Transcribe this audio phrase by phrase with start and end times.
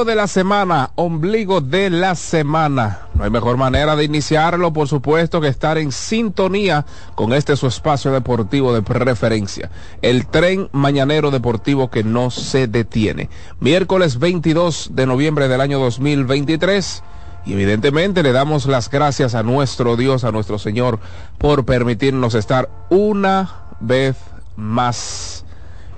[0.00, 3.00] De la semana, ombligo de la semana.
[3.14, 7.66] No hay mejor manera de iniciarlo, por supuesto, que estar en sintonía con este su
[7.66, 9.70] espacio deportivo de preferencia.
[10.00, 13.28] El tren mañanero deportivo que no se detiene.
[13.60, 17.02] Miércoles 22 de noviembre del año 2023.
[17.44, 20.98] Y evidentemente le damos las gracias a nuestro Dios, a nuestro Señor,
[21.36, 24.16] por permitirnos estar una vez
[24.56, 25.29] más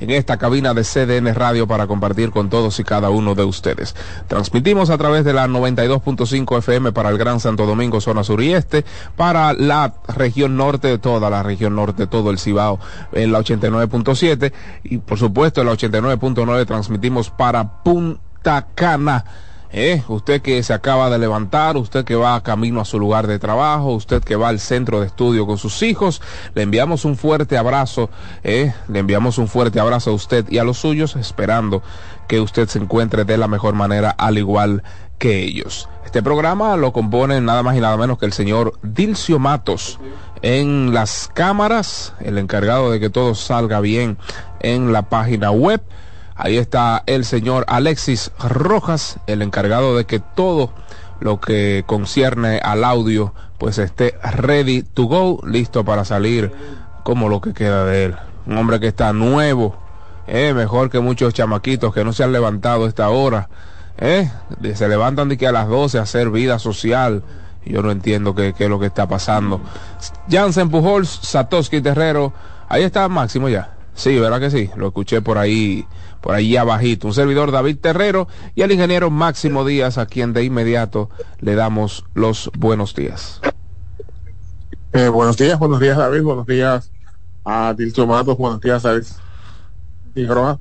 [0.00, 3.94] en esta cabina de CDN Radio para compartir con todos y cada uno de ustedes.
[4.28, 8.52] Transmitimos a través de la 92.5 FM para el Gran Santo Domingo, zona sur y
[8.52, 8.84] este,
[9.16, 12.78] para la región norte, toda la región norte, todo el Cibao
[13.12, 14.52] en la 89.7
[14.84, 19.24] y por supuesto en la 89.9 transmitimos para Punta Cana
[19.72, 23.38] eh, usted que se acaba de levantar, usted que va camino a su lugar de
[23.38, 26.20] trabajo, usted que va al centro de estudio con sus hijos,
[26.54, 28.10] le enviamos un fuerte abrazo,
[28.44, 31.82] eh, le enviamos un fuerte abrazo a usted y a los suyos, esperando
[32.28, 34.82] que usted se encuentre de la mejor manera al igual
[35.18, 35.88] que ellos.
[36.04, 39.98] Este programa lo compone nada más y nada menos que el señor Dilcio Matos
[40.42, 44.18] en las cámaras, el encargado de que todo salga bien
[44.60, 45.80] en la página web
[46.34, 50.72] Ahí está el señor Alexis Rojas, el encargado de que todo
[51.20, 56.50] lo que concierne al audio pues esté ready to go, listo para salir
[57.04, 58.16] como lo que queda de él.
[58.44, 59.76] Un hombre que está nuevo,
[60.26, 63.48] eh, mejor que muchos chamaquitos que no se han levantado a esta hora.
[63.98, 64.28] Eh,
[64.74, 67.22] se levantan de que a las 12 a hacer vida social.
[67.64, 69.60] Yo no entiendo qué, qué es lo que está pasando.
[70.28, 72.32] Jansen Pujols, Satoshi Terrero,
[72.68, 73.76] ahí está Máximo ya.
[73.94, 74.70] Sí, ¿verdad que sí?
[74.74, 75.86] Lo escuché por ahí,
[76.22, 77.08] por ahí abajito.
[77.08, 81.10] Un servidor David Terrero y al ingeniero Máximo Díaz, a quien de inmediato
[81.40, 83.42] le damos los buenos días.
[84.94, 86.90] Eh, buenos días, buenos días David, buenos días
[87.44, 88.92] a Dilcio Matos, buenos días a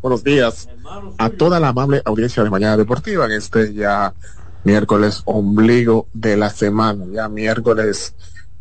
[0.02, 0.70] buenos días
[1.18, 4.14] a toda la amable audiencia de Mañana Deportiva en este ya
[4.64, 8.16] miércoles ombligo de la semana, ya miércoles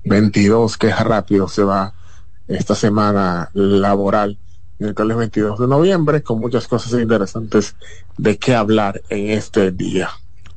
[0.05, 1.95] 22, que rápido se va
[2.49, 4.37] esta semana laboral
[4.81, 7.77] miércoles 22 de noviembre, con muchas cosas interesantes
[8.17, 10.11] de qué hablar en este día.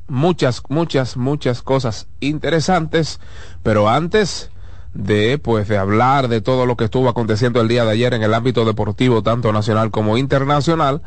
[0.08, 3.20] Muchas, muchas, muchas cosas interesantes,
[3.62, 4.50] pero antes
[4.94, 8.22] de pues de hablar de todo lo que estuvo aconteciendo el día de ayer en
[8.22, 11.02] el ámbito deportivo tanto nacional como internacional,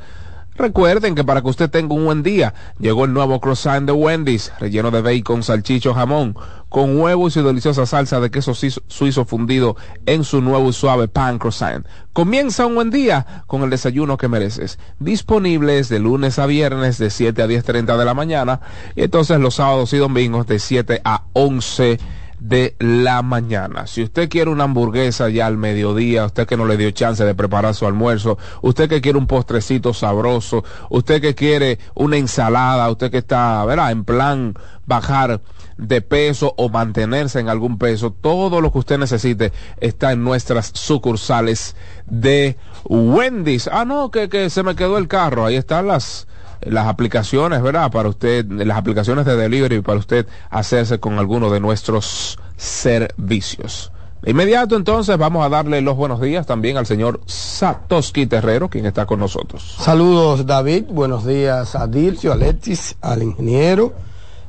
[0.58, 4.52] Recuerden que para que usted tenga un buen día, llegó el nuevo croissant de Wendy's,
[4.60, 6.36] relleno de bacon, salchicho, jamón,
[6.70, 9.76] con huevo y deliciosa salsa de queso suizo fundido
[10.08, 11.86] en su nuevo y suave pan croissant.
[12.12, 14.80] Comienza un buen día con el desayuno que mereces.
[15.00, 18.60] Disponibles de lunes a viernes de 7 a 10.30 de la mañana
[18.96, 22.00] y entonces los sábados y domingos de 7 a 11
[22.40, 23.88] de la mañana.
[23.88, 27.36] Si usted quiere una hamburguesa ya al mediodía, usted que no le dio chance de
[27.36, 33.12] preparar su almuerzo, usted que quiere un postrecito sabroso, usted que quiere una ensalada, usted
[33.12, 34.54] que está, verá, en plan
[34.86, 35.42] bajar
[35.78, 40.72] de peso o mantenerse en algún peso, todo lo que usted necesite está en nuestras
[40.74, 43.68] sucursales de Wendy's.
[43.72, 46.28] Ah, no, que, que se me quedó el carro, ahí están las
[46.62, 47.92] las aplicaciones, ¿verdad?
[47.92, 53.92] Para usted, las aplicaciones de delivery para usted hacerse con alguno de nuestros servicios.
[54.22, 58.86] De inmediato entonces vamos a darle los buenos días también al señor Satoshi Terrero, quien
[58.86, 59.78] está con nosotros.
[59.80, 63.94] Saludos David, buenos días a Dilcio, a Letis, al ingeniero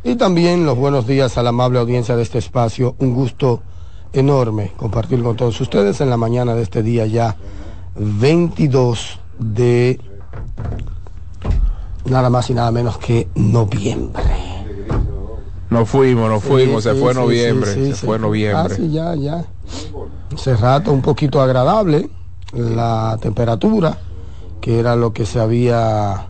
[0.03, 2.97] y también los buenos días a la amable audiencia de este espacio.
[2.99, 3.63] Un gusto
[4.15, 7.37] enorme compartir con todos ustedes en la mañana de este día ya
[7.95, 10.01] 22 de
[12.11, 14.23] nada más y nada menos que noviembre.
[15.71, 18.75] Nos fuimos, nos fuimos, se fue noviembre, se, fue noviembre.
[18.79, 19.45] Ah, ya, ya.
[20.35, 22.09] Hace rato un poquito agradable
[22.55, 23.99] la temperatura,
[24.63, 26.27] que era lo que se había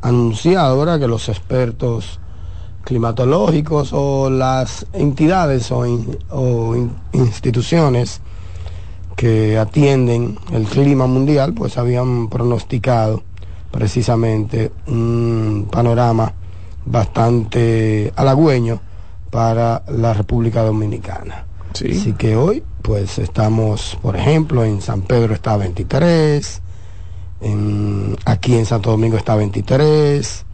[0.00, 2.20] anunciado ahora que los expertos
[2.84, 8.22] climatológicos o las entidades o, in- o in- instituciones
[9.16, 13.22] que atienden el clima mundial, pues habían pronosticado
[13.70, 16.32] precisamente un panorama
[16.84, 18.80] bastante halagüeño
[19.30, 21.44] para la República Dominicana.
[21.72, 21.90] Sí.
[21.92, 26.60] Así que hoy, pues estamos, por ejemplo, en San Pedro está 23,
[27.42, 30.44] en- aquí en Santo Domingo está 23.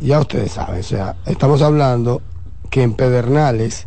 [0.00, 2.22] Ya ustedes saben, o sea, estamos hablando
[2.70, 3.86] que en Pedernales,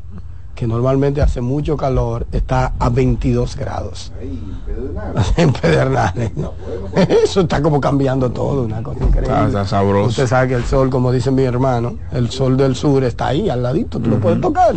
[0.56, 4.12] que normalmente hace mucho calor, está a 22 grados.
[5.38, 6.32] En Pedernales.
[7.24, 9.34] Eso está como cambiando todo, una cosa increíble.
[9.34, 10.10] Está- está sabroso.
[10.10, 13.50] Usted sabe que el sol, como dice mi hermano, el sol del sur está ahí,
[13.50, 14.76] al ladito, tú lo puedes tocar.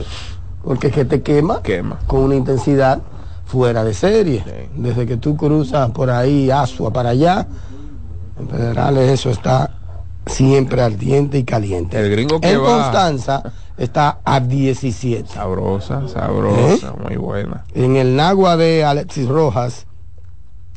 [0.64, 1.98] Porque es que te quema, Quema.
[2.06, 3.00] con una intensidad
[3.46, 4.42] fuera de serie.
[4.44, 4.68] Sí.
[4.76, 7.46] Desde que tú cruzas por ahí, Asua para allá,
[8.38, 9.70] en Pedernales eso está
[10.26, 11.98] siempre ardiente y caliente.
[11.98, 13.42] El gringo que en va- Constanza
[13.78, 15.28] está a 17.
[15.32, 17.02] Sabrosa, sabrosa, ¿Eh?
[17.02, 17.64] muy buena.
[17.74, 19.86] En el Nagua de Alexis Rojas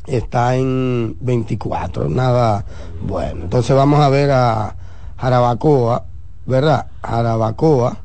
[0.06, 2.64] está en 24, nada
[3.02, 3.44] bueno.
[3.44, 4.76] Entonces vamos a ver a
[5.18, 6.04] Jarabacoa,
[6.46, 6.86] ¿verdad?
[7.02, 7.98] Jarabacoa,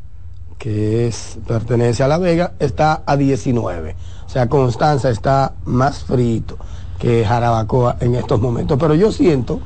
[0.57, 3.95] que es pertenece a La Vega, está a 19.
[4.25, 6.57] O sea, Constanza está más frito
[6.99, 8.77] que Jarabacoa en estos momentos.
[8.79, 9.61] Pero yo siento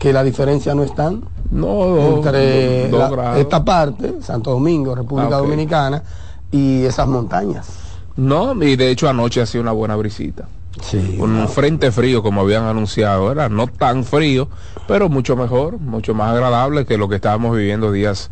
[0.00, 5.40] que la diferencia no es tan No, entre la- esta parte, Santo Domingo, República Ah.
[5.40, 6.02] Dominicana,
[6.50, 7.68] y esas montañas.
[8.16, 10.48] No, y de hecho anoche hacía una buena brisita.
[10.80, 11.16] Sí.
[11.20, 14.48] Un frente frío, como habían anunciado, era no tan frío,
[14.88, 18.30] pero mucho mejor, mucho más agradable que lo que estábamos viviendo días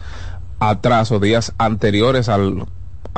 [0.61, 2.65] atrás o días anteriores al,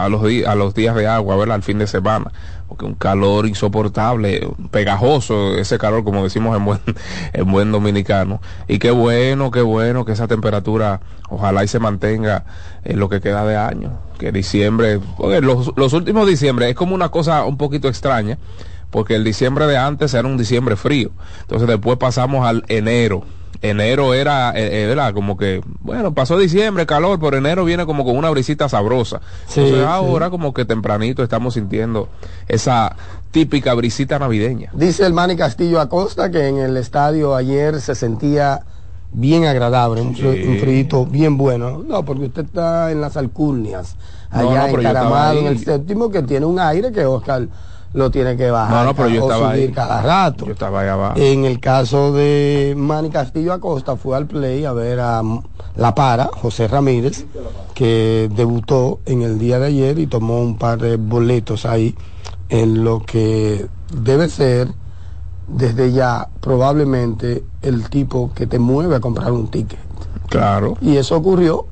[0.04, 1.56] a, los a los días de agua, ¿verdad?
[1.56, 2.32] Al fin de semana.
[2.68, 6.80] Porque un calor insoportable, pegajoso, ese calor, como decimos en buen,
[7.32, 8.40] en buen dominicano.
[8.68, 12.44] Y qué bueno, qué bueno que esa temperatura, ojalá y se mantenga
[12.84, 13.98] en lo que queda de año.
[14.18, 15.00] Que diciembre,
[15.42, 18.38] los, los últimos diciembre es como una cosa un poquito extraña
[18.90, 21.10] porque el diciembre de antes era un diciembre frío.
[21.42, 23.24] Entonces después pasamos al enero.
[23.62, 28.16] Enero era, eh, era como que, bueno, pasó diciembre, calor, pero enero viene como con
[28.16, 29.20] una brisita sabrosa.
[29.46, 29.86] Sí, Entonces sí.
[29.86, 32.08] ahora como que tempranito estamos sintiendo
[32.48, 32.96] esa
[33.30, 34.70] típica brisita navideña.
[34.72, 38.62] Dice el Manny Castillo Acosta que en el estadio ayer se sentía
[39.12, 41.82] bien agradable, un, un frío bien bueno.
[41.86, 43.96] No, porque usted está en las alcurnias,
[44.32, 47.46] No, no, allá estaba encaramado en el séptimo, que tiene un aire que Oscar
[47.92, 49.72] lo tiene que bajar No, no, pero yo o estaba subir ahí.
[49.72, 50.46] cada rato.
[50.46, 51.14] Yo estaba ahí abajo.
[51.18, 55.22] En el caso de Manny Castillo Acosta, fue al play a ver a
[55.76, 57.26] La Para, José Ramírez,
[57.74, 61.96] que debutó en el día de ayer y tomó un par de boletos ahí
[62.48, 64.68] en lo que debe ser
[65.48, 69.80] desde ya probablemente el tipo que te mueve a comprar un ticket.
[70.28, 70.76] Claro.
[70.80, 71.66] Y eso ocurrió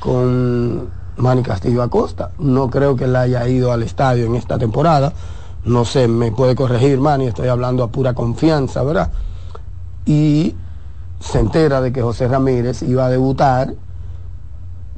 [0.00, 0.88] con
[1.18, 2.30] Manny Castillo Acosta.
[2.38, 5.12] No creo que él haya ido al estadio en esta temporada.
[5.64, 9.10] No sé, me puede corregir Manny, estoy hablando a pura confianza, ¿verdad?
[10.06, 10.54] Y
[11.20, 13.74] se entera de que José Ramírez iba a debutar,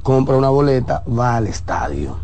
[0.03, 2.15] compra una boleta, va al estadio.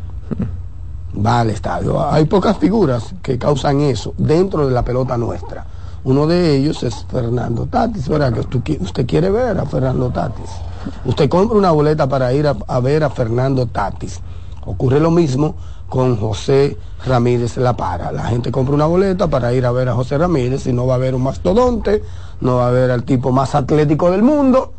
[1.25, 2.09] Va al estadio.
[2.11, 5.65] Hay pocas figuras que causan eso dentro de la pelota nuestra.
[6.03, 8.33] Uno de ellos es Fernando Tatis, ¿verdad?
[8.33, 10.49] Que usted, usted quiere ver a Fernando Tatis.
[11.05, 14.21] Usted compra una boleta para ir a, a ver a Fernando Tatis.
[14.65, 15.55] Ocurre lo mismo
[15.89, 18.11] con José Ramírez La Para.
[18.11, 20.95] La gente compra una boleta para ir a ver a José Ramírez y no va
[20.95, 22.03] a ver un mastodonte,
[22.41, 24.73] no va a ver al tipo más atlético del mundo,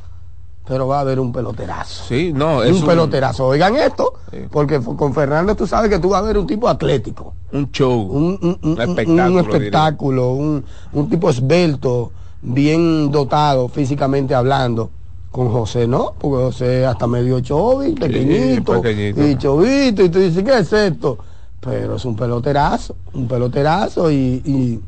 [0.66, 2.04] pero va a haber un peloterazo.
[2.06, 3.46] Sí, no, es un, peloterazo.
[3.46, 4.38] Oigan esto, Sí.
[4.50, 7.98] porque con Fernando tú sabes que tú vas a ver un tipo atlético un show,
[8.02, 9.24] un, un- un- un espectáculo.
[9.32, 12.12] un espectáculo, un, un tipo esbelto,
[12.42, 14.90] bien dotado físicamente hablando.
[15.38, 19.24] Con José no, porque José hasta medio chovi, pequeñito, pequeñito.
[19.24, 21.16] y chovito, y tú dices, ¿qué es esto?
[21.60, 24.80] Pero es un peloterazo, un peloterazo y,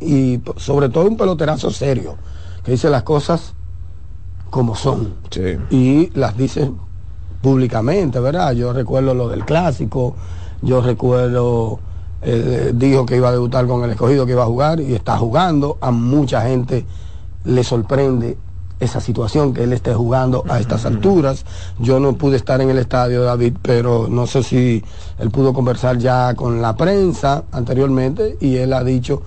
[0.00, 2.16] y, sobre todo un peloterazo serio,
[2.64, 3.54] que dice las cosas
[4.50, 5.56] como son Sí.
[5.70, 6.72] y las dice
[7.40, 8.54] públicamente, ¿verdad?
[8.54, 10.16] Yo recuerdo lo del clásico,
[10.62, 11.78] yo recuerdo,
[12.22, 15.16] eh, dijo que iba a debutar con el escogido, que iba a jugar y está
[15.16, 15.78] jugando.
[15.80, 16.84] A mucha gente
[17.44, 18.36] le sorprende
[18.80, 21.44] esa situación que él esté jugando a estas alturas.
[21.78, 24.84] Yo no pude estar en el estadio, David, pero no sé si
[25.18, 29.22] él pudo conversar ya con la prensa anteriormente y él ha dicho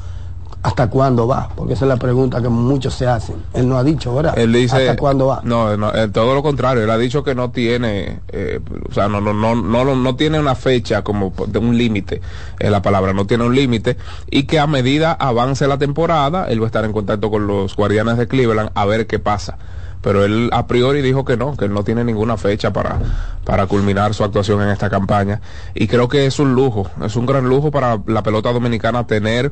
[0.64, 1.50] ¿Hasta cuándo va?
[1.56, 3.36] Porque esa es la pregunta que muchos se hacen.
[3.54, 4.38] Él no ha dicho, ¿verdad?
[4.38, 5.42] Él dice, ¿Hasta cuándo va?
[5.44, 6.84] No, no eh, todo lo contrario.
[6.84, 8.60] Él ha dicho que no tiene, eh,
[8.90, 12.22] o sea, no, no, no, no, no tiene una fecha como de un límite.
[12.60, 13.98] Eh, la palabra no tiene un límite
[14.30, 17.76] y que a medida avance la temporada, él va a estar en contacto con los
[17.76, 19.58] Guardianes de Cleveland a ver qué pasa.
[20.02, 23.00] Pero él a priori dijo que no, que él no tiene ninguna fecha para,
[23.44, 25.42] para culminar su actuación en esta campaña.
[25.74, 29.52] Y creo que es un lujo, es un gran lujo para la pelota dominicana tener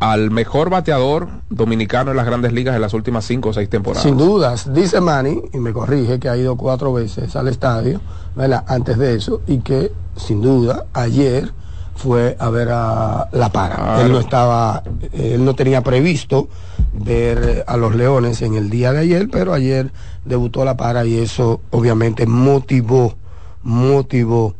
[0.00, 4.02] al mejor bateador dominicano en las grandes ligas en las últimas cinco o seis temporadas.
[4.02, 8.00] Sin dudas, dice Manny, y me corrige, que ha ido cuatro veces al estadio,
[8.34, 8.64] ¿verdad?
[8.66, 11.52] Antes de eso, y que sin duda ayer
[11.96, 13.76] fue a ver a La Para.
[13.76, 14.02] Claro.
[14.06, 16.48] Él no estaba, él no tenía previsto
[16.94, 19.92] ver a los Leones en el día de ayer, pero ayer
[20.24, 23.16] debutó La Para y eso obviamente motivó,
[23.62, 24.54] motivó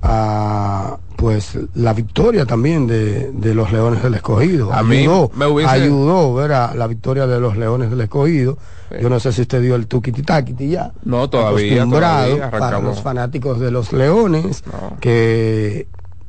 [0.00, 4.72] a pues la victoria también de, de los Leones del Escogido.
[4.72, 8.56] A mí ayudó, me hubiese- ayudó ver a la victoria de los Leones del Escogido.
[9.02, 10.92] Yo no sé si usted dio el tuquiti taquiti ya.
[11.04, 14.96] No, todavía, Acostumbrado todavía, para los fanáticos de los Leones, No.
[15.00, 15.88] que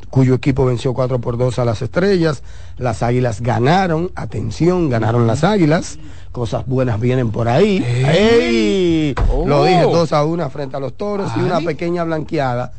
[0.09, 2.41] cuyo equipo venció 4 por 2 a las estrellas.
[2.77, 5.99] Las águilas ganaron, atención, ganaron las águilas.
[6.31, 7.77] Cosas buenas vienen por ahí.
[7.85, 9.13] ¡Ey!
[9.45, 9.65] Lo Oh.
[9.65, 12.71] dije 2 a 1 frente a los toros y una pequeña blanqueada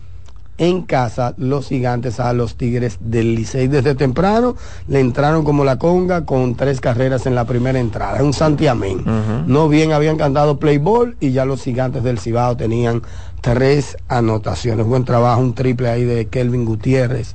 [0.60, 3.66] en casa los gigantes a los Tigres del Licey.
[3.66, 4.56] Desde temprano
[4.88, 8.22] le entraron como la conga con tres carreras en la primera entrada.
[8.22, 9.02] Un santiamén.
[9.46, 13.00] No bien habían cantado play ball y ya los gigantes del Cibao tenían
[13.40, 14.84] tres anotaciones.
[14.84, 17.34] Buen trabajo, un triple ahí de Kelvin Gutiérrez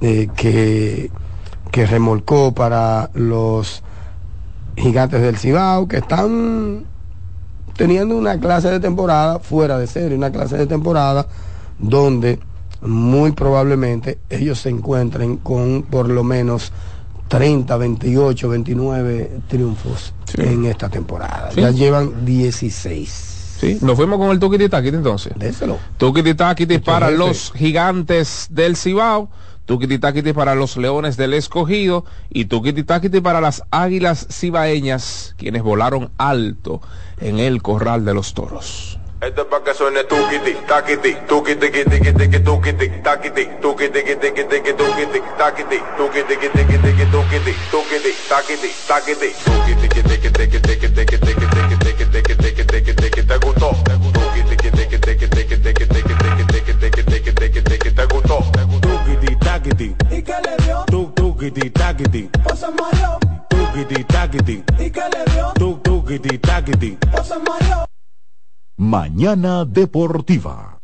[0.00, 1.12] eh, que,
[1.70, 3.84] que remolcó para los
[4.76, 6.84] gigantes del Cibao que están
[7.76, 11.28] teniendo una clase de temporada fuera de serie, una clase de temporada
[11.78, 12.40] donde
[12.82, 16.72] muy probablemente ellos se encuentren con por lo menos
[17.28, 20.42] 30, 28, 29 triunfos Sí.
[20.42, 21.50] en esta temporada.
[21.52, 21.60] Sí.
[21.60, 23.32] Ya llevan 16.
[23.60, 25.32] Sí, nos fuimos con el tuquiti taquiti entonces.
[25.36, 25.78] Déselo.
[25.96, 29.30] Tukiti Takiti para los gigantes del Cibao,
[29.64, 35.62] Tukiti Takiti para los leones del escogido y Tukiti Takiti para las águilas cibaeñas, quienes
[35.62, 36.82] volaron alto
[37.18, 38.98] en el corral de los toros.
[39.18, 44.74] Esto es pa' que suene tukiti, takiti, tukiti, kiti, kiti, tukiti, takiti, tukiti, kiti, kiti,
[44.74, 51.34] tukiti, takiti, tukiti, kiti, kiti, tukiti, tukiti, takiti, takiti, tukiti, kiti, kiti, kiti, kiti, kiti,
[51.34, 53.72] kiti, kiti, kiti, kiti, kiti, kiti, te gustó.
[54.12, 58.44] Tukiti, kiti, kiti, kiti, kiti, kiti, kiti, kiti, kiti, kiti, kiti, kiti, kiti, te gustó.
[58.82, 59.96] Tukiti takiti.
[60.10, 60.84] ¿Y qué le dio?
[60.86, 62.28] Tuk tukiti takiti.
[62.44, 63.18] Pasa malo.
[63.48, 64.62] Tukiti takiti.
[64.78, 65.52] ¿Y qué le dio?
[65.54, 66.98] Tuk tukiti takiti.
[67.10, 67.85] Pasa malo.
[68.78, 70.78] Mañana Deportiva.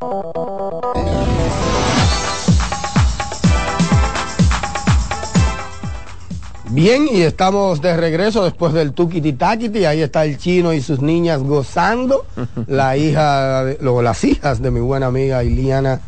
[6.69, 9.85] Bien, y estamos de regreso después del Tukiti Takiti.
[9.85, 12.25] Ahí está el chino y sus niñas gozando.
[12.67, 15.99] La hija, de- luego las hijas de mi buena amiga Iliana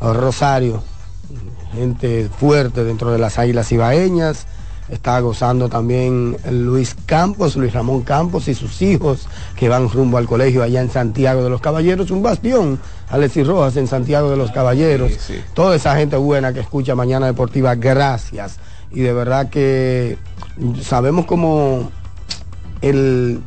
[0.00, 0.82] Rosario.
[1.74, 4.46] Gente fuerte dentro de las águilas ibaeñas.
[4.88, 10.26] Está gozando también Luis Campos, Luis Ramón Campos y sus hijos que van rumbo al
[10.26, 12.10] colegio allá en Santiago de los Caballeros.
[12.10, 12.78] Un bastión,
[13.10, 15.12] Alexis Rojas en Santiago de los Caballeros.
[15.12, 15.40] Sí, sí.
[15.52, 18.58] Toda esa gente buena que escucha Mañana Deportiva, gracias.
[18.90, 20.16] Y de verdad que
[20.82, 21.90] sabemos como
[22.80, 23.40] el,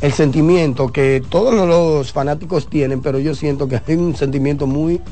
[0.00, 5.02] el sentimiento que todos los fanáticos tienen, pero yo siento que hay un sentimiento muy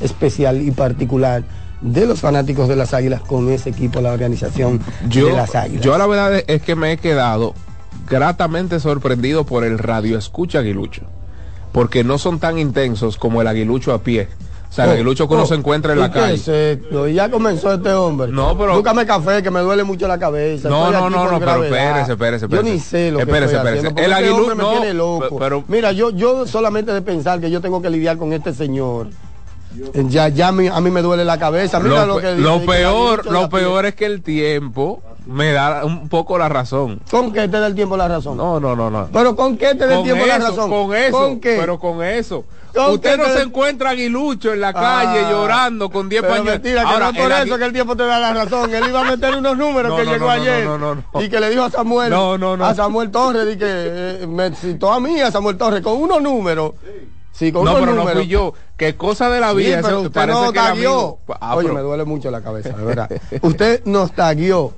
[0.00, 1.42] especial y particular
[1.82, 5.84] de los fanáticos de las Águilas con ese equipo, la organización Yo, de las Águilas.
[5.84, 7.54] yo la verdad es que me he quedado
[8.08, 11.02] gratamente sorprendido por el radio escucha aguilucho,
[11.72, 14.28] porque no son tan intensos como el aguilucho a pie.
[14.70, 16.32] O sea, el Oh, aguilucho que uno oh, se encuentra en ¿y la calle.
[16.34, 17.06] es esto?
[17.06, 18.32] Ya comenzó este hombre.
[18.32, 20.70] No, pero- Búscame café, que me duele mucho la cabeza.
[20.70, 22.68] No, no, no, no, pero espérese, espérese, espérese.
[22.68, 23.86] Yo ni sé lo que Espérese, estoy espérese.
[23.88, 25.38] haciendo, El este aguilu- hombre me tiene loco.
[25.38, 29.08] pero- Mira, yo, yo solamente de pensar que yo tengo que lidiar con este señor,
[30.08, 31.80] ya, ya a mí, a mí me duele la cabeza.
[31.80, 35.02] Mira lo, lo, que pe- dice, lo que peor, lo peor es que el tiempo
[35.26, 37.00] me da un poco la razón.
[37.10, 38.36] ¿Con qué te da el tiempo la razón?
[38.36, 39.08] No, no, no, no.
[39.12, 40.70] Pero ¿con qué te da el tiempo eso, la razón?
[40.70, 41.56] con eso, ¿Con qué?
[41.60, 42.44] pero con eso.
[42.74, 46.34] ¿Con Usted no te- se encuentra aguilucho en la calle Ah, llorando con 10 pero
[46.36, 46.54] pañuelos.
[46.62, 48.74] mentira, que Ahora, no por eso agui- que el tiempo te da la razón.
[48.74, 50.94] Él iba a meter unos números No, que no, llegó no, no, ayer no, no,
[50.94, 51.22] no.
[51.22, 52.64] y que le dijo a Samuel, No, no, no.
[52.64, 56.22] a Samuel Torres, y que eh, me citó a mí, a Samuel Torres, con unos
[56.22, 56.72] números.
[56.82, 57.08] Sí,
[57.52, 58.52] con No, pero no fui yo.
[58.76, 59.80] Qué cosa de la Sí, vida.
[59.82, 61.18] pero usted nos taguió.
[61.40, 63.10] Ah, Oye, pero- me duele mucho la cabeza, de verdad.
[63.42, 64.72] usted nos taguió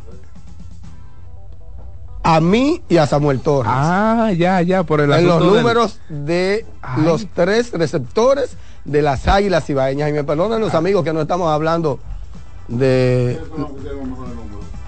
[2.23, 3.71] a mí y a Samuel Torres.
[3.75, 7.03] Ah, ya, ya, por el en los del- números de Ay.
[7.03, 10.09] los tres receptores de las águilas ibaeñas.
[10.09, 10.65] Y me perdonan Ah.
[10.65, 11.99] los amigos que no estamos hablando
[12.69, 13.39] de.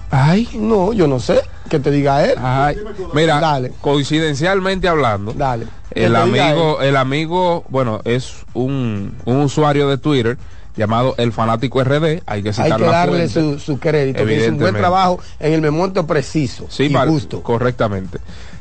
[0.09, 1.41] Ay, No, yo no sé.
[1.69, 2.35] que te diga él.
[2.41, 2.77] Ay,
[3.13, 3.73] mira, Dale.
[3.81, 5.67] coincidencialmente hablando, Dale.
[5.97, 10.37] Que el amigo, el amigo, bueno, es un, un usuario de Twitter
[10.75, 14.35] llamado El Fanático RD, hay que Hay citar que la darle su, su crédito, que
[14.37, 17.41] hizo un buen trabajo en el momento preciso Sí, y para- justo.
[17.41, 18.19] correctamente.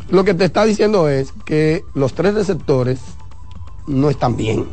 [0.09, 2.99] Lo que te está diciendo es que los tres receptores
[3.87, 4.67] no están bien.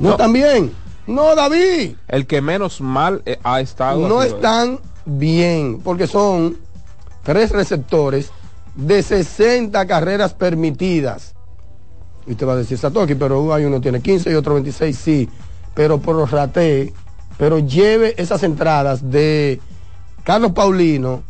[0.00, 0.10] No, No.
[0.10, 0.72] están bien.
[1.06, 1.92] No, David.
[2.08, 4.06] El que menos mal eh, ha estado.
[4.06, 6.58] No están bien, porque son
[7.22, 8.30] tres receptores
[8.74, 11.34] de 60 carreras permitidas.
[12.26, 15.28] Y usted va a decir, Satoki, pero hay uno tiene 15 y otro 26, sí.
[15.74, 16.92] Pero prorrate,
[17.38, 19.60] pero lleve esas entradas de
[20.24, 21.22] Carlos Paulino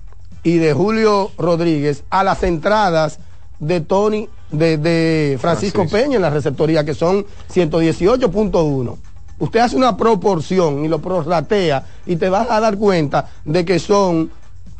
[0.42, 3.20] y de Julio Rodríguez a las entradas
[3.60, 5.96] de Tony, de, de Francisco, Francisco.
[5.96, 8.96] Peña en la receptoría, que son 118.1.
[9.38, 13.78] Usted hace una proporción y lo prorratea y te vas a dar cuenta de que
[13.78, 14.30] son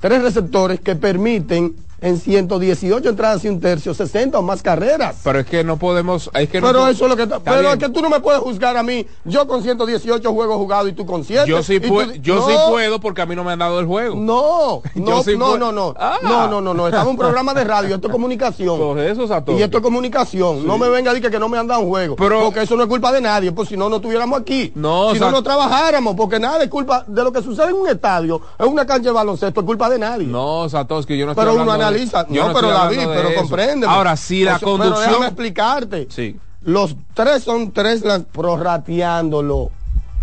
[0.00, 5.16] tres receptores que permiten en 118 entradas y un tercio, 60 o más carreras.
[5.24, 6.30] Pero es que no podemos.
[6.34, 7.72] Es que no Pero eso es lo que está- pero bien.
[7.72, 9.06] es que tú no me puedes juzgar a mí.
[9.24, 11.48] Yo con 118 juegos jugados y tú con 7.
[11.48, 13.86] Yo sí, tú yo No, sí puedo porque a mí no me han dado el
[13.86, 14.14] juego.
[14.16, 16.18] No, no, sí no, no, no, Ah.
[16.22, 18.78] no, no, no, no, estamos en un programa de radio, esto es comunicación.
[18.78, 19.58] Por eso, Satoshi.
[19.58, 20.66] Y esto es comunicación.
[20.66, 22.16] No me venga a decir que no me han dado un juego.
[22.16, 23.52] Pero- porque eso no es culpa de nadie.
[23.52, 24.72] Pues si no, no estuviéramos aquí.
[24.74, 26.14] No, si no, no trabajáramos.
[26.14, 29.12] Porque nada es culpa de lo que sucede en un estadio, en una cancha de
[29.14, 30.26] baloncesto, es culpa de nadie.
[30.26, 32.26] No, Satoshi, yo no estoy pero hablando analiza.
[32.28, 33.86] no, pero David, pero comprende.
[33.86, 35.24] Ahora, si la Pero déjame conducción.
[35.24, 36.06] explicarte.
[36.10, 36.36] Sí.
[36.62, 39.70] Los tres son tres las- prorrateándolo.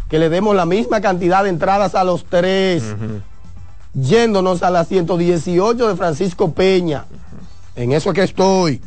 [0.09, 2.83] Que le demos la misma cantidad de entradas a los tres.
[3.93, 7.05] Yéndonos a las 118 de Francisco Peña.
[7.75, 8.81] En eso es que estoy.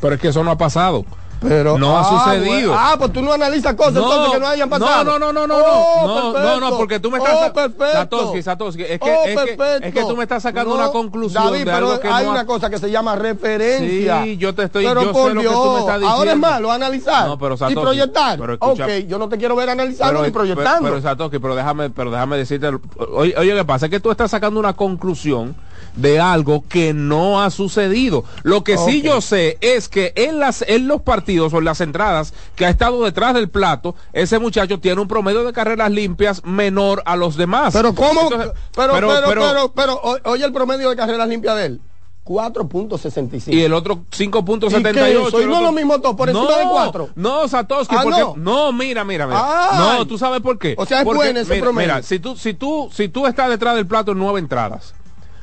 [0.00, 1.04] Pero es que eso no ha pasado.
[1.40, 2.74] Pero, No ha ah, sucedido.
[2.76, 5.04] Ah, pues tú no analizas cosas entonces que no hayan pasado.
[5.04, 7.92] No, no, no, no, Oh, no, no, no, no, porque tú me estás Oh.
[7.92, 10.90] Satoshi, Satoshi, es que, Oh, es, que, es que tú me estás sacando No, una
[10.92, 14.22] conclusión David, de pero que hay no ha- una cosa que se llama referencia.
[14.22, 16.08] Sí, yo te estoy- pero yo sé lo que tú me estás diciendo.
[16.08, 18.38] Ahora es malo analizar No, pero y Satoshi, proyectar.
[18.38, 20.82] pero escucha- ok, yo no te quiero ver analizando ni pero, proyectando.
[20.88, 22.68] pero, Satoshi, pero déjame, pero déjame decirte,
[23.14, 23.86] oye, oye, ¿qué pasa?
[23.86, 25.56] Es que tú estás sacando una conclusión
[25.96, 28.24] de algo que no ha sucedido.
[28.42, 31.80] Lo que sí yo sé es que en las, en los partidos o en las
[31.80, 36.42] entradas que ha estado detrás del plato, ese muchacho tiene un promedio de carreras limpias
[36.44, 37.72] menor a los demás.
[37.72, 41.66] pero cómo, Entonces, pero, pero, pero, pero- pero, oye el promedio de carreras limpias de
[41.66, 41.80] él.
[42.22, 43.52] 4.65.
[43.52, 45.08] y el otro 5.78.
[45.08, 45.22] ¿Y ¿Y no
[45.56, 46.16] otro- lo mismo todo?
[46.16, 47.08] ¿Por encima de cuatro?
[47.16, 48.34] No, Satoshi, Ah, porque no.
[48.36, 48.72] no.
[48.72, 49.40] mira, mira, mira.
[49.72, 49.78] Ay.
[49.98, 50.74] No, tú sabes por qué.
[50.78, 51.88] O sea, es Porque, bueno ese mira, promedio.
[51.94, 54.94] Mira, si tú si tú si tú estás detrás del plato en nueve entradas,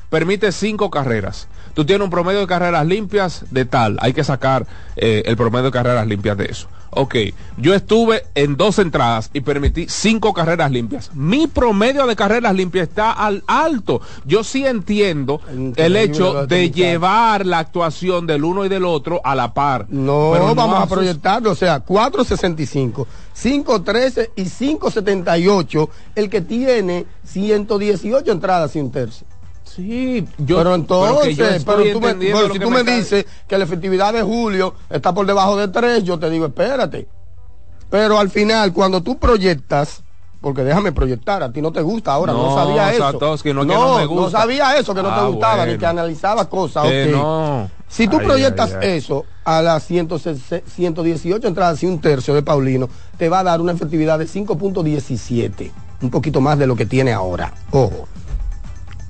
[0.09, 1.47] permite cinco carreras.
[1.73, 4.65] Tú tienes un promedio de carreras limpias de tal, hay que sacar
[4.95, 6.67] eh, el promedio de carreras limpias de eso.
[6.89, 7.15] Ok,
[7.57, 11.11] yo estuve en dos entradas y permití cinco carreras limpias.
[11.13, 14.01] Mi promedio de carreras limpias está al alto.
[14.25, 15.41] Yo sí entiendo
[15.75, 19.85] el hecho de llevar la actuación del uno y del otro a la par.
[19.89, 23.07] No, Pero vamos a proyectarlo, o sea, 465,
[23.39, 29.27] 513 y 578, el que tiene 118 entradas y un tercio.
[29.77, 33.63] Sí, yo, pero entonces, yo pero, tú me, pero si tú me dices que la
[33.63, 37.07] efectividad de Julio está por debajo de 3, yo te digo, espérate.
[37.89, 40.03] Pero al final, cuando tú proyectas,
[40.41, 43.11] porque déjame proyectar, a ti no te gusta ahora, no, No, sabía eso.
[43.13, 44.39] No que no me gusta.
[44.41, 46.87] sabía eso, que no Ah, te gustaba, ni que analizaba cosas.
[46.87, 47.11] Que ok.
[47.11, 47.69] no.
[47.87, 48.97] Si tú Ay, proyectas ay, ay.
[48.97, 53.61] eso a las 160 118 entradas y un tercio de Paulino, te va a dar
[53.61, 57.53] una efectividad de 5.17, un poquito más de lo que tiene ahora.
[57.71, 58.07] Ojo.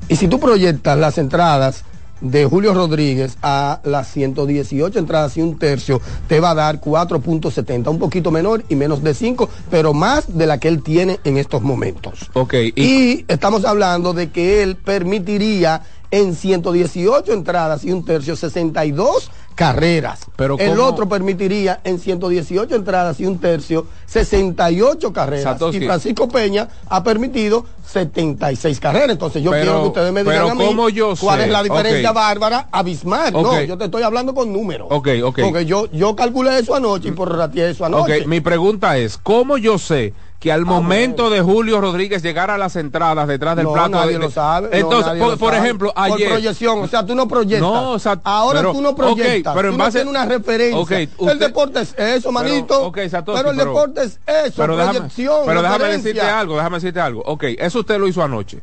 [0.10, 1.84] Y si tú proyectas las entradas
[2.22, 7.90] de Julio Rodríguez a las 118 entradas y un tercio, te va a dar 4.70,
[7.90, 11.38] un poquito menor y menos de 5, pero más de la que él tiene en
[11.38, 12.30] estos momentos.
[12.34, 18.36] Ok, y, Y estamos hablando de que él permitiría en 118 entradas y un tercio
[18.36, 20.20] 62 carreras.
[20.36, 20.84] Pero el ¿cómo?
[20.88, 25.44] otro permitiría en 118 entradas y un tercio 68 carreras.
[25.44, 25.80] Satoshi.
[25.80, 29.10] Y Francisco Peña ha permitido 76 carreras.
[29.10, 31.46] Entonces yo Pero- quiero que ustedes me digan a mí ¿cómo yo cuál sé?
[31.48, 32.16] es la diferencia Ok.
[32.16, 33.36] bárbara abismal.
[33.36, 33.44] Ok.
[33.52, 34.88] No, yo te estoy hablando con números.
[34.92, 35.40] Ok, ok.
[35.42, 38.28] Porque yo, yo calculé eso anoche y por rateé eso ok, anoche.
[38.28, 42.76] mi pregunta es, ¿cómo yo sé que al momento de Julio Rodríguez llegar a las
[42.76, 44.70] entradas detrás del no, plato nadie de- lo sabe.
[44.70, 45.66] no, Entonces, nadie por, lo por sabe.
[45.66, 47.62] ejemplo, Por ayer proyección, o sea, tú no proyectas.
[47.62, 49.56] No, o sea, Ahora pero- tú no proyectas.
[49.56, 51.00] pero en base- no una referencia.
[51.20, 52.86] El deporte es eso, manito.
[52.86, 55.42] ok, Satoshi, pero el pero- deporte es eso, pero déjame, proyección.
[55.46, 57.22] pero déjame decirte algo, déjame decirte algo.
[57.26, 58.62] Ok, eso usted lo hizo anoche.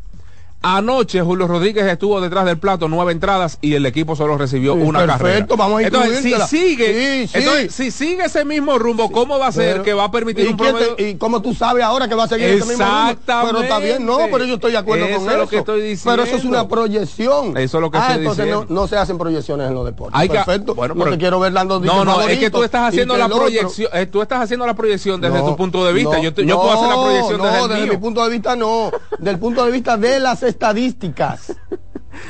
[0.67, 4.81] Anoche Julio Rodríguez estuvo detrás del plato nueve entradas y el equipo solo recibió Sí,
[4.81, 5.47] una perfecto, carrera.
[5.57, 7.39] vamos a entonces, si sigue, Sí, sí.
[7.39, 10.47] entonces, si sigue ese mismo rumbo, ¿cómo va a ser Pero- que va a permitir
[10.47, 10.95] ¿y un promedio?
[10.95, 13.11] te- ¿Y cómo tú sabes ahora que va a seguir ese mismo rumbo?
[13.11, 13.51] Exactamente.
[13.53, 15.39] Pero está bien, no, pero yo estoy de acuerdo Eso con es eso.
[15.43, 16.59] lo que estoy Pero eso es diciendo.
[16.59, 17.57] una proyección.
[17.59, 18.67] Eso es lo que ah, estoy entonces diciendo.
[18.75, 20.19] No, no se hacen proyecciones en los deportes.
[20.19, 20.75] Hay que- Perfecto.
[20.75, 23.29] bueno, no te quiero ver dando No, no, es que tú estás haciendo que la
[23.29, 26.17] proyección, eh, tú estás haciendo la proyección desde No, tu punto de vista.
[26.17, 29.39] no, yo, yo puedo hacer la proyección desde desde mi punto de vista no, del
[29.39, 31.53] punto de vista de las estadísticas.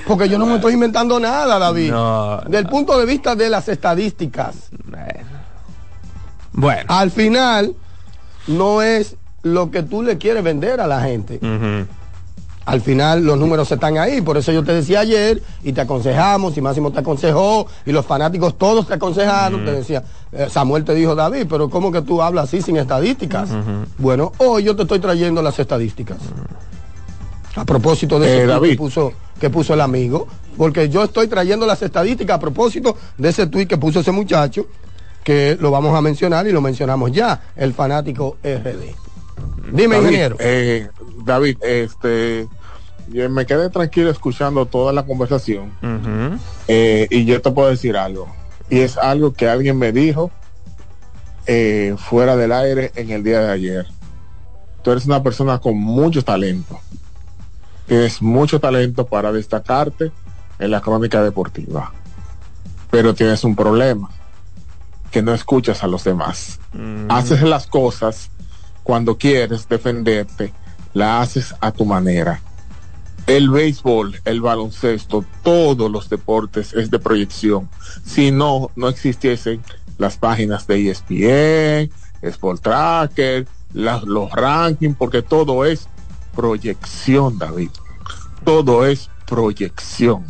[0.06, 1.90] Porque yo no me estoy inventando nada, David.
[1.90, 4.70] No, del punto de vista de las estadísticas.
[6.52, 6.84] Bueno.
[6.88, 7.74] Al final,
[8.46, 11.38] no es lo que tú le quieres vender a la gente.
[12.66, 16.56] Al final los números están ahí, por eso yo te decía ayer y te aconsejamos,
[16.56, 20.94] y Máximo te aconsejó, y los fanáticos todos te aconsejaron, te decía, eh, Samuel te
[20.94, 23.50] dijo David, pero ¿cómo que tú hablas así sin estadísticas?
[23.98, 26.16] Bueno, hoy yo te estoy trayendo las estadísticas.
[27.56, 28.70] A propósito de Eh, ese tweet David.
[28.70, 33.28] que puso, que puso el amigo, porque yo estoy trayendo las estadísticas a propósito de
[33.28, 34.66] ese tweet que puso ese muchacho,
[35.22, 38.94] que lo vamos a mencionar y lo mencionamos ya, el fanático RD.
[39.72, 40.36] Dime, David, ingeniero.
[40.38, 40.88] eh,
[41.24, 42.46] David, este,
[43.08, 45.72] yo me quedé tranquilo escuchando toda la conversación
[46.68, 48.28] eh, y yo te puedo decir algo.
[48.70, 50.30] Y es algo que alguien me dijo
[51.46, 53.86] eh, fuera del aire en el día de ayer.
[54.82, 56.78] Tú eres una persona con mucho talento.
[57.86, 60.10] Tienes mucho talento para destacarte
[60.58, 61.92] en la crónica deportiva.
[62.90, 64.10] Pero tienes un problema,
[65.10, 66.60] que no escuchas a los demás.
[67.08, 68.30] Haces las cosas
[68.82, 70.52] cuando quieres defenderte,
[70.92, 72.40] la haces a tu manera.
[73.26, 77.68] El béisbol, el baloncesto, todos los deportes es de proyección.
[78.04, 79.62] Si no, no existiesen
[79.98, 81.90] las páginas de ESPN,
[82.22, 85.88] Sport Tracker, las- los rankings, porque todo es
[86.34, 87.70] proyección, David.
[88.44, 90.24] Todo es proyección.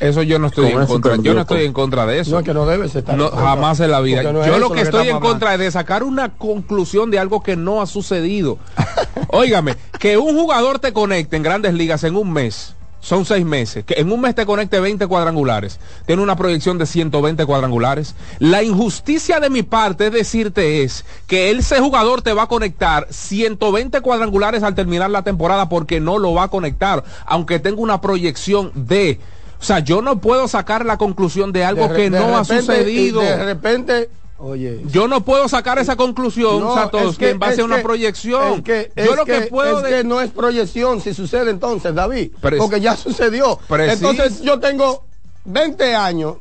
[0.00, 1.16] Eso yo no estoy Con en contra.
[1.16, 2.32] Yo no estoy en contra de eso.
[2.32, 3.16] No, es que no debes estar.
[3.16, 4.22] No, en jamás en la vida.
[4.32, 7.18] no es Yo lo eso que estoy en contra es de sacar una conclusión de
[7.18, 8.58] algo que no ha sucedido.
[9.28, 12.75] Óigame, que un jugador te conecte en grandes ligas en un mes.
[13.00, 13.84] Son seis meses.
[13.84, 15.78] Que en un mes te conecte 20 cuadrangulares.
[16.06, 18.14] Tiene una proyección de 120 cuadrangulares.
[18.38, 23.06] La injusticia de mi parte es decirte es que ese jugador te va a conectar
[23.10, 27.04] 120 cuadrangulares al terminar la temporada porque no lo va a conectar.
[27.26, 29.20] Aunque tenga una proyección de...
[29.60, 32.44] O sea, yo no puedo sacar la conclusión de algo De que de no ha
[32.44, 33.20] sucedido.
[33.20, 34.82] De repente, oye.
[34.90, 38.54] Yo no puedo sacar esa conclusión, no, es que- en base a una que- proyección.
[38.54, 41.50] es que- Yo es lo que, puedo es de- que no es proyección si sucede
[41.50, 42.32] entonces, David.
[42.40, 43.58] Porque ya sucedió.
[43.68, 44.10] Preciso.
[44.10, 45.04] Entonces yo tengo
[45.44, 46.36] 20 años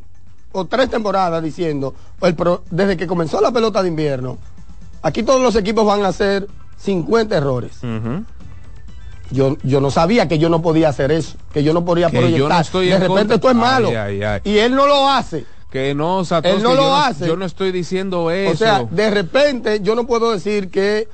[0.51, 4.37] o tres temporadas diciendo, el pro- desde que comenzó la pelota de invierno,
[5.01, 7.77] aquí todos los equipos van a hacer 50 errores.
[9.31, 12.17] Yo, yo no sabía que yo no podía hacer eso, que yo no podía Que
[12.17, 12.49] yo proyectar.
[12.49, 13.89] no estoy de en repente contra- esto es Ay, malo.
[13.89, 14.41] ay, ay.
[14.43, 15.45] Y él no lo hace.
[15.75, 17.27] Que no, Satoshi, Él no yo lo hace.
[17.27, 18.53] Yo no estoy diciendo eso.
[18.53, 21.09] O sea, de repente yo no puedo decir que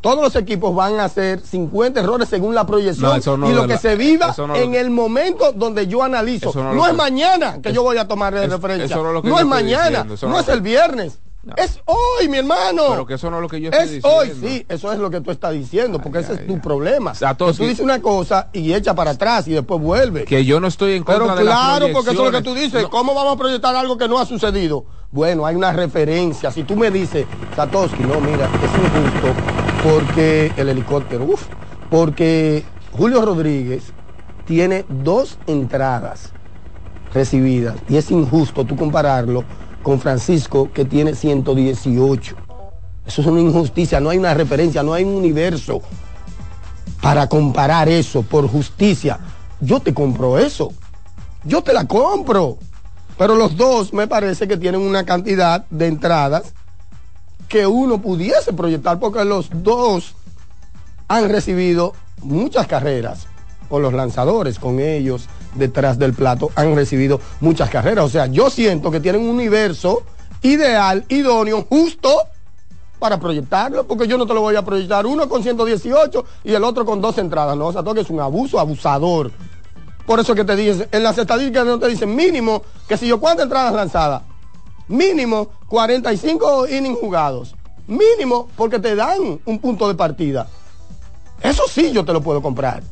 [0.00, 3.66] todos los equipos van a hacer 50 errores según la proyección No, no y lo
[3.66, 6.50] que se viva no en lo- el momento donde yo analizo.
[6.54, 8.96] No No, es mañana que yo voy a tomar de referencia.
[8.96, 11.18] no es no yo mañana, diciendo, no, no es el viernes.
[11.56, 12.82] Es hoy, mi hermano.
[12.90, 14.18] Pero que eso no es lo que yo estoy es diciendo.
[14.18, 16.60] hoy, sí, eso es lo que tú estás diciendo, porque ese ay, es tu ay.
[16.60, 17.12] problema.
[17.36, 20.24] Tú dices una cosa y echa para atrás y después vuelve.
[20.24, 22.54] Que yo no estoy en contra Pero de claro, porque eso es lo que tú
[22.54, 22.82] dices.
[22.82, 24.86] No, ¿Cómo vamos a proyectar algo que no ha sucedido?
[25.10, 26.50] Bueno, hay una referencia.
[26.50, 29.38] Si tú me dices, Satoshi, no, mira, es injusto
[29.80, 31.48] porque el helicóptero, uff,
[31.88, 33.94] porque Julio Rodríguez
[34.44, 36.34] tiene dos entradas
[37.10, 39.46] recibidas y es injusto tú compararlo
[39.86, 42.36] con Francisco que tiene 118.
[43.06, 45.80] Eso es una injusticia, no hay una referencia, no hay un universo
[47.00, 49.20] para comparar eso por justicia.
[49.60, 50.72] Yo te compro eso.
[51.44, 52.58] Yo te la compro.
[53.16, 56.52] Pero los dos me parece que tienen una cantidad de entradas
[57.48, 60.16] que uno pudiese proyectar porque los dos
[61.06, 63.28] han recibido muchas carreras
[63.68, 68.04] o los lanzadores con ellos detrás del plato han recibido muchas carreras.
[68.04, 70.02] O sea, yo siento que tienen un universo
[70.42, 72.10] ideal, idóneo, justo
[72.98, 76.64] para proyectarlo, porque yo no te lo voy a proyectar uno con 118 y el
[76.64, 77.56] otro con dos entradas.
[77.56, 79.30] No, o sea, todo es un abuso, abusador.
[80.06, 83.18] Por eso que te dicen, en las estadísticas no te dicen mínimo, que si yo
[83.20, 84.22] cuántas entradas lanzadas,
[84.88, 87.54] mínimo 45 innings jugados,
[87.86, 90.48] mínimo porque te dan un punto de partida.
[91.42, 92.82] Eso sí yo te lo puedo comprar.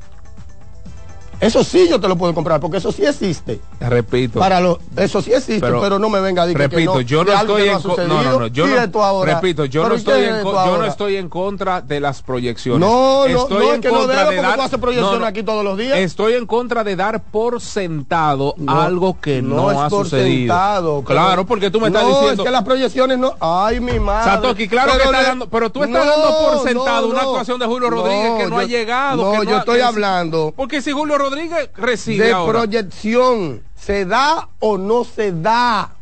[1.45, 3.61] Eso sí yo te lo puedo comprar, porque eso sí existe.
[3.81, 4.39] Repito.
[4.39, 7.01] Para lo, eso sí existe, pero, Pero, no me venga a decir que repito, no,
[7.03, 8.23] yo no estoy que en no, sucedido.
[8.23, 9.35] no, no, yo no, ahora.
[9.35, 12.81] repito, yo no Pero ¿y estoy en yo no estoy en contra de las proyecciones.
[12.81, 14.79] No, no, estoy no, en es que no contra debo de porque dar- tú haces
[14.79, 15.27] proyección no, no.
[15.27, 15.99] aquí todos los días.
[15.99, 20.39] Estoy en contra de dar por sentado No, algo que no, es ha por sucedido.
[20.55, 23.35] sentado, pero- claro, porque tú me estás no, diciendo es que las proyecciones no.
[23.41, 24.31] Ay, mi madre.
[24.33, 27.29] Satoki, claro que está dando- pero tú estás No, dando por no, sentado una no.
[27.31, 30.53] actuación de Julio Rodríguez que no ha llegado, No, que no yo estoy que- hablando
[30.57, 31.34] porque si Julio Rodríguez
[31.77, 33.63] recibe de ahora, proyección.
[33.75, 35.93] ¿Se da o no se da?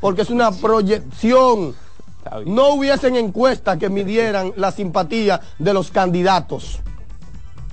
[0.00, 1.74] Porque es una proyección.
[2.46, 6.80] No hubiesen encuestas que midieran la simpatía de los candidatos,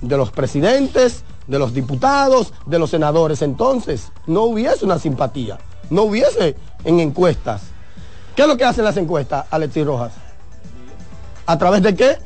[0.00, 3.42] de los presidentes, de los diputados, de los senadores.
[3.42, 5.58] Entonces, no hubiese una simpatía.
[5.90, 7.62] No hubiese en encuestas.
[8.36, 10.12] ¿Qué es lo que hacen las encuestas, Alexis Rojas?
[11.44, 12.18] ¿A través de qué?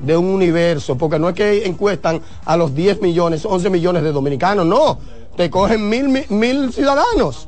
[0.00, 4.12] De un universo, porque no es que encuestan a los 10 millones, 11 millones de
[4.12, 4.98] dominicanos, no,
[5.36, 7.46] te cogen mil, mi- mil ciudadanos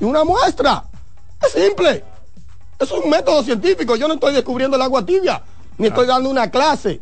[0.00, 0.84] y una muestra.
[1.44, 2.04] Es simple.
[2.78, 3.96] Es un método científico.
[3.96, 5.42] Yo no estoy descubriendo el agua tibia,
[5.78, 7.00] ni estoy dando una clase.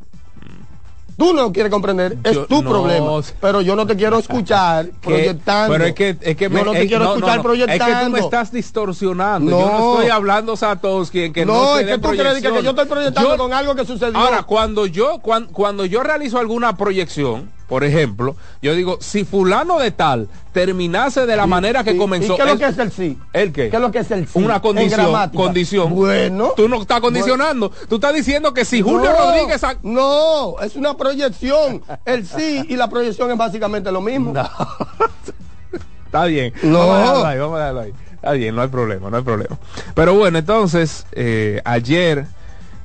[1.19, 3.11] Tú no quieres comprender, es Yo- tu no, problema.
[3.41, 5.73] Pero yo no te quiero escuchar que- proyectando.
[5.73, 7.85] Pero es que, es que yo no te es- quiero no, escuchar proyectando.
[7.85, 9.51] Es que tú me estás distorsionando.
[9.51, 12.71] Yo no estoy hablando Satoshi en que no, no, es que tú crees que, yo
[12.71, 14.17] estoy proyectando Yo- con algo que sucedió.
[14.17, 19.79] Ahora, cuando yo, cuan- cuando, yo realizo alguna proyección, por ejemplo, yo digo, si fulano
[19.79, 22.35] de tal terminase de la manera que comenzó.
[22.35, 23.19] ¿Y qué es lo que es el sí?
[23.33, 23.69] ¿El qué?
[23.69, 24.39] ¿Qué es lo que es el sí?
[24.39, 25.31] Una condición.
[25.35, 25.95] Condición.
[25.95, 26.53] Bueno.
[26.57, 27.71] Tú no estás condicionando.
[27.89, 29.63] Tú estás diciendo que si Julio No, Rodríguez.
[29.65, 31.83] ha- No, es una proyección.
[32.05, 34.33] El sí y la proyección es básicamente lo mismo.
[36.07, 36.53] Está bien.
[36.63, 36.79] No.
[36.89, 37.93] Vamos a dejarlo ahí, vamos a dejarlo ahí.
[38.15, 39.59] Está bien, no hay problema, no hay problema.
[39.95, 42.27] Pero bueno, entonces, eh, ayer,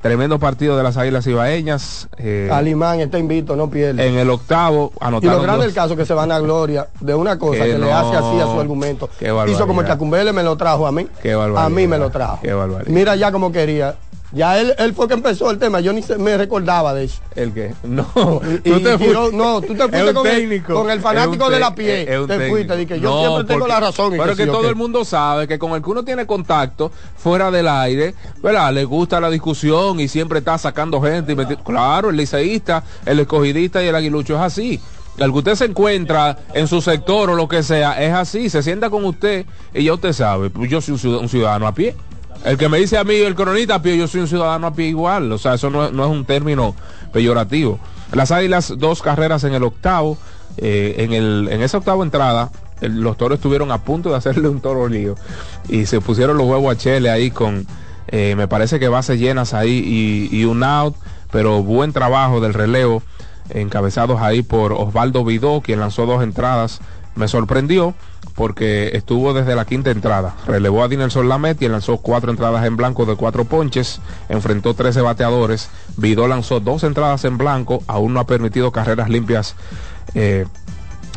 [0.04, 2.08] tremendo partido de las Águilas Ibaeñas.
[2.18, 4.06] eh, Alimán está invito, no pierde.
[4.06, 6.88] en el octavo, y anotaron lo grande dos- del caso que se van a gloria
[7.00, 9.08] de una cosa Que que, le hace así a su argumento.
[9.48, 11.06] Hizo como el Tacumbele me lo trajo a mí.
[11.22, 11.32] Qué.
[11.32, 12.38] A mí me lo trajo.
[12.42, 12.54] Qué.
[12.88, 13.94] Mira ya como quería.
[14.34, 15.80] Ya él, él fue que empezó el tema.
[15.80, 17.20] Yo ni se- me recordaba de eso.
[17.36, 17.72] ¿El qué?
[17.84, 18.06] No,
[18.64, 21.70] Y- y tiró- no, tú te fuiste con el- técnico, con el fanático de la
[21.74, 22.02] te- pie.
[22.12, 22.54] es un Te técnico.
[22.56, 25.04] fuiste, di que yo siempre tengo la razón Pero que que sí, todo el mundo
[25.04, 28.72] sabe que con el que uno tiene contacto fuera del aire, ¿verdad?
[28.72, 31.32] Le gusta la discusión y siempre está sacando gente.
[31.32, 34.80] Y claro, el liceísta, el escogidista y el aguilucho es así.
[35.16, 38.64] El que usted se encuentra en su sector o lo que sea, es así, se
[38.64, 41.94] sienta con usted y ya usted sabe, pues yo soy un ciudadano a pie.
[42.44, 44.74] El que me dice a mí el coronita a pie, yo soy un ciudadano a
[44.74, 45.32] pie igual.
[45.32, 46.74] O sea, eso no, no es un término
[47.12, 47.78] peyorativo.
[48.12, 50.18] Las águilas, dos carreras en el octavo.
[50.56, 54.60] eh, en, el, en esa octava entrada, los toros estuvieron a punto de hacerle un
[54.60, 55.14] toro lío.
[55.68, 57.66] Y se pusieron los huevos a Chele ahí con,
[58.08, 60.94] eh, me parece que bases llenas ahí y, y un out.
[61.32, 63.02] Pero buen trabajo del relevo,
[63.50, 66.80] encabezados ahí por Osvaldo Vidó, quien lanzó dos entradas
[67.16, 67.94] me sorprendió
[68.34, 70.34] porque estuvo desde la quinta entrada.
[70.46, 74.00] Relevó a Dinelson Lamet y lanzó cuatro entradas en blanco de cuatro ponches.
[74.28, 75.70] Enfrentó 13 bateadores.
[75.96, 77.82] Vidó lanzó dos entradas en blanco.
[77.86, 79.54] Aún no ha permitido carreras limpias.
[80.14, 80.46] eh,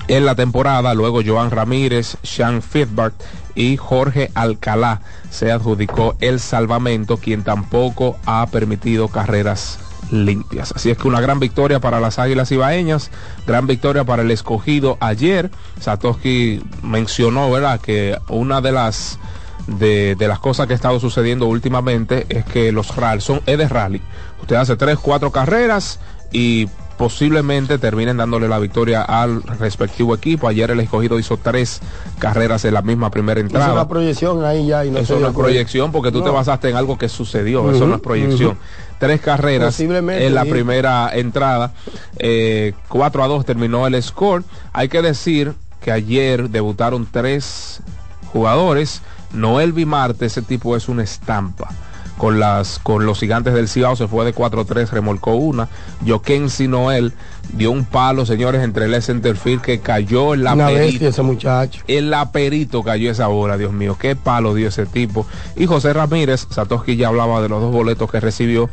[0.08, 0.94] en la temporada.
[0.94, 3.14] Luego Joan Ramírez, Sean Fitbart
[3.56, 9.80] y Jorge Alcalá se adjudicó el salvamento, quien tampoco ha permitido carreras
[10.12, 10.72] limpias.
[10.76, 13.12] Así es que una gran victoria para las Águilas Ibaeñas,
[13.46, 15.52] gran victoria para el escogido ayer.
[15.80, 19.20] Satoshi mencionó, ¿verdad?, que una de las
[19.68, 24.02] de, las cosas que ha estado sucediendo últimamente es que los rally son es rally.
[24.42, 26.00] Usted hace tres, cuatro carreras
[26.32, 30.48] y posiblemente terminen dándole la victoria al respectivo equipo.
[30.48, 31.80] Ayer el escogido hizo tres
[32.20, 33.74] carreras en la misma primera entrada.
[33.74, 36.76] una proyección ahí ya y no Eso no es proyección porque tú te basaste en
[36.76, 38.58] algo que sucedió, eso Ujú, no es proyección.
[39.00, 40.50] Tres carreras en la sí.
[40.50, 41.74] primera entrada,
[42.18, 44.44] eh, 4 a 2 terminó el score.
[44.74, 47.82] Hay que decir que ayer debutaron tres
[48.34, 49.02] jugadores.
[49.34, 51.70] Noel Vimarte, ese tipo es una estampa.
[52.18, 55.68] Con, las, con los gigantes del Cibao se fue de 4-3, remolcó una.
[56.06, 57.14] Jokensi Noel
[57.54, 60.82] dio un palo, señores, entre el centerfield que cayó en la Una perita.
[60.86, 61.82] bestia ese muchacho.
[61.88, 65.28] El aperito cayó esa bola, Dios mío, qué palo dio ese tipo.
[65.56, 68.70] Y José Ramírez, Satoshi ya hablaba de los dos boletos que recibió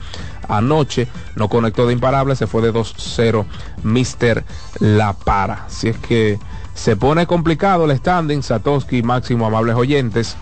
[0.48, 3.44] anoche, no conectó de imparable, se fue de 2-0
[3.83, 4.44] Mister
[4.80, 5.64] La Para.
[5.66, 6.38] Así es que
[6.74, 10.37] se pone complicado el standing, Satoshi, máximo amables oyentes,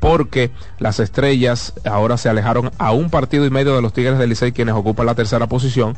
[0.00, 4.30] porque las estrellas ahora se alejaron a un partido y medio de los Tigres del
[4.30, 5.96] Licey, quienes ocupan la tercera posición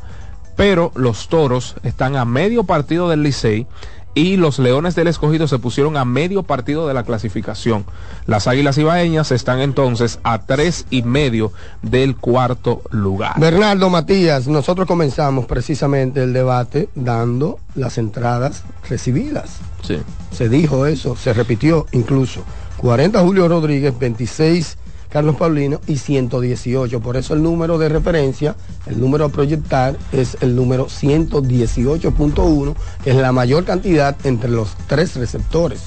[0.58, 3.68] pero los toros están a medio partido del Licey
[4.14, 7.84] y los leones del escogido se pusieron a medio partido de la clasificación.
[8.26, 13.38] Las águilas ibaeñas están entonces a tres y medio del cuarto lugar.
[13.38, 19.58] Bernardo Matías, nosotros comenzamos precisamente el debate dando las entradas recibidas.
[19.82, 19.98] Sí.
[20.32, 22.42] Se dijo eso, se repitió incluso.
[22.78, 24.76] 40 Julio Rodríguez, 26
[25.10, 27.00] Carlos Paulino y 118.
[27.00, 28.54] Por eso el número de referencia,
[28.86, 34.70] el número a proyectar es el número 118.1, que es la mayor cantidad entre los
[34.86, 35.82] tres receptores.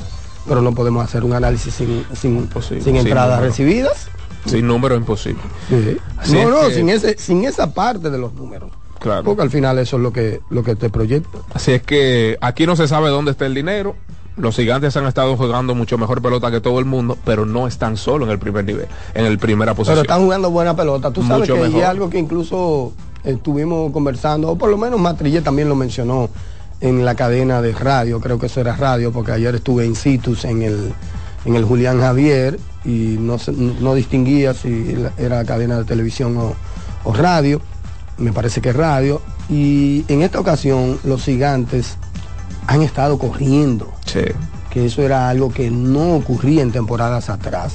[0.47, 3.47] Pero no podemos hacer un análisis sin, sin, sin sin entradas número.
[3.47, 4.07] recibidas.
[4.47, 5.41] Sin número imposible.
[6.31, 8.71] No, no, que- sin, ese, sin esa parte de los números.
[8.99, 9.23] Claro.
[9.23, 11.37] Porque al final eso es lo que, lo que te proyecta.
[11.53, 13.95] Así es que aquí no se sabe dónde está el dinero.
[14.41, 17.95] Los gigantes han estado jugando mucho mejor pelota que todo el mundo, pero no están
[17.95, 19.93] solo en el primer nivel, en el primera posición.
[19.93, 21.11] Pero están jugando buena pelota.
[21.11, 21.81] Tú sabes Mucho que mejor.
[21.81, 22.91] es algo que incluso
[23.23, 26.27] estuvimos conversando, o por lo menos Matrillé también lo mencionó
[26.79, 30.35] en la cadena de radio, creo que eso era radio, porque ayer estuve in situ
[30.43, 30.91] en el,
[31.45, 33.37] en el Julián Javier y no,
[33.79, 36.55] no distinguía si era cadena de televisión o,
[37.03, 37.61] o radio,
[38.17, 41.97] me parece que es radio, y en esta ocasión los gigantes
[42.67, 44.21] han estado corriendo Sí.
[44.69, 47.73] que eso era algo que no ocurría en temporadas atrás.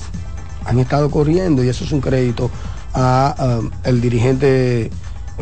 [0.64, 2.50] Han estado corriendo y eso es un crédito
[2.94, 4.90] a, el dirigente eh,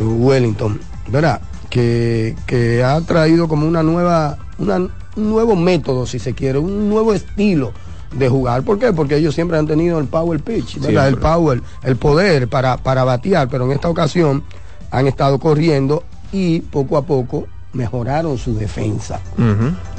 [0.03, 1.41] Wellington, ¿verdad?
[1.71, 4.77] Que, que ha traído como una nueva, una-
[5.17, 7.73] un nuevo método, si se quiere, un nuevo estilo
[8.13, 8.63] de jugar.
[8.63, 8.93] ¿Por qué?
[8.93, 11.09] Porque ellos siempre han tenido el power pitch, ¿verdad?
[11.09, 14.43] El power, el poder para, para batear, pero en esta ocasión
[14.91, 16.03] han estado corriendo
[16.33, 19.21] y poco a poco mejoraron su defensa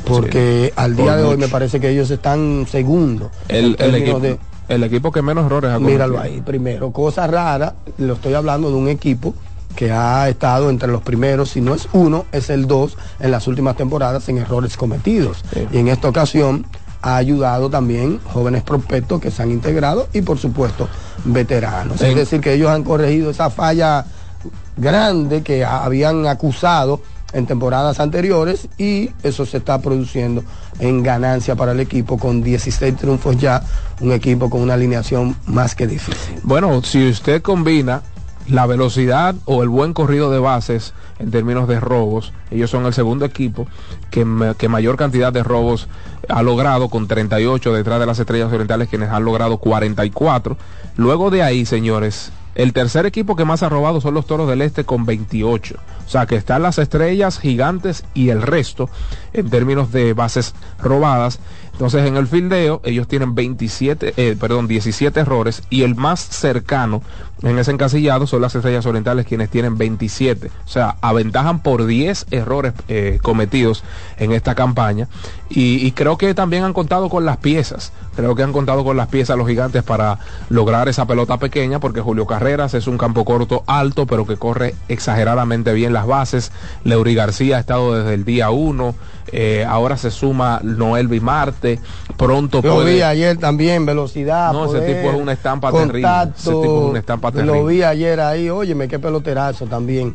[0.05, 3.29] porque al día Por de hoy me parece que ellos están segundos.
[3.47, 5.91] El, el equipo, de- el equipo que menos errores ha cometido.
[5.93, 9.33] míralo ahí, primero, cosa rara, lo estoy hablando de un equipo
[9.75, 13.47] que ha estado entre los primeros, si no es uno, es el dos en las
[13.47, 15.43] últimas temporadas en errores cometidos.
[15.53, 15.67] Sí.
[15.71, 16.65] Y en esta ocasión
[17.01, 20.87] ha ayudado también jóvenes prospectos que se han integrado y por supuesto
[21.25, 22.01] veteranos.
[22.01, 24.05] Es decir, que ellos han corregido esa falla
[24.77, 27.01] grande que habían acusado
[27.35, 30.43] en temporadas anteriores y eso se está produciendo
[30.79, 33.61] en ganancia para el equipo con 16 triunfos ya,
[33.99, 36.39] un equipo con una alineación más que difícil.
[36.43, 38.01] Bueno, si usted combina
[38.47, 42.93] la velocidad o el buen corrido de bases en términos de robos, ellos son el
[42.93, 43.67] segundo equipo
[44.11, 44.25] que,
[44.57, 45.89] que mayor cantidad de robos
[46.29, 50.57] ha logrado con 38 detrás de las Estrellas Orientales quienes han logrado 44.
[50.95, 54.61] Luego de ahí, señores, el tercer equipo que más ha robado son los Toros del
[54.61, 55.75] Este con 28.
[56.05, 58.89] O sea que están las Estrellas, Gigantes y el resto
[59.33, 61.39] en términos de bases robadas.
[61.73, 67.01] Entonces en el fildeo ellos tienen 27, eh, perdón, 17 errores y el más cercano
[67.41, 70.47] en ese encasillado son las Estrellas Orientales quienes tienen 27.
[70.47, 73.83] O sea, aventajan por 10 errores eh, cometidos
[74.17, 75.09] en esta campaña
[75.49, 77.91] y, y creo que también han contado con las piezas.
[78.15, 81.99] Creo que han contado con las piezas los gigantes para lograr esa pelota pequeña porque
[81.99, 86.51] Julio Carreras es un campo corto alto pero que corre exageradamente bien las bases.
[86.83, 88.93] Leury García ha estado desde el día uno.
[89.31, 91.79] Eh, ahora se suma Noel Bimarte.
[92.15, 92.93] Pronto Lo puede.
[92.95, 94.53] vi ayer también, velocidad.
[94.53, 96.31] No, ese poder, tipo es una estampa contacto, terrible.
[96.37, 97.63] Ese tipo es una estampa Lo terrible.
[97.73, 100.13] vi ayer ahí, óyeme, qué peloterazo también.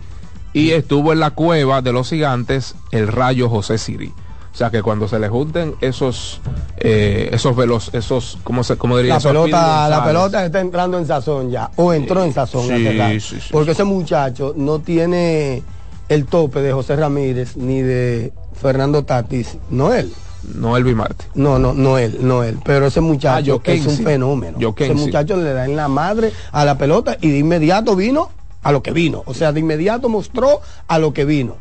[0.53, 4.13] Y estuvo en la cueva de los gigantes el rayo José Siri.
[4.53, 6.41] O sea que cuando se le junten esos,
[6.77, 9.15] eh, esos velos, esos, ¿cómo se, cómo diría?
[9.15, 12.85] La Esos pelota, la pelota está entrando en sazón ya, o entró en sazón Sí,
[12.99, 13.21] rato.
[13.21, 15.63] sí, sí, porque ese muchacho no tiene
[16.09, 20.13] el tope de José Ramírez ni de Fernando Tatis, no él.
[20.55, 21.27] No el Bimarte.
[21.35, 22.59] No, no, no él, no él.
[22.65, 24.59] Pero ese Ah, muchacho Joe es un fenómeno.
[24.77, 28.31] Ese muchacho le da en la madre a la pelota y de inmediato vino
[28.63, 29.23] a lo que vino.
[29.27, 31.57] O sea, de inmediato mostró a lo que vino.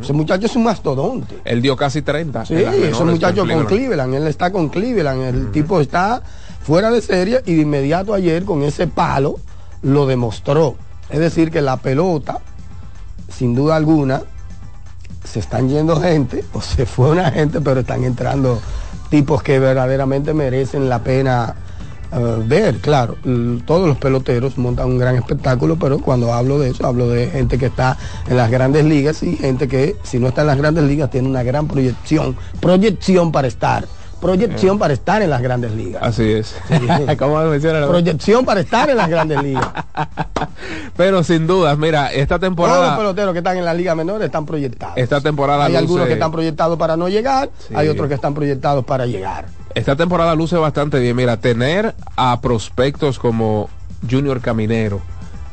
[0.00, 1.40] Ese muchacho es un mastodonte.
[1.44, 2.44] Él dio casi 30.
[2.46, 3.68] Sí, ese muchacho con Cleveland.
[3.68, 6.22] Cleveland, él está con Cleveland, el tipo está
[6.62, 9.40] fuera de serie y de inmediato ayer con ese palo
[9.82, 10.76] lo demostró.
[11.10, 12.38] Es decir, que la pelota,
[13.28, 14.22] sin duda alguna,
[15.24, 18.60] se están yendo gente, o se fue una gente, pero están entrando
[19.10, 21.54] tipos que verdaderamente merecen la pena
[22.12, 22.76] eh, ver.
[22.78, 27.08] Claro, l- todos los peloteros montan un gran espectáculo, pero cuando hablo de eso, hablo
[27.08, 27.96] de gente que está
[28.28, 31.28] en las grandes ligas y gente que, si no está en las grandes ligas, tiene
[31.28, 33.86] una gran proyección, proyección para estar,
[34.20, 36.02] proyección para estar en las grandes ligas.
[36.02, 36.54] Así es.
[37.18, 39.66] ¿Cómo menciona la- Proyección para estar en las grandes ligas.
[40.96, 42.96] Pero sin dudas, mira, esta Todos los temporada.
[42.96, 44.96] peloteros que están en la liga menor están proyectados.
[44.96, 47.74] Esta temporada Hay luce- algunos que están proyectados para no llegar, Sí.
[47.76, 49.46] hay otros que están proyectados para llegar.
[49.74, 51.16] Esta temporada luce bastante bien.
[51.16, 53.68] Mira, tener a prospectos como
[54.10, 55.00] Junior Caminero,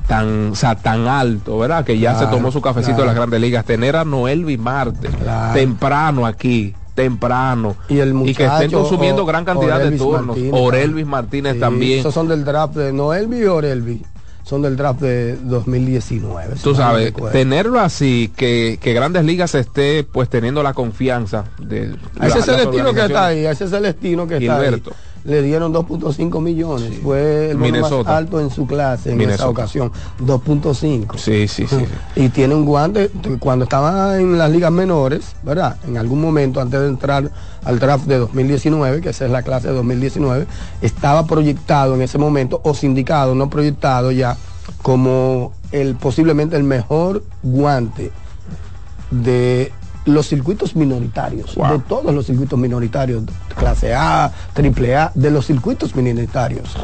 [0.07, 1.86] tan, o sea, tan alto, ¿verdad?
[1.86, 3.03] Que ya Claro, se tomó su cafecito claro.
[3.03, 3.65] en las grandes ligas.
[3.65, 5.53] Tener a Noel Bimarte, Claro.
[5.53, 7.76] temprano aquí, temprano.
[7.88, 10.36] Y el que estén consumiendo o- gran cantidad de turnos.
[10.38, 11.99] Martínez Orelvis Martínez Sí, también.
[11.99, 14.01] Esos son del draft de Noelvi y Orelvi.
[14.50, 16.56] Son del draft de 2019.
[16.56, 21.95] si Tú sabes, tenerlo así, que, que Grandes Ligas esté pues teniendo la confianza de
[22.20, 24.89] A ese Celestino que está ahí, a ese Celestino que está Gilberto.
[24.89, 25.09] ahí.
[25.24, 26.99] Le dieron 2.5 millones.
[27.03, 29.43] Fue el más alto en su clase en Minnesota.
[29.43, 29.91] esa ocasión.
[30.20, 31.17] 2.5.
[31.17, 31.86] Sí, sí, sí.
[32.15, 35.78] Y tiene un guante, cuando estaba en las ligas menores, ¿verdad?
[35.88, 37.32] En algún momento antes de entrar
[37.63, 40.47] al draft de 2019, que esa es la clase de 2019,
[40.82, 44.38] estaba proyectado en ese momento, o sindicado, no proyectado ya,
[44.82, 48.11] como el posiblemente el mejor guante
[49.11, 49.72] de
[50.14, 51.72] los circuitos minoritarios, Wow.
[51.74, 53.24] de todos los circuitos minoritarios,
[53.55, 56.76] clase A, triple A, de los circuitos minoritarios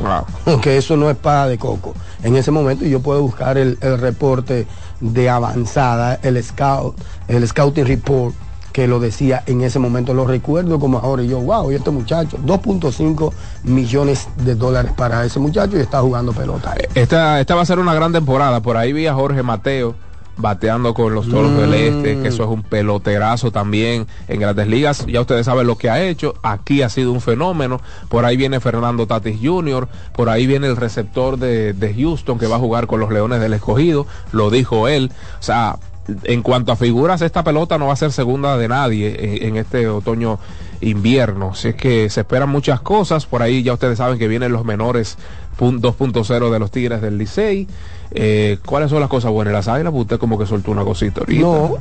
[0.45, 0.59] Wow.
[0.61, 1.93] que eso no es para de coco.
[2.23, 4.67] En ese momento yo puedo buscar el, el reporte
[5.01, 6.95] de avanzada, el scout,
[7.27, 8.33] el scouting report
[8.71, 11.91] que lo decía en ese momento, lo recuerdo como ahora y yo, wow, y este
[11.91, 13.31] muchacho, 2.5
[13.63, 16.75] millones de dólares para ese muchacho y está jugando pelota.
[16.93, 18.59] Esta, esta va a ser una gran temporada.
[18.61, 19.95] Por ahí vi a Jorge Mateo
[20.37, 25.05] bateando con los toros del este, que eso es un peloterazo también en grandes ligas.
[25.07, 26.35] Ya ustedes saben lo que ha hecho.
[26.43, 27.79] Aquí ha sido un fenómeno.
[28.09, 32.47] Por ahí viene Fernando Tatis Jr., por ahí viene el receptor de, de Houston que
[32.47, 34.05] va a jugar con los Leones del Escogido.
[34.31, 35.11] Lo dijo él.
[35.39, 35.77] O sea,
[36.23, 39.57] en cuanto a figuras, esta pelota no va a ser segunda de nadie en, en
[39.57, 40.37] este otoño
[40.81, 41.51] invierno.
[41.53, 43.25] Así es que se esperan muchas cosas.
[43.25, 45.17] Por ahí ya ustedes saben que vienen los menores
[45.57, 47.67] pun- 2.0 de los Tigres del Licey.
[48.11, 49.53] Eh, ¿Cuáles son las cosas buenas?
[49.53, 51.41] Las águilas, pues usted como que soltó una cosita ahorita.
[51.41, 51.77] No,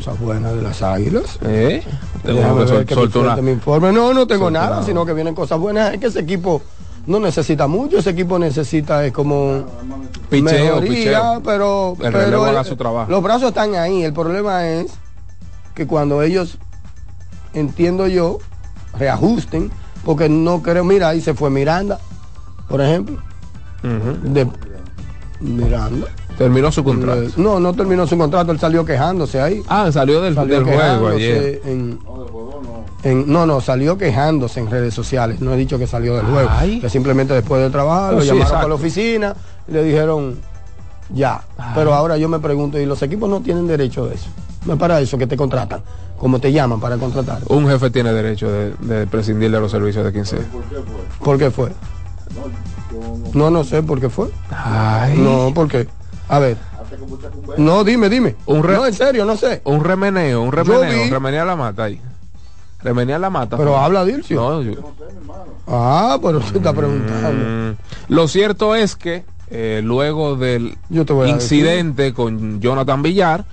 [0.00, 1.38] esa buena de las águilas.
[1.42, 1.84] ¿Eh?
[2.24, 3.92] Como que sol- que soltó una- me informe.
[3.92, 5.92] No, no tengo nada, sino que vienen cosas buenas.
[5.94, 6.62] Es que ese equipo
[7.06, 9.64] no necesita mucho, ese equipo necesita es como
[10.30, 11.42] Picheo, mejoría, picheo.
[11.44, 13.10] pero, El pero relevo el- haga su trabajo.
[13.10, 14.02] los brazos están ahí.
[14.02, 14.92] El problema es
[15.74, 16.58] que cuando ellos,
[17.54, 18.38] entiendo yo,
[18.98, 19.70] reajusten,
[20.04, 21.98] porque no creo, mira, ahí se fue Miranda,
[22.68, 23.16] por ejemplo,
[23.82, 24.48] de
[25.40, 26.06] Miranda.
[26.36, 27.22] Terminó su contrato.
[27.22, 29.62] Eh, No, no terminó su contrato, él salió quejándose ahí.
[29.68, 31.60] Ah, salió del, Salió del juego ayer.
[31.64, 31.98] en-
[33.04, 35.40] en- no, no, salió quejándose en redes sociales.
[35.40, 36.48] No he dicho que salió del juego.
[36.52, 36.80] Ay.
[36.80, 38.62] Que simplemente después del trabajo Oh, lo sí, llamaron exacto.
[38.62, 39.34] por la oficina
[39.68, 40.38] y le dijeron
[41.14, 41.42] ya.
[41.74, 44.28] Pero ahora yo me pregunto, ¿y los equipos no tienen derecho de eso?
[44.66, 45.80] No es para eso que te contratan.
[46.18, 47.38] Como te llaman para contratar.
[47.48, 50.36] Un jefe tiene derecho de, de prescindir de los servicios de 15.
[51.22, 51.68] ¿Por qué fue?
[51.68, 52.42] No,
[53.50, 54.28] no sé por qué fue.
[54.50, 55.18] Ay.
[55.18, 55.86] No, ¿por qué?
[56.28, 56.56] A ver.
[57.56, 58.36] No, dime, dime.
[58.46, 59.60] Un re- No, en serio, no sé.
[59.64, 62.00] Un remeneo, un remeneo, vi- remenea la mata ahí.
[62.82, 63.56] Remenea la mata.
[63.56, 64.40] Pero habla Dilcio.
[64.40, 64.72] No, yo-
[65.66, 67.72] Ah, pero usted está preguntando.
[67.72, 73.02] Mm, Lo cierto es que eh, luego del Yo te voy a incidente con Jonathan
[73.02, 73.44] Villar,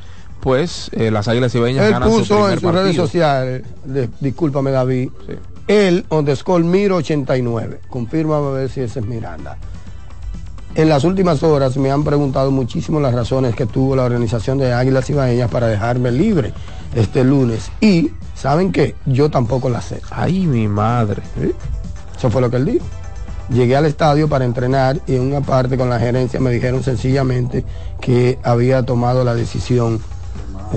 [0.42, 5.10] pues eh, las Águilas Ibeñas Él ganan puso en sus redes sociales, de- discúlpame David,
[5.28, 5.34] Sí.
[5.68, 7.82] Él underscore Miro 89.
[7.89, 9.57] Confirma a ver si ese es Miranda.
[10.76, 14.74] en las últimas horas me han preguntado muchísimo las razones que tuvo la organización de
[14.74, 16.51] Águilas Ibaeñas para dejarme libre
[16.93, 17.72] este lunes.
[17.80, 18.95] Y, ¿saben qué?
[19.05, 20.01] Yo tampoco la sé.
[20.11, 21.22] Ay, mi madre.
[22.18, 22.86] Eso fue lo que él dijo.
[23.49, 27.63] Llegué al estadio para entrenar y en una parte con la gerencia me dijeron sencillamente
[28.01, 30.01] que había tomado la decisión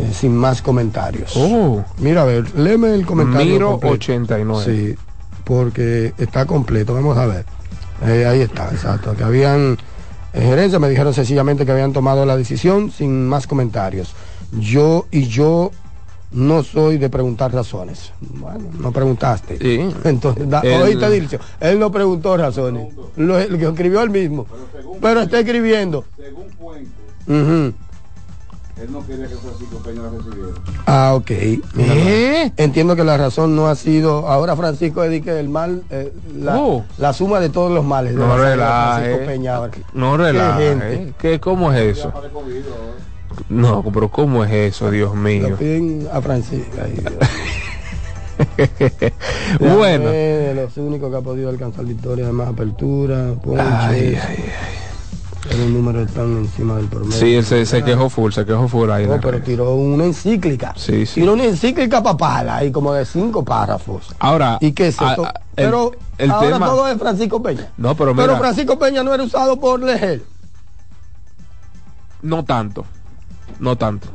[0.01, 1.33] eh, sin más comentarios.
[1.37, 1.83] Oh.
[1.99, 3.53] Mira, a ver, léeme el comentario.
[3.53, 3.95] Miro completo.
[3.95, 4.65] 89.
[4.65, 4.95] Sí,
[5.45, 6.95] porque está completo.
[6.95, 7.45] Vamos a ver.
[8.07, 9.15] Eh, ahí está, exacto.
[9.17, 9.77] Que habían,
[10.33, 14.15] en gerencia me dijeron sencillamente que habían tomado la decisión sin más comentarios.
[14.53, 15.71] Yo y yo
[16.31, 18.13] no soy de preguntar razones.
[18.21, 19.59] Bueno, no preguntaste.
[19.59, 19.89] Sí.
[20.05, 22.95] Entonces, da, Él- oíste, Dilcio, él no preguntó razones.
[23.17, 24.47] Lo, lo que escribió él mismo.
[25.01, 26.05] Pero está escribiendo.
[26.17, 26.91] Según Puente,
[27.27, 27.73] Ujú.
[28.81, 30.49] Él no quería que Francisco Peña la recibiera.
[30.87, 31.31] Ah, ok.
[31.31, 32.53] ¿Eh?
[32.57, 34.29] Entiendo que la razón no ha sido.
[34.29, 36.85] Ahora Francisco dedique el mal, eh, la, Oh.
[36.99, 38.12] la suma de todos los males.
[38.14, 39.01] de No relaje.
[39.03, 39.61] Francisco Peña.
[39.95, 40.68] No Qué relaje.
[40.68, 41.14] gente.
[41.18, 42.12] ¿Qué, ¿Cómo es eso?
[43.49, 45.57] No, pero ¿cómo es eso, Dios Lo mío?
[45.59, 46.76] piden a Francisco.
[46.83, 47.01] Ay,
[49.61, 50.11] bueno.
[50.11, 53.35] De los únicos que ha podido alcanzar victoria de más apertura.
[53.43, 54.45] ponches, Ay, ay,
[55.49, 57.13] Pero un número tan encima del promedio.
[57.19, 59.07] Sí, él se, se quejó full, se quejó full ahí.
[59.07, 60.75] No, pero tiró una encíclica.
[60.77, 61.21] Sí, sí.
[61.21, 64.09] Tiró una encíclica papala y como de cinco párrafos.
[64.19, 65.25] Ahora, ¿Y qué es esto?
[65.25, 67.69] a- el- pero el ahora tema- todo es Francisco Peña.
[67.79, 70.23] No, pero Pero mira, Francisco Peña no era usado por Legel.
[72.23, 72.85] no tanto.
[73.59, 74.09] No tanto.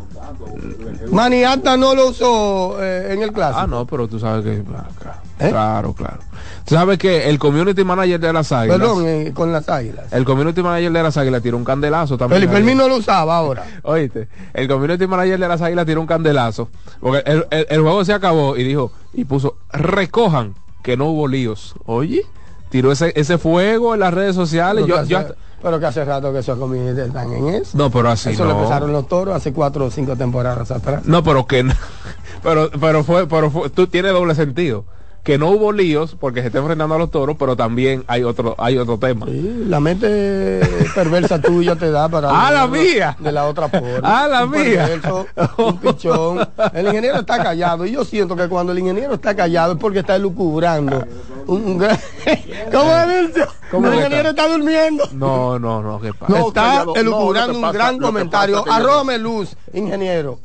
[1.12, 3.60] Maniata no lo usó eh, en el clásico.
[3.60, 4.64] Ah, no, pero tú sabes que.
[4.76, 5.22] acá.
[5.40, 5.50] ¿Eh?
[5.50, 6.20] Claro, claro.
[6.66, 8.78] Tú sabes que el community manager de las águilas.
[8.80, 10.12] Perdón, eh, con las águilas.
[10.14, 12.40] El community manager de las águilas tiró un candelazo también.
[12.42, 12.62] Felipe ahí.
[12.62, 13.66] Hermín no lo usaba ahora.
[13.84, 16.70] Oíste, el community manager de las águilas tiró un candelazo.
[17.00, 21.28] Porque el, el- el juego se acabó y dijo, y puso, recojan que no hubo
[21.28, 21.76] líos.
[21.86, 22.26] Oye,
[22.70, 24.86] tiró ese, ese fuego en las redes sociales.
[24.86, 27.78] Yo, yo hasta- pero que hace rato que esos community están en eso.
[27.78, 28.52] no, pero así eso no.
[28.52, 31.06] lo empezaron los toros hace cuatro o cinco temporadas atrás.
[31.06, 31.74] No, pero que no.
[32.44, 34.84] Pero, pero fue, pero fue, tú tienes doble sentido.
[35.24, 38.56] Que no hubo líos porque se está enfrentando a los toros, pero también hay otro,
[38.58, 39.26] hay otro tema.
[39.26, 40.60] Sí, la mente
[40.94, 43.16] perversa tuya te da para Ah, la mía.
[43.18, 44.00] de la otra forma.
[44.04, 44.86] Ah, la Un mía.
[44.86, 45.26] perverso,
[45.60, 46.50] un pichón.
[46.74, 50.00] El ingeniero está callado y yo siento que cuando el ingeniero está callado es porque
[50.00, 51.06] está elucubrando.
[51.48, 51.98] Un, un gran...
[52.74, 53.32] ¿Cómo es?
[53.72, 55.08] ¿Cómo El ingeniero está durmiendo.
[55.14, 56.34] No, no, no, ¿qué pasa?
[56.38, 56.96] No, está callado.
[56.98, 58.66] Elucubrando un gran comentario.
[58.70, 60.40] Arrójame luz, ingeniero.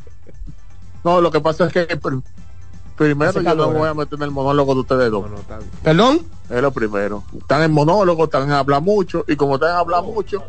[1.03, 1.99] No, lo que pasa es que
[2.99, 5.31] primero yo no voy a meter en el monólogo de ustedes dos.
[5.31, 5.43] No, no.
[5.83, 6.21] ¿Perdón?
[6.51, 7.23] Es lo primero.
[7.39, 10.43] Están en monólogo, están en hablar mucho, y como están en hablar mucho,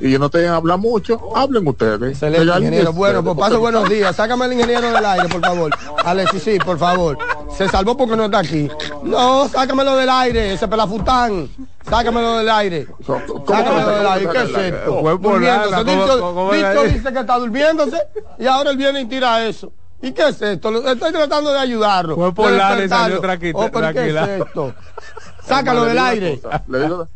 [0.00, 2.12] y yo no estoy en hablar mucho, hablen ustedes.
[2.12, 2.92] Excelente, ingeniero.
[2.92, 4.14] Bueno, pues paso buenos días.
[4.14, 5.70] Sácame al ingeniero del aire, por favor.
[6.04, 7.18] Alexis, sí, por favor.
[7.56, 8.68] Se salvó porque no está aquí.
[9.02, 11.48] No, sácamelo del aire, ese pelafután.
[11.88, 12.86] Sácamelo del aire.
[13.04, 14.30] ¿Cómo- cómo Sácamelo del aire.
[14.30, 15.18] ¿Qué es esto?
[15.18, 15.70] Durmiéndose.
[15.84, 17.98] nada, ¿cómo- Dicho, dice que está durmiéndose
[18.38, 19.72] y ahora él viene y tira eso.
[20.00, 20.88] ¿Y qué es esto?
[20.88, 22.14] Estoy tratando de ayudarlo.
[22.16, 23.16] Fue por nada y salió
[23.54, 24.74] Oh, ¿pero ¿Qué es esto?
[25.44, 26.40] Sácalo del aire.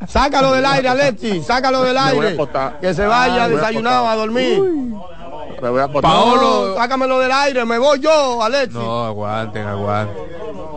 [0.08, 1.44] Sácalo del aire, Alexis.
[1.46, 2.36] Sácalo del aire.
[2.80, 4.58] Que se vaya Ah, desayunado a dormir.
[5.60, 8.72] me voy a poner- Paolo- No, sácamelo del aire, me voy yo, Alexis.
[8.74, 10.16] No, aguanten, aguanten.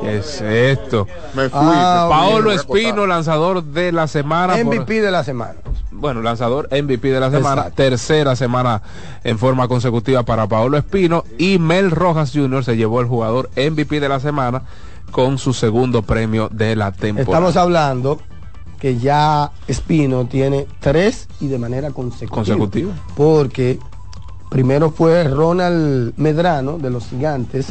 [0.05, 1.07] ¿Qué es esto?
[1.33, 1.59] Me fui.
[1.61, 2.51] Ah, Paolo.
[2.51, 4.53] Espino, lanzador de la semana.
[4.55, 5.55] por- MVP de la semana.
[5.91, 7.75] bueno, lanzador MVP de la semana, Exacto.
[7.83, 8.81] tercera semana
[9.23, 12.63] en forma consecutiva para Paolo Espino y Mel Rojas Jr.
[12.63, 14.63] se llevó el jugador MVP de la semana
[15.11, 17.31] con su segundo premio de la temporada.
[17.31, 18.19] Estamos hablando
[18.79, 22.35] que ya Espino tiene tres y de manera consecutiva.
[22.35, 22.93] Consecutiva.
[23.15, 23.79] Porque
[24.49, 27.67] primero fue Ronald Medrano de los Gigantes,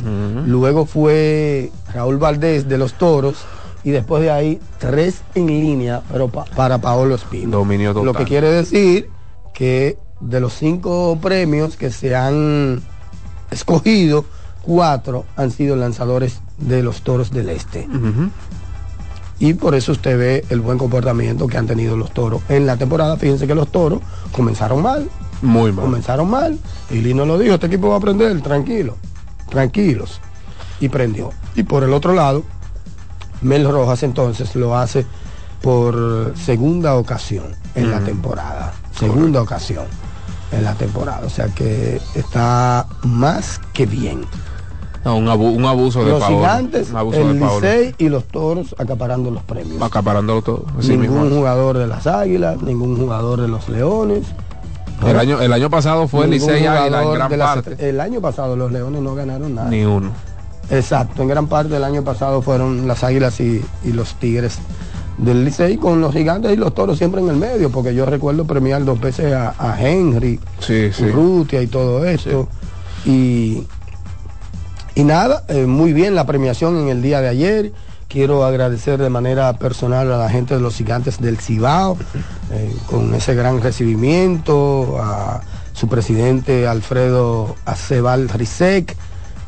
[0.47, 3.37] luego fue Raúl Valdés de los Toros
[3.85, 7.59] y después de ahí tres en línea pero pa- para Paolo Espino.
[7.59, 8.07] Dominio total.
[8.07, 9.09] Lo que quiere decir
[9.53, 12.83] que de los cinco premios que se han
[13.51, 14.25] escogido,
[14.62, 17.87] cuatro han sido lanzadores de los Toros del Este.
[19.41, 22.41] Y por eso usted ve el buen comportamiento que han tenido los toros.
[22.49, 24.01] En la temporada, fíjense que los toros
[24.33, 25.09] comenzaron mal,
[25.45, 25.84] Muy mal.
[25.84, 26.59] comenzaron mal.
[26.90, 28.97] Y Lino lo dijo, este equipo va a aprender, tranquilo,
[29.51, 30.20] tranquilos.
[30.80, 31.30] Y prendió.
[31.55, 32.42] Y por el otro lado,
[33.42, 35.07] Mel Rojas entonces lo hace
[35.62, 38.72] por segunda ocasión en la temporada.
[38.99, 39.84] Segunda ocasión
[40.53, 41.22] en la temporada.
[41.24, 44.22] O sea que está más que bien.
[45.05, 46.36] No, un, abu- un abuso de Los Paolo.
[46.38, 47.61] gigantes, Un abuso el de Paolo.
[47.61, 49.82] Licey y los toros acaparando los premios.
[49.82, 50.64] Acaparándolo todo.
[50.78, 51.36] Así ningún mismo.
[51.36, 54.22] jugador de las Águilas, ningún jugador de los Leones.
[55.07, 57.88] El año, el año pasado fue ningún Licey Águila en gran parte.
[57.88, 59.68] El año pasado los Leones no ganaron nada.
[59.68, 60.11] Ni uno.
[60.70, 64.59] Exacto, en gran parte del año pasado fueron las Águilas y, y los Tigres
[65.18, 68.45] del Licey con los gigantes y los toros siempre en el medio, porque yo recuerdo
[68.47, 71.05] premiar dos veces a, a Henry, Sí, sí.
[71.05, 72.49] Urrutia y todo esto.
[73.05, 73.64] Y,
[74.95, 77.72] y nada, eh, muy bien la premiación en el día de ayer.
[78.14, 81.98] Quiero agradecer de manera personal a la gente de los gigantes del Cibao,
[82.52, 85.40] eh, con ese gran recibimiento, a
[85.72, 88.96] su presidente Alfredo Acebal Rizek,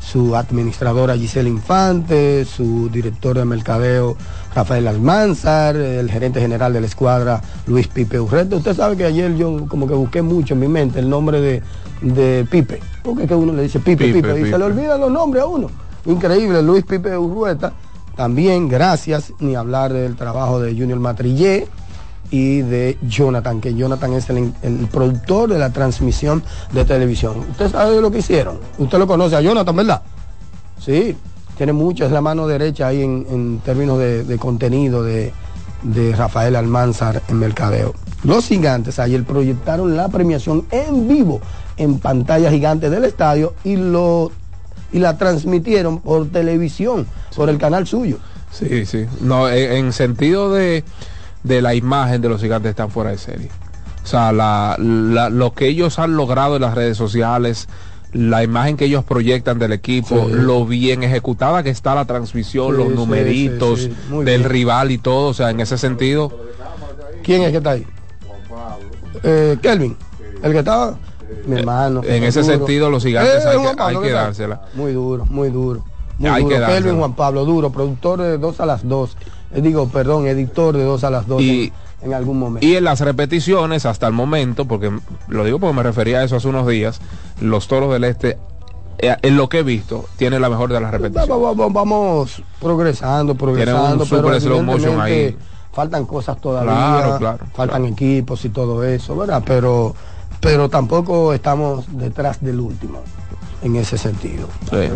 [0.01, 4.17] su administradora Giselle Infante, su director de mercadeo
[4.53, 8.57] Rafael Almanzar, el gerente general de la escuadra Luis Pipe Urreta.
[8.57, 11.63] Usted sabe que ayer yo como que busqué mucho en mi mente el nombre de,
[12.01, 14.99] de Pipe, porque es que uno le dice Pipe, Pipe, Pipe, y se le olvidan
[14.99, 15.69] los nombres a uno.
[16.05, 17.71] Increíble, Luis Pipe Urrueta.
[18.17, 21.67] También gracias, ni hablar del trabajo de Junior Matrillé
[22.31, 26.43] y de Jonathan, que Jonathan es el, el productor de la transmisión
[26.73, 27.45] de televisión.
[27.51, 28.59] Usted sabe lo que hicieron.
[28.79, 30.01] Usted lo conoce a Jonathan, ¿verdad?
[30.79, 31.15] Sí,
[31.55, 35.31] tiene mucho, es la mano derecha ahí en, en términos de, de contenido de,
[35.83, 37.93] de Rafael Almanzar en Mercadeo.
[38.23, 41.39] Los gigantes ayer proyectaron la premiación en vivo
[41.77, 44.31] en pantalla gigante del estadio y lo
[44.91, 48.17] y la transmitieron por televisión, por el canal suyo.
[48.51, 49.05] Sí, sí.
[49.21, 50.83] No, en, en sentido de,
[51.43, 53.49] de la imagen de los gigantes están fuera de serie.
[54.03, 57.67] O sea, la, la- lo que ellos han logrado en las redes sociales,
[58.13, 60.33] la imagen que ellos proyectan del equipo, Sí.
[60.33, 64.43] lo bien ejecutada que está la transmisión, Sí, los numeritos sí, del bien.
[64.49, 65.27] rival y todo.
[65.27, 66.31] O sea, en ese sentido,
[67.23, 67.85] ¿Quién es que está ahí?
[69.23, 69.97] Eh, Kelvin,
[70.43, 70.97] el que estaba,
[71.45, 72.01] mi hermano.
[72.03, 72.53] en ese duro.
[72.57, 74.61] sentido, los gigantes hay que- Juan Pablo, hay que dársela.
[74.73, 75.83] Muy duro, muy duro.
[76.17, 76.55] Muy Hay duro.
[76.55, 76.81] que dársela.
[76.81, 79.15] Kelvin Juan Pablo, duro, productor de dos a las dos.
[79.53, 81.71] Eh, digo, perdón, editor de dos a las dos Y-
[82.01, 82.65] en, en algún momento.
[82.65, 84.91] Y en las repeticiones, hasta el momento, porque
[85.27, 86.99] lo digo porque me refería a eso hace unos días,
[87.39, 88.37] los toros del este,
[88.97, 91.29] eh, en lo que he visto, tiene la mejor de las repeticiones.
[91.29, 95.13] Vamos, vamos- vamos progresando, progresando, super pero slow motion ahí.
[95.13, 97.93] evidentemente faltan cosas todavía, Claro, claro, faltan claro.
[97.93, 99.43] equipos y todo eso, ¿verdad?
[99.45, 99.93] Pero,
[100.39, 103.01] pero tampoco estamos detrás del último
[103.63, 104.47] en ese sentido.
[104.69, 104.89] Sí.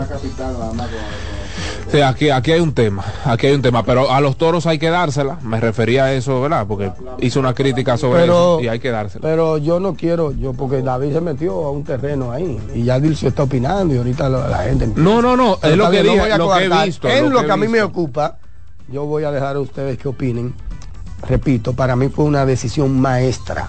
[1.91, 4.79] Sí, aquí, aquí hay un tema, aquí hay un tema, pero a los toros hay
[4.79, 6.65] que dársela, me refería a eso, ¿verdad?
[6.65, 9.21] Porque hizo una crítica sobre Pero, eso y hay que dársela.
[9.21, 12.99] pero yo no quiero, yo porque David se metió a un terreno ahí y ya
[12.99, 15.09] Dilcio está opinando y ahorita la, la gente empieza.
[15.09, 17.09] No, no, no, Pero es lo que no dije, lo que he visto.
[17.09, 18.37] En lo que a mí me ocupa,
[18.87, 20.53] yo voy a dejar a ustedes que opinen.
[21.27, 23.67] Repito, para mí fue una decisión maestra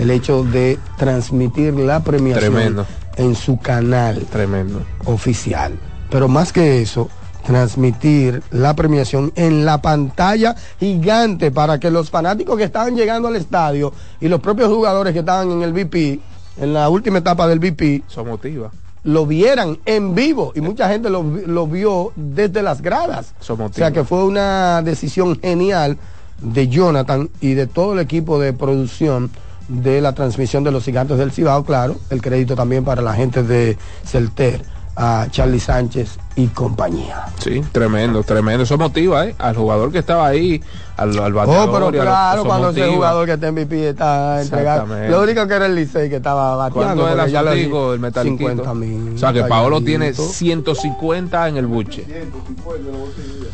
[0.00, 2.86] el hecho de transmitir la premiación Tremendo.
[3.16, 4.80] en su canal Tremendo.
[5.04, 5.78] oficial.
[6.10, 7.08] Pero más que eso,
[7.46, 13.36] transmitir la premiación en la pantalla gigante para que los fanáticos que estaban llegando al
[13.36, 16.18] estadio y los propios jugadores que estaban en el VP,
[16.58, 18.70] en la última etapa del VP, Eso motiva.
[19.04, 23.34] lo vieran en vivo y mucha gente lo, lo vio desde las gradas.
[23.48, 25.96] O sea que fue una decisión genial
[26.40, 29.30] de Jonathan y de todo el equipo de producción
[29.70, 33.42] de la transmisión de los gigantes del Cibao, claro, el crédito también para la gente
[33.42, 34.62] de Celter,
[34.96, 37.26] a Charlie Sánchez y compañía.
[37.42, 38.62] Sí, tremendo, tremendo.
[38.64, 39.34] Eso motiva, ¿eh?
[39.38, 40.62] Al jugador que estaba ahí,
[40.96, 41.68] al, al bateador.
[41.68, 42.94] Oh, pero claro, cuando ese motiva.
[42.96, 44.86] jugador que está en MVP está entregado.
[45.08, 47.02] Lo único que era el Licey que estaba bateando.
[47.02, 48.48] ¿Cuánto es el porque ya le- asuntico, el metaliquito?
[48.50, 49.12] 50 mil.
[49.14, 50.32] O sea que Paolo tiene calladito.
[50.32, 52.06] 150 en el buche.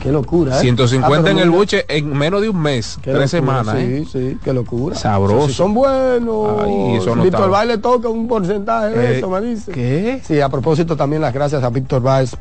[0.00, 0.60] Qué locura, ¿eh?
[0.60, 3.74] 150 Ah, pero en el buche en menos de un mes, qué tres locura, semanas.
[3.82, 4.04] ¿eh?
[4.06, 4.94] Sí, sí, qué locura.
[4.96, 5.48] Sabroso.
[5.48, 6.62] Sí son buenos.
[6.62, 7.46] Ay, eso no Víctor estaba.
[7.48, 9.72] Baez le toca un porcentaje de Eh, eso, me dice.
[9.72, 10.20] ¿Qué?
[10.24, 12.36] Sí, a propósito también las gracias a Víctor Báez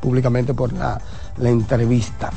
[0.54, 1.00] por la,
[1.38, 2.32] la entrevista.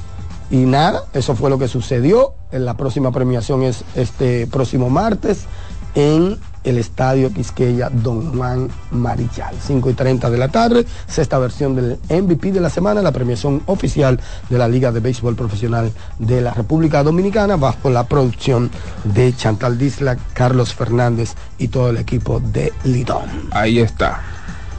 [0.50, 2.34] Y nada, eso fue lo que sucedió.
[2.52, 5.44] En la próxima premiación es este próximo martes
[5.94, 9.54] en el Estadio Quisqueya Don Juan Marichal.
[9.60, 13.62] 5 y 30 de la tarde, sexta versión del MVP de la semana, la premiación
[13.66, 18.70] oficial de la Liga de Béisbol Profesional de la República Dominicana, bajo la producción
[19.04, 23.48] de Chantal Disla, Carlos Fernández y todo el equipo de Lidón.
[23.50, 24.37] Ahí está.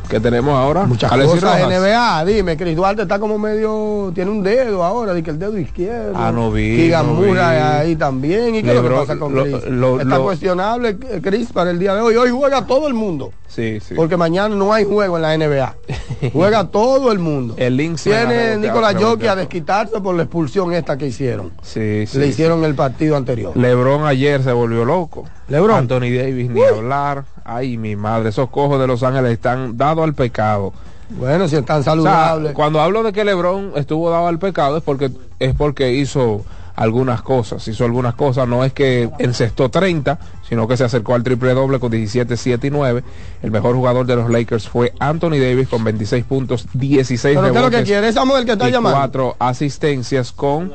[0.09, 0.85] ¿Qué tenemos ahora?
[0.85, 1.79] Muchas Alexis cosas Rojas.
[1.81, 5.55] NBA, dime, Chris Duarte está como medio, tiene un dedo ahora, di que el dedo
[5.57, 6.13] izquierdo.
[6.15, 8.55] Ah, no vi, no ahí también.
[8.55, 9.65] ¿Y qué es lo que Lebron- pasa con lo- Chris?
[9.67, 12.15] lo- está cuestionable Chris para el día de hoy.
[12.15, 13.31] Hoy juega todo el mundo.
[13.47, 13.93] Sí, sí.
[13.95, 15.75] Porque mañana no hay juego en la NBA.
[16.33, 17.55] Juega todo el mundo.
[17.57, 21.51] El Lynx Tiene Nicolás Jockey a desquitarse por la expulsión esta que hicieron.
[21.63, 22.17] Sí, sí.
[22.19, 23.55] Le hicieron el partido anterior.
[23.57, 25.25] Lebron ayer se volvió loco.
[25.47, 25.77] LeBron.
[25.77, 27.23] Anthony Davis ni hablar.
[27.51, 30.73] Ay, mi madre, esos cojos de Los Ángeles están dados al pecado.
[31.09, 32.53] Bueno, si están O sea, saludables.
[32.53, 36.45] cuando hablo de que LeBron estuvo dado al pecado es porque es porque hizo
[36.75, 41.23] algunas cosas, hizo algunas cosas, no es que encestó 30, sino que se acercó al
[41.23, 43.03] triple doble con 17, 7 y 9.
[43.41, 47.47] El mejor jugador de los Lakers fue Anthony Davis con 26 puntos, 16 ¿Pero qué
[47.49, 48.07] es lo que rebotes quiere?
[48.07, 48.97] Esa mujer que está y llamando.
[48.97, 50.71] cuatro asistencias con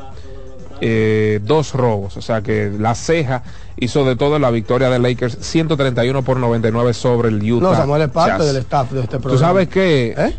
[0.80, 2.16] eh, dos robos.
[2.16, 3.42] O sea que la ceja
[3.76, 7.70] hizo de todo en la victoria de Lakers 131 por 99 sobre el Utah.
[7.70, 8.46] No, Samuel es parte Jazz.
[8.46, 9.32] del staff de este programa.
[9.34, 10.34] Tú sabes que ¿Eh?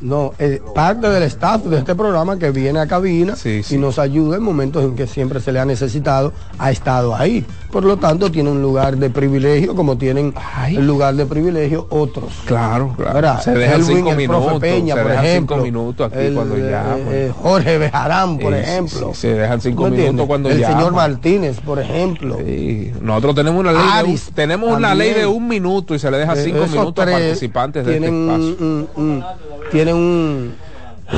[0.00, 3.76] No, es parte del staff de este programa que viene a cabina Sí, sí.
[3.76, 7.46] y nos ayuda en momentos en que siempre se le ha necesitado, ha estado ahí.
[7.72, 10.76] Por lo tanto, tiene un lugar de privilegio como tienen Ay.
[10.76, 12.32] el lugar de privilegio otros.
[12.44, 13.14] Claro, claro.
[13.14, 13.40] ¿verdad?
[13.40, 14.44] Se dejan Elwin, cinco el minutos.
[14.46, 15.56] profe Peña, se por dejan ejemplo.
[15.56, 17.00] cinco minutos aquí El, cuando eh, llaman.
[17.08, 19.10] eh, Jorge Bejarán, por ejemplo.
[19.14, 20.76] sí, se dejan cinco ¿Me minutos cuando El llaman.
[20.76, 22.36] señor Martínez, por ejemplo.
[23.00, 26.18] Nosotros tenemos una ley, de un, tenemos una ley de un minuto y se le
[26.18, 28.88] deja Eh, cinco minutos a participantes de este espacio.
[29.70, 30.54] tienen un,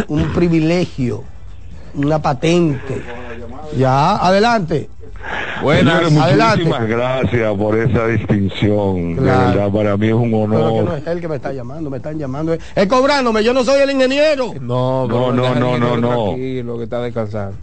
[0.09, 1.25] un privilegio,
[1.95, 3.03] una patente.
[3.77, 4.89] Ya, adelante.
[5.62, 6.05] Buenas.
[6.05, 6.64] Señores, Adelante.
[6.64, 9.16] muchísimas gracias por esa distinción.
[9.16, 9.51] Claro.
[9.51, 10.99] De verdad, para mí es un Pero que no honor.
[10.99, 12.55] es él que me está llamando, me están llamando.
[12.55, 14.55] Es, cobrándome, yo no soy el ingeniero.
[14.61, 16.25] No, No, no, no, no, no.
[16.27, 17.57] Tranquilo, que está descansando.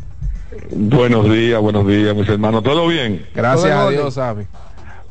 [0.71, 2.61] Buenos días, buenos días, mis hermanos.
[2.63, 3.25] ¿Todo bien?
[3.33, 3.91] Gracias Todo a.
[3.91, 4.43] Dios, Sammy.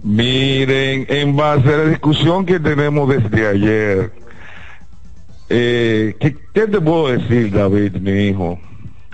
[0.03, 4.13] Miren, en base a la discusión que tenemos desde ayer,
[5.57, 8.59] eh, ¿qué, qué te puedo decir, David, mi hijo?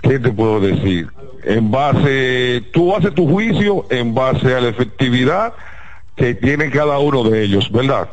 [0.01, 1.07] ¿Qué te puedo decir?
[1.43, 5.53] En base, tú haces tu juicio en base a la efectividad
[6.15, 8.09] que tiene cada uno de ellos, ¿verdad?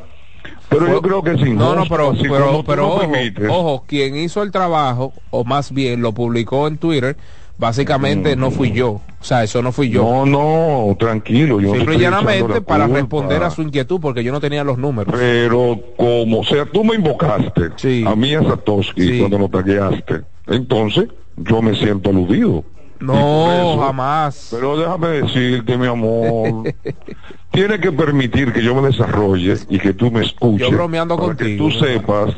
[0.68, 4.42] Pero yo creo que sin No, no, pero, pero, pero ojo, permites, ojo, quien hizo
[4.42, 7.16] el trabajo, o más bien lo publicó en Twitter,
[7.58, 9.00] básicamente no fui yo.
[9.20, 10.02] O sea, eso no fui yo.
[10.02, 13.00] no, no, tranquilo, yo Simple y llanamente la para culpa.
[13.00, 15.12] responder a su inquietud, porque yo no tenía los números.
[15.18, 18.04] Pero como, o sea, tú me invocaste Sí.
[18.06, 19.18] a mí a Satoshi Sí.
[19.18, 20.22] cuando lo tagueaste.
[20.46, 22.64] Entonces, yo me siento aludido.
[23.00, 24.48] No, eso- jamás.
[24.50, 26.74] Pero déjame decirte, mi amor,
[27.52, 30.68] tienes que permitir que yo me desarrolle y que tú me escuches.
[30.68, 32.34] Yo bromeando para contigo, que tú sepas,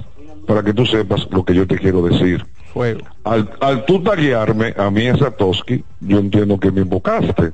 [0.47, 2.45] para que tú sepas lo que yo te quiero decir.
[2.73, 3.01] Fuego.
[3.25, 7.53] Al, al tú taguearme a mí a Satoshi, yo entiendo que me invocaste.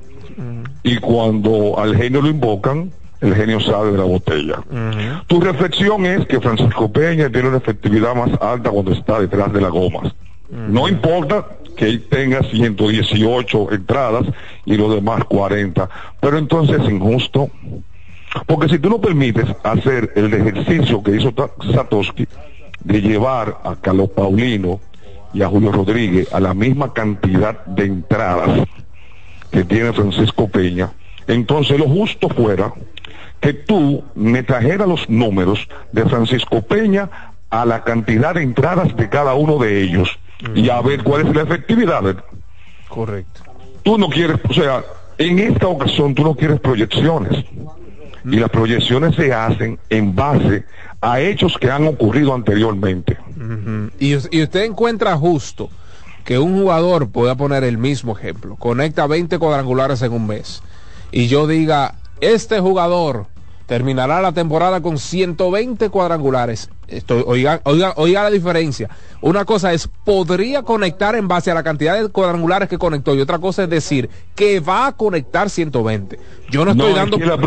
[0.83, 2.91] Y cuando al genio lo invocan,
[3.21, 4.61] el genio sale de la botella.
[5.27, 9.61] Tu reflexión es que Francisco Peña tiene una efectividad más alta cuando está detrás de
[9.61, 10.13] las gomas.
[10.49, 11.45] No importa
[11.75, 14.25] que él tenga 118 entradas
[14.65, 15.89] y los demás 40,
[16.19, 17.49] pero entonces es injusto.
[18.45, 21.33] Porque si tú no permites hacer el ejercicio que hizo
[21.73, 22.27] Satoshi
[22.83, 24.79] de llevar a Carlos Paulino
[25.33, 28.67] y a Julio Rodríguez a la misma cantidad de entradas
[29.51, 30.91] que tiene Francisco Peña,
[31.27, 32.73] entonces lo justo fuera
[33.39, 37.09] que tú me trajeras los números de Francisco Peña
[37.49, 40.09] a la cantidad de entradas de cada uno de ellos
[40.55, 42.23] y a ver cuál es la efectividad.
[42.87, 43.41] Correcto.
[43.83, 44.83] Tú no quieres, o sea,
[45.17, 47.45] en esta ocasión tú no quieres proyecciones.
[48.29, 50.65] Y las proyecciones se hacen en base
[51.01, 53.17] a hechos que han ocurrido anteriormente.
[53.99, 55.69] Y, us- y usted encuentra justo
[56.25, 60.61] que un jugador pueda poner el mismo ejemplo, conecta 20 cuadrangulares en un mes,
[61.11, 63.27] y yo diga, este jugador
[63.65, 66.69] terminará la temporada con 120 cuadrangulares.
[66.87, 68.89] Esto, oiga, oiga, oiga la diferencia.
[69.21, 73.21] Una cosa es, podría conectar en base a la cantidad de cuadrangulares que conectó, y
[73.21, 76.19] otra cosa es decir, que va a conectar 120.
[76.49, 77.17] Yo no estoy es dando...
[77.17, 77.37] que la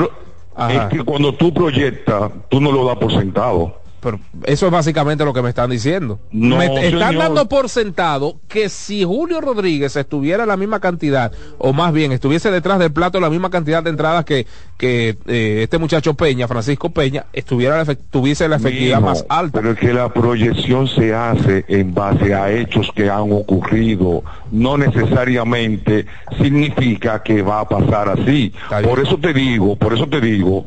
[0.55, 0.73] Ajá.
[0.73, 3.80] es que cuando tú proyectas, tú no lo das por sentado.
[4.01, 6.19] Pero eso es básicamente lo que me están diciendo.
[6.33, 7.17] No, me están señor.
[7.17, 12.13] dando por sentado que si Julio Rodríguez estuviera en la misma cantidad, o más bien
[12.13, 14.47] estuviese detrás del plato la misma cantidad de entradas que,
[14.79, 19.61] que eh, este muchacho Peña, Francisco Peña, estuviera tuviese la efectividad Mijo, más alta.
[19.61, 24.23] Pero es que la proyección se hace en base a hechos que han ocurrido.
[24.51, 26.07] No necesariamente
[26.39, 28.53] significa que va a pasar así.
[28.83, 30.67] Por eso te digo, por eso te digo,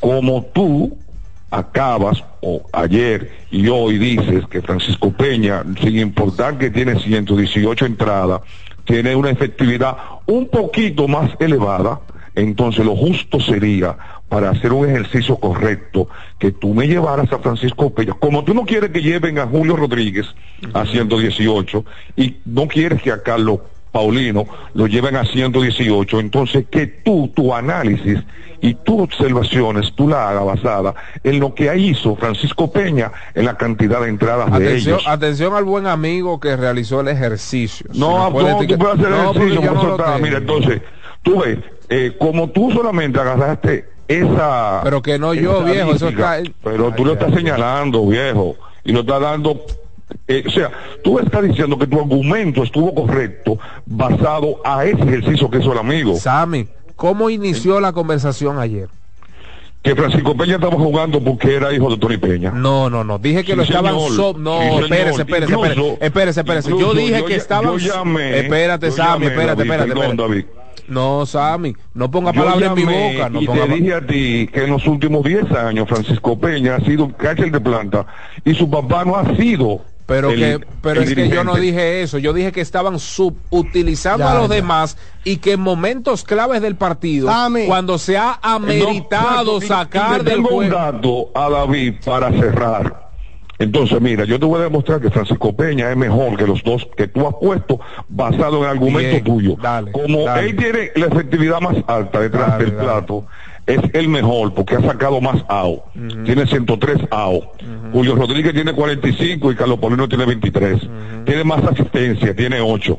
[0.00, 0.96] como tú
[1.50, 8.42] acabas o ayer y hoy dices que Francisco Peña, sin importar que tiene 118 entradas,
[8.84, 9.96] tiene una efectividad
[10.26, 12.00] un poquito más elevada,
[12.34, 13.96] entonces lo justo sería
[14.28, 18.64] para hacer un ejercicio correcto que tú me llevaras a Francisco Peña, como tú no
[18.64, 20.26] quieres que lleven a Julio Rodríguez
[20.74, 21.84] a 118
[22.16, 23.60] y no quieres que a Carlos
[23.92, 28.18] Paulino lo lleven a 118, entonces que tú, tu análisis
[28.60, 33.56] y tus observaciones, tú la hagas basada en lo que hizo Francisco Peña en la
[33.56, 35.08] cantidad de entradas de Atención, ellos.
[35.08, 37.86] atención al buen amigo que realizó el ejercicio.
[37.92, 40.18] Si No, no, tú puedes hacer No, ejercicio, no está.
[40.18, 40.82] Mira, entonces,
[41.22, 41.58] tú ves,
[41.88, 44.80] eh, como tú solamente agarraste esa...
[44.82, 48.92] Pero que no yo, viejo, eso está- Pero tú Ay, lo estás señalando, viejo, y
[48.92, 49.60] lo estás dando...
[50.26, 50.70] eh, o sea,
[51.02, 55.78] tú estás diciendo que tu argumento estuvo correcto basado a ese ejercicio que hizo el
[55.78, 56.16] amigo.
[56.16, 58.88] Sammy, ¿cómo inició la conversación ayer?
[59.82, 62.50] que Francisco Peña estaba jugando porque era hijo de Tony Peña.
[62.50, 63.18] No, no, no.
[63.18, 66.70] Dije que Sí, lo estaban so- No, Sí, espérese, espérese, Incluso- espérese.
[66.78, 67.76] Yo dije yo que estaban.
[67.78, 70.16] espérate, Sammy, llamé, espérate, David, espérate, perdón, espérate.
[70.16, 70.44] David.
[70.88, 73.28] No, Sammy, no ponga palabras en mi boca.
[73.28, 76.76] No y ponga te dije a ti que en los últimos 10 años Francisco Peña
[76.76, 78.06] ha sido catcher de planta
[78.44, 79.82] y su papá no ha sido.
[80.08, 84.24] Pero, el- que, pero es que yo no dije eso, yo dije que estaban subutilizando
[84.24, 84.54] Ya, a los ya.
[84.54, 87.66] demás y que en momentos claves del partido, Sammy.
[87.66, 90.74] cuando se ha ameritado No, sacar y del tengo un juego.
[90.74, 93.06] dato a David para cerrar.
[93.58, 96.88] Entonces, mira, yo te voy a demostrar que Francisco Peña es mejor que los dos
[96.96, 97.78] que tú has puesto
[98.08, 99.56] basado en el argumento Bien, tuyo.
[99.60, 100.48] dale, Como dale.
[100.48, 102.84] él tiene la efectividad más alta detrás Dale, del dale.
[102.88, 103.26] plato,
[103.68, 105.84] es el mejor porque ha sacado más AO.
[106.24, 107.52] Tiene 103 AO.
[107.92, 110.80] Julio Rodríguez tiene 45 y Carlos Paulino tiene 23.
[111.26, 112.98] Tiene más asistencia, tiene 8.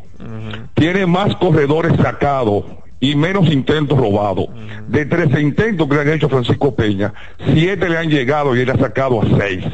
[0.75, 2.63] Tiene más corredores sacados
[2.99, 4.47] y menos intentos robados.
[4.87, 7.13] De 13 intentos que le han hecho Francisco Peña,
[7.51, 9.65] 7 le han llegado y él ha sacado a 6.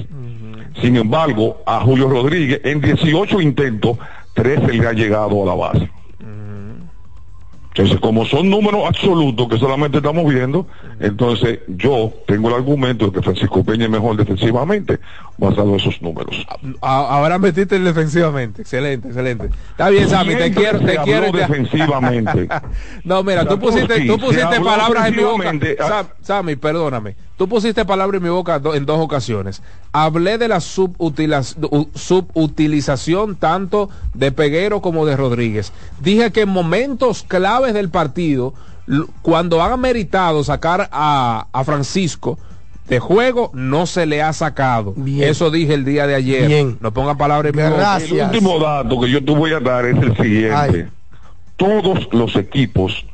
[0.82, 3.98] Sin embargo, a Julio Rodríguez en 18 intentos,
[4.34, 5.90] 13 le han llegado a la base.
[7.78, 10.66] Entonces, como son números absolutos que solamente estamos viendo,
[11.00, 15.00] entonces yo tengo el argumento de que Francisco Peña es mejor defensivamente
[15.38, 16.46] basado en esos números.
[16.82, 18.62] Ahora metiste defensivamente.
[18.62, 19.50] Excelente, excelente.
[19.72, 21.32] Está bien, Sammy, te quiero, te quiero.
[21.32, 22.48] te- defensivamente.
[23.04, 25.52] no, mira, tú pusiste, tú pusiste palabras en mi boca.
[25.82, 25.88] Ah.
[25.90, 27.16] Sam- Sammy, perdóname.
[27.38, 29.62] Tú pusiste palabras en mi boca do- en dos ocasiones.
[29.92, 30.62] Hablé de la
[31.96, 35.72] subutilización tanto de Peguero como de Rodríguez.
[36.02, 38.54] Dije que en momentos claves del partido,
[39.22, 42.38] cuando han meritado sacar a, a Francisco
[42.88, 44.94] de juego, no se le ha sacado.
[44.96, 45.30] Bien.
[45.30, 46.48] Eso dije el día de ayer.
[46.48, 46.78] Bien.
[46.82, 47.58] No pongan palabras en.
[47.58, 48.12] Gracias.
[48.12, 50.56] El último dato que yo te voy a dar es el siguiente.
[50.56, 50.86] Ay.
[51.56, 53.06] Todos los equipos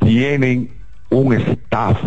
[0.00, 0.70] tienen
[1.10, 1.98] un staff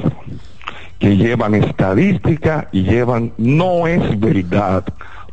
[0.99, 4.85] que llevan estadística y llevan, no es verdad,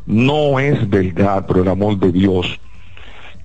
[0.07, 2.59] no es verdad, por el amor de Dios,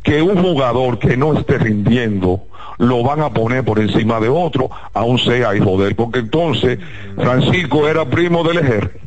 [0.03, 2.47] que un jugador que no esté rindiendo
[2.79, 6.79] lo van a poner por encima de otro, aún sea hijo de él, porque entonces
[7.17, 9.05] Francisco era primo del ejército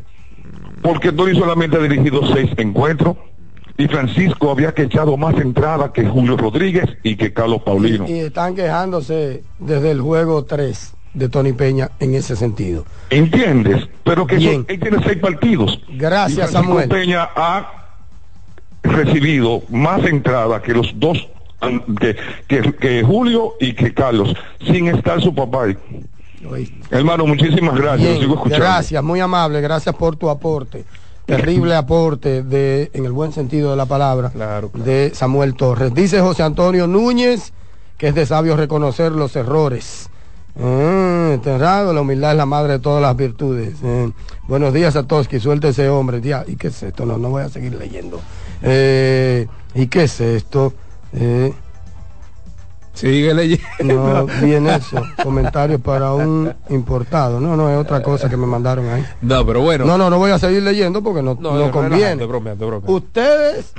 [0.82, 3.18] porque Tony solamente ha dirigido seis encuentros
[3.78, 8.06] y Francisco había que echado más entrada que Julio Rodríguez y que Carlos Paulino.
[8.08, 12.86] Y están quejándose desde el juego 3 de Tony Peña en ese sentido.
[13.10, 13.88] ¿Entiendes?
[14.04, 14.66] Pero que Bien.
[14.68, 15.80] él tiene seis partidos.
[15.90, 16.90] Gracias, Y Samuel.
[16.90, 17.90] Peña ha
[18.84, 21.28] recibido más entrada que los dos,
[22.00, 22.16] que,
[22.48, 24.34] que, que Julio y que Carlos,
[24.66, 25.78] sin estar su papá ahí.
[26.92, 28.02] Hermano, muchísimas gracias.
[28.02, 28.66] Bien, lo sigo escuchando.
[28.66, 30.86] gracias, muy amable, gracias por tu aporte.
[31.26, 34.86] Terrible aporte de, en el buen sentido de la palabra, Claro, claro.
[34.86, 35.94] de Samuel Torres.
[35.94, 37.54] Dice José Antonio Núñez
[37.98, 40.10] que es de sabio reconocer los errores.
[40.56, 43.76] Mm, la humildad es la madre de todas las virtudes.
[43.84, 44.12] Eh,
[44.48, 46.20] buenos días a todos, que suelte ese hombre.
[46.22, 47.06] Tía, ¿Y qué es esto?
[47.06, 48.20] No, no voy a seguir leyendo.
[48.62, 50.74] Eh, ¿Y qué es esto?
[51.20, 51.54] Eh,
[52.98, 53.66] Sigue leyendo.
[53.84, 55.04] no, bien eso.
[55.22, 57.40] Comentarios para un importado.
[57.40, 59.06] No, no, es otra cosa que me mandaron ahí.
[59.22, 59.86] No, pero bueno.
[59.86, 62.28] No, no, no voy a seguir leyendo porque no, no, conviene.
[62.88, 63.74] Ustedes,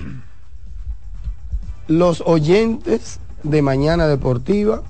[1.89, 4.83] los oyentes de Mañana Deportiva,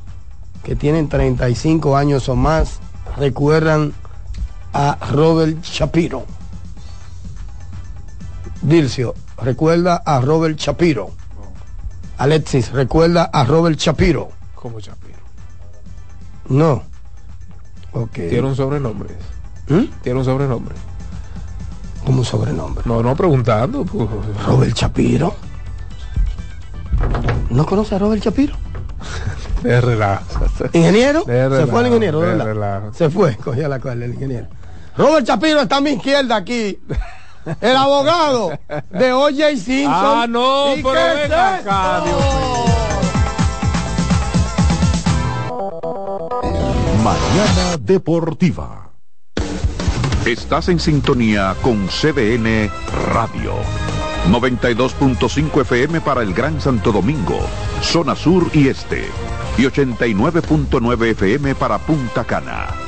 [0.63, 2.81] que tienen 35 años o más,
[3.17, 3.95] recuerdan
[4.75, 6.25] a Robert Shapiro.
[8.61, 11.13] Dilcio, recuerda a Robert Shapiro.
[12.19, 14.31] Alexis, recuerda a Robert Shapiro.
[14.55, 15.19] Como Chapiro.
[16.49, 16.83] No.
[17.93, 18.13] Ok.
[18.13, 19.15] Tiene un sobrenombre.
[19.69, 19.85] ¿Mm?
[20.03, 20.75] Tiene un sobrenombre.
[22.05, 22.83] Como un sobrenombre.
[22.87, 23.85] No, no preguntando.
[23.85, 24.09] pues.
[24.47, 25.35] Robert Shapiro.
[27.51, 28.57] ¿No conoce a Robert Shapiro?
[29.63, 30.25] De relajo.
[30.73, 31.21] ¿Ingeniero?
[31.21, 32.95] De Se relajo, fue el ingeniero, de relajo.
[32.95, 34.47] Se fue, cogió la cual el ingeniero.
[34.97, 36.81] Robert Shapiro está a mi izquierda aquí.
[37.61, 38.59] El abogado
[38.91, 39.57] de O.J.
[39.57, 39.93] Simpson.
[39.93, 42.19] Ah, no, ¿Y pero qué ven es acá, esto?
[47.03, 48.91] Mañana Deportiva.
[50.27, 52.71] Estás en sintonía con CDN
[53.15, 53.55] Radio.
[54.31, 57.39] 92.5 FM para el Gran Santo Domingo,
[57.81, 59.07] zona sur y este.
[59.57, 62.88] Y 89.9 FM para Punta Cana.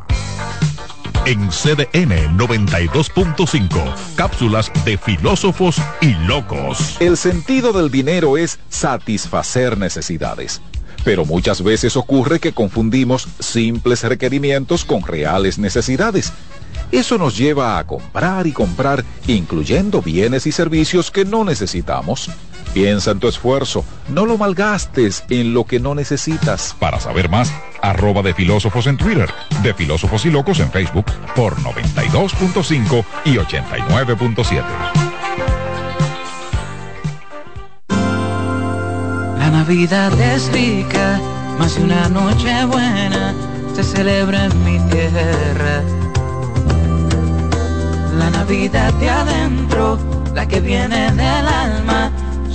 [1.27, 6.97] En CDN 92.5, cápsulas de filósofos y locos.
[6.99, 10.63] El sentido del dinero es satisfacer necesidades.
[11.05, 16.33] Pero muchas veces ocurre que confundimos simples requerimientos con reales necesidades.
[16.91, 22.31] Eso nos lleva a comprar y comprar, incluyendo bienes y servicios que no necesitamos.
[22.73, 26.75] Piensa en tu esfuerzo, no lo malgastes en lo que no necesitas.
[26.79, 29.29] Para saber más, arroba de filósofos en Twitter,
[29.61, 31.05] de filósofos y locos en Facebook
[31.35, 34.63] por 92.5 y 89.7.
[39.37, 41.19] La Navidad es rica,
[41.59, 43.33] más de una noche buena
[43.75, 45.81] se celebra en mi tierra.
[48.17, 49.99] La Navidad de adentro,
[50.33, 52.11] la que viene del alma,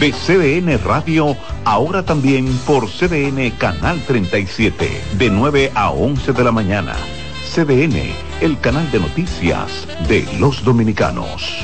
[0.00, 1.36] De CDN Radio,
[1.66, 4.88] ahora también por CDN Canal 37,
[5.18, 6.96] de 9 a 11 de la mañana.
[7.54, 11.62] CDN, el canal de noticias de los dominicanos.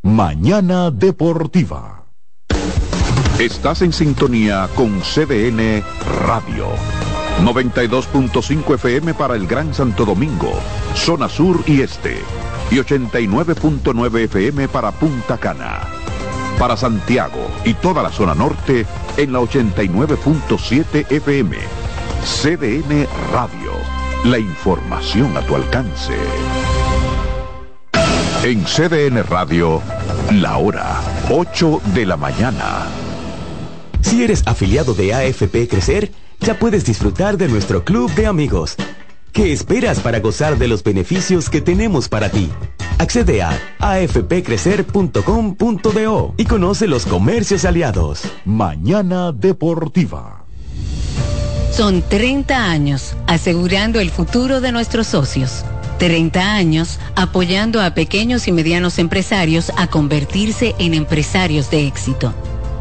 [0.00, 2.06] Mañana Deportiva.
[3.38, 5.84] Estás en sintonía con CDN
[6.26, 6.68] Radio.
[7.44, 10.52] 92.5 FM para el Gran Santo Domingo,
[10.94, 12.22] zona sur y este.
[12.70, 15.80] Y 89.9 FM para Punta Cana.
[16.58, 21.56] Para Santiago y toda la zona norte en la 89.7 FM.
[22.22, 23.72] CDN Radio.
[24.24, 26.14] La información a tu alcance.
[28.42, 29.82] En CDN Radio,
[30.32, 31.00] la hora
[31.30, 32.86] 8 de la mañana.
[34.00, 36.10] Si eres afiliado de AFP Crecer,
[36.40, 38.76] ya puedes disfrutar de nuestro club de amigos.
[39.32, 42.50] ¿Qué esperas para gozar de los beneficios que tenemos para ti?
[42.98, 48.22] Accede a afpcrecer.com.do y conoce los comercios aliados.
[48.44, 50.44] Mañana Deportiva.
[51.70, 55.64] Son 30 años asegurando el futuro de nuestros socios.
[55.98, 62.34] 30 años apoyando a pequeños y medianos empresarios a convertirse en empresarios de éxito.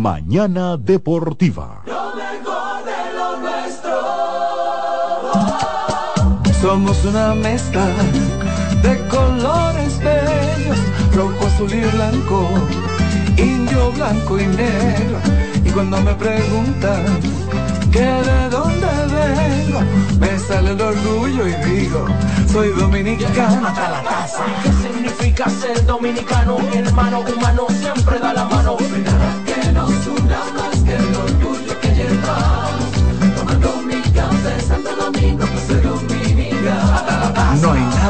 [0.00, 1.82] Mañana Deportiva.
[1.84, 4.00] Lo mejor de lo nuestro.
[6.62, 7.84] Somos una mezcla
[8.82, 10.78] de colores bellos,
[11.14, 12.48] rojo, azul y blanco,
[13.36, 15.18] indio, blanco y negro.
[15.66, 17.04] Y cuando me preguntan
[17.92, 19.80] que de dónde vengo,
[20.18, 22.06] me sale el orgullo y digo,
[22.50, 24.44] soy dominicano hasta la casa.
[24.62, 26.58] ¿Qué significa ser dominicano?
[26.58, 28.78] Mi hermano humano siempre da la mano.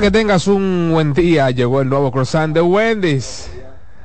[0.00, 3.50] Que tengas un buen día, llegó el nuevo croissant de Wendy's.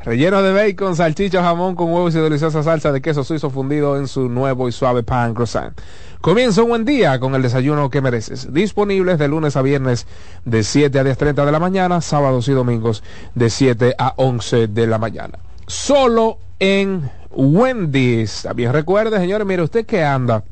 [0.04, 4.10] Relleno de bacon, salchicha, jamón con huevos y deliciosa salsa de queso suizo fundido en
[4.10, 5.80] su nuevo y suave pan croissant.
[6.20, 8.52] Comienza un buen día con el desayuno que mereces.
[8.54, 10.06] Disponibles de lunes a viernes
[10.44, 13.02] de 7 a 10.30 de la mañana, sábados y domingos
[13.34, 15.40] de 7 a 11 de la mañana.
[15.66, 18.42] Solo en Wendy's.
[18.44, 20.44] También recuerde, señores, mire, usted que anda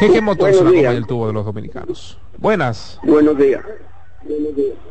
[0.00, 2.18] GG Motors, la tubo de los dominicanos.
[2.38, 2.98] Buenas.
[3.02, 3.62] Buenos días.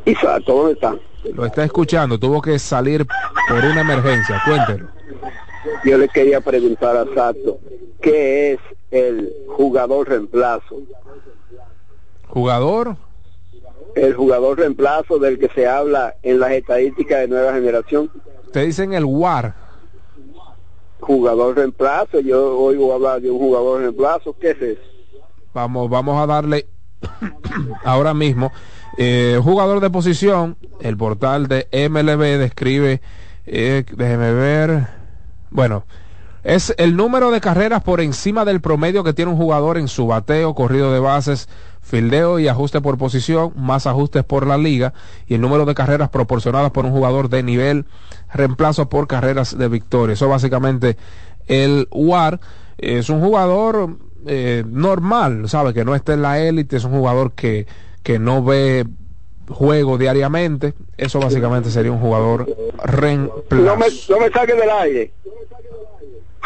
[0.04, 0.96] Isaac, ¿dónde está?
[1.34, 3.06] Lo está escuchando, tuvo que salir
[3.48, 4.88] por una emergencia, cuéntelo.
[5.84, 7.58] Yo le quería preguntar a Sato,
[8.00, 8.60] ¿qué es
[8.90, 10.82] el jugador reemplazo?
[12.28, 12.96] Jugador,
[13.94, 18.10] El jugador reemplazo del que se habla en las estadísticas de nueva generación.
[18.52, 19.54] te dicen el WAR,
[21.06, 24.94] Jugador reemplazo, yo oigo hablar de un jugador reemplazo, ¿qué es eso?
[25.54, 26.66] vamos, vamos a darle
[27.84, 28.52] ahora mismo.
[28.98, 33.00] Eh, jugador de posición, el portal de MLB describe,
[33.46, 34.88] eh, déjeme ver,
[35.50, 35.84] bueno,
[36.44, 40.06] es el número de carreras por encima del promedio que tiene un jugador en su
[40.06, 41.48] bateo, corrido de bases,
[41.80, 44.92] fildeo y ajuste por posición, más ajustes por la liga
[45.26, 47.86] y el número de carreras proporcionadas por un jugador de nivel,
[48.34, 50.14] reemplazo por carreras de victoria.
[50.14, 50.96] Eso básicamente
[51.46, 52.40] el WAR
[52.76, 53.96] es un jugador
[54.26, 55.72] eh, normal, ¿sabe?
[55.72, 57.66] Que no está en la élite, es un jugador que,
[58.02, 58.84] que no ve
[59.48, 60.74] juego diariamente.
[60.96, 62.46] Eso básicamente sería un jugador
[62.82, 63.62] reemplazo.
[63.62, 65.12] No me, no me saques del aire.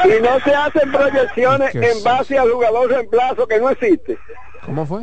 [0.04, 4.16] Y no se hacen proyecciones ¿Qué en es base al jugador reemplazo que no existe.
[4.64, 5.02] ¿Cómo fue?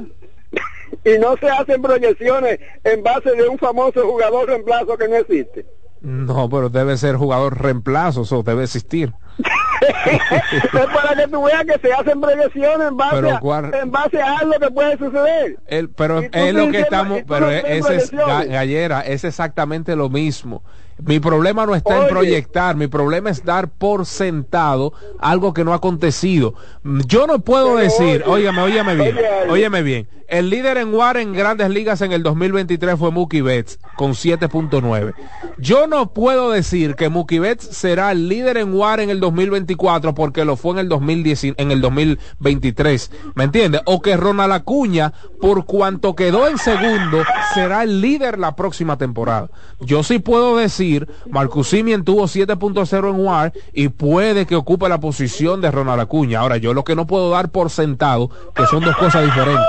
[1.03, 5.65] Y no se hacen proyecciones en base de un famoso jugador reemplazo que no existe.
[6.05, 9.11] No, pero debe ser jugador reemplazo, eso debe existir.
[9.39, 14.21] es para que tú veas que se hacen proyecciones en base, Pero a, en base
[14.21, 15.57] a algo que puede suceder.
[15.65, 20.61] El, pero es lo que estamos, pero es Gallera, es exactamente lo mismo.
[21.03, 22.09] Mi problema no está en Oye.
[22.09, 26.53] proyectar, mi problema es dar por sentado algo que no ha acontecido.
[26.83, 29.17] Yo no puedo Pero decir, óyeme, óyeme bien,
[29.49, 30.07] óyeme bien.
[30.27, 35.13] El líder en WAR en Grandes Ligas en el 2023 fue Mookie Betts con 7.9.
[35.59, 40.15] Yo no puedo decir que Mookie Betts será el líder en WAR en el 2024
[40.15, 43.81] porque lo fue en el 2010, en el 2023, ¿me entiendes?
[43.85, 47.23] O que Ronald Acuña, por cuanto quedó en segundo,
[47.53, 49.51] será el líder la próxima temporada.
[49.79, 50.84] Yo sí puedo decir,
[51.29, 56.39] Marcus Simeon tuvo 7.0 en WAR y puede que ocupe la posición de Ronald Acuña.
[56.39, 59.65] Ahora, yo lo que no puedo dar por sentado, que son dos cosas diferentes.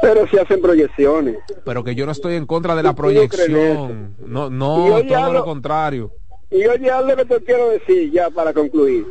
[0.00, 1.36] Pero se hacen proyecciones.
[1.64, 4.14] Pero que yo no estoy en contra de la ¿Tú no crees proyección.
[4.24, 6.12] No, no, todo lo contrario.
[6.50, 9.06] Y oye algo que te quiero decir ya para concluir.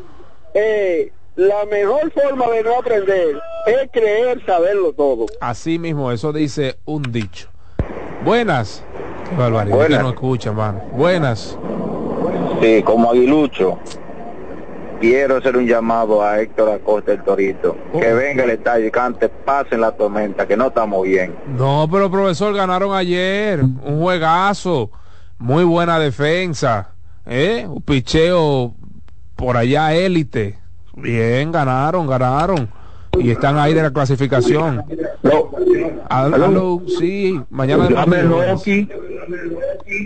[0.53, 5.27] Eh, la mejor forma de no aprender es creer saberlo todo.
[5.39, 7.49] Así mismo, eso dice un dicho.
[8.25, 8.83] Buenas.
[9.29, 9.75] Qué barbaridad.
[9.75, 10.03] Buenas.
[10.03, 10.81] No escucha, mano.
[10.91, 11.57] Buenas.
[12.61, 13.77] Sí, como aguilucho,
[14.99, 17.75] quiero hacer un llamado a Héctor Acosta el Torito.
[17.93, 21.35] Que venga el estadio cante Paz en la tormenta, que no estamos bien.
[21.55, 23.61] No, pero profesor, ganaron ayer.
[23.61, 24.89] Un juegazo.
[25.37, 26.89] Muy buena defensa.
[27.25, 27.65] ¿Eh?
[27.67, 28.73] Un picheo
[29.35, 30.57] por allá élite.
[30.95, 32.69] Bien, ganaron, ganaron.
[33.19, 34.83] Y están ahí de la clasificación.
[36.09, 37.87] Aló, aló, sí, mañana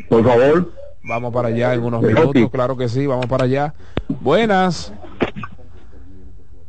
[0.10, 0.72] por favor.
[1.04, 3.74] Vamos para allá en unos minutos, claro que sí, vamos para allá.
[4.08, 4.94] Buenas.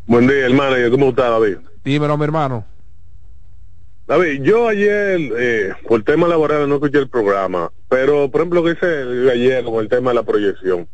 [0.06, 0.76] Buen día, hermano.
[0.90, 1.58] ¿Cómo está, David?
[1.84, 2.64] Dímelo, mi hermano.
[4.06, 8.66] David, yo ayer, eh, por tema laboral, no escuché el programa, pero por ejemplo, lo
[8.66, 10.88] que hice ayer con el tema de la proyección.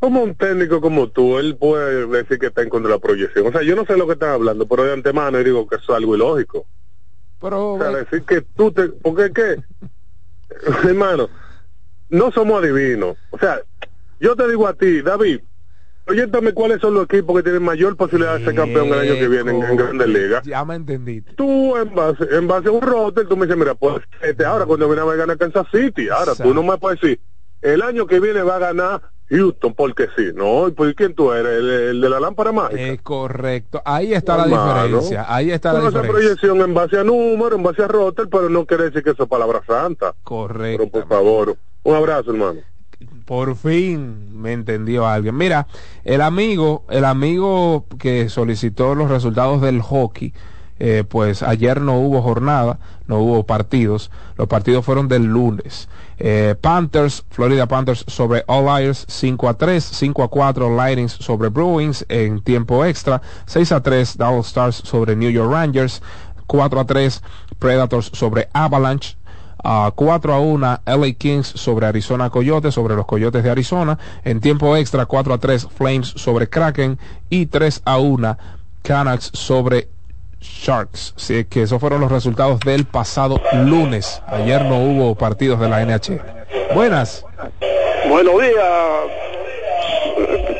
[0.00, 3.46] Como un técnico como tú, él puede decir que está en contra de la proyección.
[3.46, 5.76] O sea, yo no sé lo que están hablando, pero de antemano yo digo que
[5.76, 6.66] eso es algo ilógico.
[7.40, 8.88] Pero, o sea, decir que tú te...
[8.88, 9.56] Porque es que,
[10.84, 11.28] hermano,
[12.08, 13.16] no somos adivinos.
[13.30, 13.60] O sea,
[14.20, 15.40] yo te digo a ti, David,
[16.08, 19.28] Oyéntame cuáles son los equipos que tienen mayor posibilidad de ser campeón el año que
[19.28, 20.42] viene en, en Grandes Ligas.
[20.42, 21.34] Ya me entendiste.
[21.34, 24.64] Tú en base, en base a un roster, tú me dices, mira, pues este, ahora
[24.64, 26.08] cuando viene va a ganar Kansas City.
[26.08, 27.20] Ahora tú no me puedes decir,
[27.60, 30.30] el año que viene va a ganar Houston, porque sí.
[30.34, 31.58] No, pues ¿quién tú eres?
[31.58, 32.80] ¿El, el de la lámpara mágica?
[32.80, 33.82] Es correcto.
[33.84, 35.26] Ahí está la Hermano, diferencia.
[35.28, 36.10] Ahí está la diferencia.
[36.10, 39.24] proyección en base a número, en base a roster, pero no quiere decir que eso
[39.24, 40.14] es palabra santa.
[40.24, 40.88] Correcto.
[40.90, 42.60] Pero por favor, un abrazo, hermano.
[43.26, 45.36] Por fin me entendió alguien.
[45.36, 45.66] Mira,
[46.04, 50.32] el amigo, el amigo que solicitó los resultados del hockey,
[50.78, 54.10] eh, pues ayer no hubo jornada, no hubo partidos.
[54.36, 55.88] Los partidos fueron del lunes.
[56.18, 61.48] Eh, Panthers, Florida Panthers sobre All Liars 5 a 3, 5 a 4 Lightnings sobre
[61.48, 66.02] Bruins en tiempo extra, 6 a 3 Dallas Stars sobre New York Rangers,
[66.46, 67.22] 4 a 3
[67.58, 69.16] Predators sobre Avalanche,
[69.62, 73.98] a 4 a 1 LA Kings sobre Arizona Coyotes, sobre los Coyotes de Arizona.
[74.24, 76.98] En tiempo extra 4 a 3 Flames sobre Kraken
[77.28, 78.38] y 3 a 1
[78.82, 79.88] Canucks sobre
[80.40, 81.14] Sharks.
[81.16, 84.22] Así que esos fueron los resultados del pasado lunes.
[84.26, 86.20] Ayer no hubo partidos de la NHL.
[86.74, 87.24] Buenas.
[88.08, 88.64] Buenos días,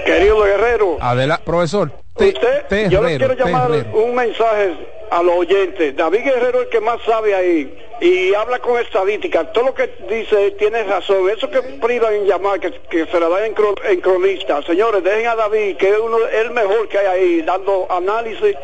[0.05, 0.96] querido guerrero.
[1.00, 1.92] Adelante, profesor.
[2.16, 5.97] Te, Usted, yo le quiero llamar un mensaje a los oyentes.
[5.97, 9.52] David Guerrero es el que más sabe ahí y habla con estadística.
[9.52, 11.28] Todo lo que dice tiene razón.
[11.30, 14.62] Eso que privan en llamar, que, que se la dan en, cro- en cronista.
[14.62, 18.55] Señores, dejen a David, que es uno, el mejor que hay ahí, dando análisis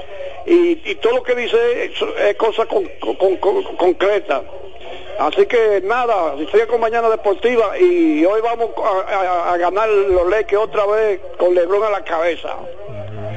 [0.47, 1.93] y, y todo lo que dice es,
[2.27, 4.43] es cosa con- con- con- concreta.
[5.19, 10.85] Así que nada, estoy con Mañana Deportiva y hoy vamos a, ganar los leques otra
[10.87, 12.57] vez con Lebron a la cabeza.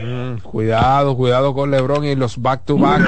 [0.03, 3.01] Mm, cuidado, cuidado con LeBron y los back to back.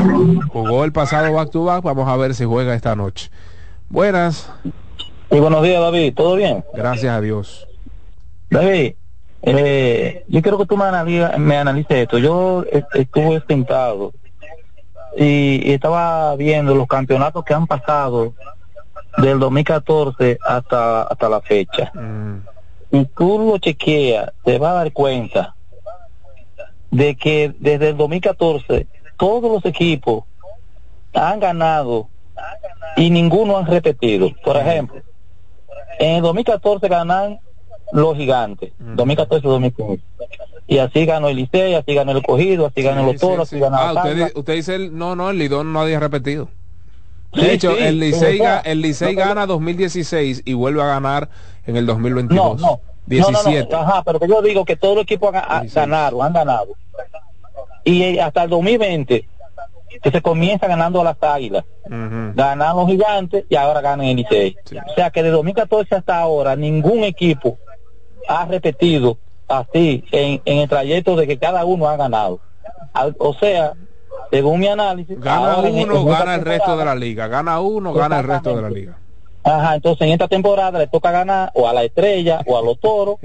[0.52, 1.84] Jugó el pasado back to back.
[1.84, 3.30] Vamos a ver si juega esta noche.
[3.90, 4.52] Buenas.
[5.32, 6.14] Y buenos días, David.
[6.16, 6.64] ¿Todo bien?
[6.74, 7.68] Gracias a Dios.
[8.50, 8.94] David,
[9.44, 12.18] eh, yo quiero que tú me, analiza- me analices esto.
[12.18, 14.12] Yo est- estuve sentado
[15.16, 18.34] y, y estaba viendo los campeonatos que han pasado
[19.18, 21.92] del 2014 hasta hasta la fecha.
[22.92, 25.56] Y tú lo chequeas, te vas a dar cuenta
[26.92, 28.88] de que desde el 2014
[29.18, 30.24] todos los equipos
[31.14, 32.08] han ganado
[32.96, 34.32] y ninguno han repetido.
[34.44, 35.02] Por ejemplo,
[36.00, 37.40] en el 2014 ganan
[37.92, 40.00] los gigantes, 2014-2015.
[40.68, 43.76] Y así ganó el Licey, así ganó el Cogido, así ganó los Toros, así ganó
[43.78, 46.50] Ah, usted, usted dice, el, no, no, el Lidón no había repetido.
[47.34, 51.30] De Sí, hecho, el Licey, el Licey no, gana 2016 y vuelve a ganar
[51.66, 52.62] en el No, 2022.
[52.62, 52.68] no.
[52.68, 53.68] No, 17.
[53.72, 56.34] no, no, ajá, pero que yo digo que todos los equipos han, han ganado, han
[56.34, 56.68] ganado.
[57.84, 59.28] Y eh, hasta el 2020,
[60.02, 61.66] que se comienza ganando a las águilas.
[62.36, 64.56] Ganan los gigantes y ahora ganan el Licey.
[64.92, 67.58] O sea que de 2014 hasta ahora ningún equipo
[68.28, 69.18] ha repetido
[69.48, 72.40] así en, en el trayecto de que cada uno ha ganado.
[72.94, 73.74] Al- O sea,
[74.30, 77.28] según mi análisis, Gana en- uno, en gana el resto de la liga.
[77.28, 78.98] Gana uno, gana el resto de la liga.
[79.44, 82.80] Ajá, entonces en esta temporada le toca ganar o a la estrella, o a los
[82.80, 83.16] toros,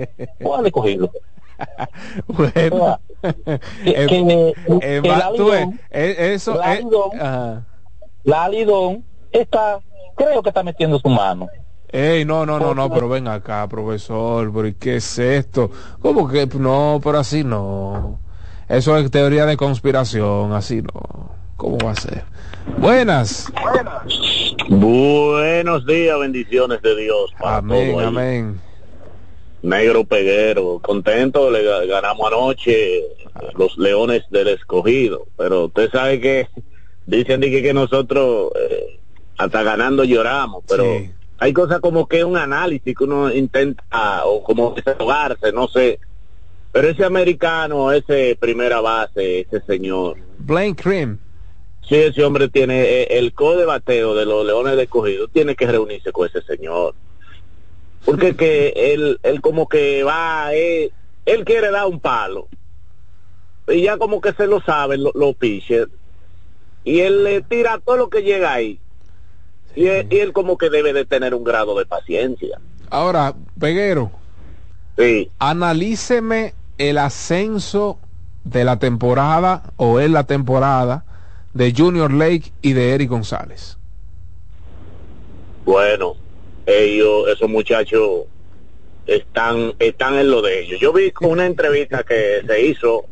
[0.42, 1.10] o al escogido.
[2.26, 2.98] Bueno.
[3.22, 7.66] que, que- Eh, que va- la tú ves, Lidón- eh, eso la eh, Lidón- ajá.
[8.24, 9.78] la Lidón está,
[10.16, 11.48] creo que está metiendo su mano.
[11.90, 15.70] Ey, no, no, no, no, pero ven acá, profesor, pero ¿y qué es esto?
[16.02, 18.18] ¿Cómo que no, pero así no?
[18.68, 21.30] Eso es teoría de conspiración, así no.
[21.56, 22.24] ¿Cómo va a ser?
[22.78, 23.46] Buenas.
[24.68, 28.06] Buenos días, bendiciones de Dios para Amén, todos ahí.
[28.06, 28.60] amén.
[29.62, 33.02] Negro Peguero, contento, le ga- ganamos anoche
[33.56, 36.48] los Leones del Escogido, pero usted sabe que
[37.06, 39.00] dicen de que, que nosotros eh,
[39.38, 40.84] hasta ganando lloramos, pero
[41.38, 45.98] hay cosas como que un análisis que uno intenta o como desahogarse, no sé.
[46.72, 51.18] Pero ese americano, ese primera base, ese señor, Blaine Cream.
[51.88, 55.54] Si ese hombre tiene eh, el co de bateo de los Leones del Escogido, tiene
[55.54, 56.94] que reunirse con ese señor.
[58.04, 60.90] Porque que él, él como que va, eh,
[61.26, 62.48] él quiere dar un palo.
[63.68, 65.90] Y ya como que se lo saben los los pitchers.
[66.84, 68.78] Y él le tira todo lo que llega ahí.
[69.74, 72.60] Y, él, y él como que debe de tener un grado de paciencia.
[72.90, 74.10] Ahora, Peguero.
[74.96, 75.30] Sí.
[75.38, 77.98] Analíceme el ascenso
[78.44, 81.04] de la temporada o en la temporada
[81.54, 83.78] de Junior Lake y de Eric González.
[85.64, 86.16] Bueno,
[86.66, 88.24] ellos, esos muchachos
[89.06, 90.80] están, están en lo de ellos.
[90.80, 93.06] Yo vi con una entrevista que se hizo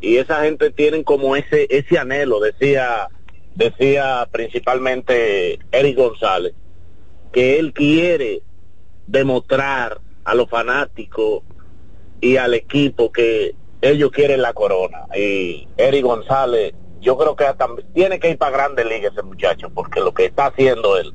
[0.00, 3.08] y esa gente tienen como ese, ese anhelo, decía,
[3.54, 6.54] decía principalmente Eric González,
[7.32, 8.42] que él quiere
[9.06, 11.42] demostrar a los fanáticos
[12.20, 15.06] y al equipo que ellos quieren la corona.
[15.16, 17.44] Y Eric González, yo creo que
[17.94, 21.14] tiene que ir para Grandes Ligas ese muchacho, porque lo que está haciendo él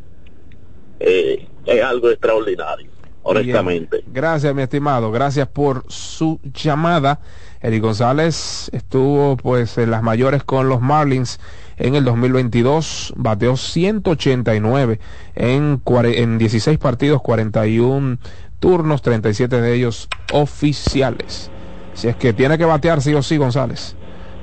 [0.99, 2.89] eh, es algo extraordinario,
[3.23, 3.97] honestamente.
[3.97, 4.13] Bien.
[4.13, 5.11] Gracias, mi estimado.
[5.11, 7.19] Gracias por su llamada.
[7.61, 11.39] Eric González estuvo pues en las mayores con los Marlins
[11.77, 14.99] en el 2022, bateó 189
[15.35, 18.17] en, en 16 partidos, 41
[18.59, 21.49] turnos, 37 de ellos oficiales.
[21.93, 23.95] Si es que tiene que batear sí o sí, González.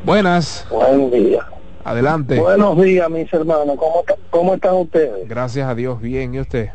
[0.04, 0.66] Buenas.
[0.70, 1.46] Buen día.
[1.84, 2.38] Adelante.
[2.38, 3.76] Buenos días, mis hermanos.
[3.78, 5.28] ¿Cómo, cómo están ustedes?
[5.28, 6.34] Gracias a Dios, bien.
[6.34, 6.70] ¿Y usted?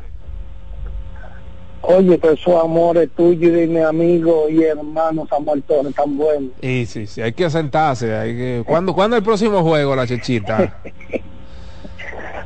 [1.82, 6.18] Oye, pues su amor es tuyo y de mi amigo y hermano Samuel Torres, tan
[6.18, 6.50] bueno.
[6.62, 8.14] Y sí, sí, hay que sentarse.
[8.14, 8.64] Hay que...
[8.66, 10.80] ¿Cuándo, ¿Cuándo el próximo juego, la chechita?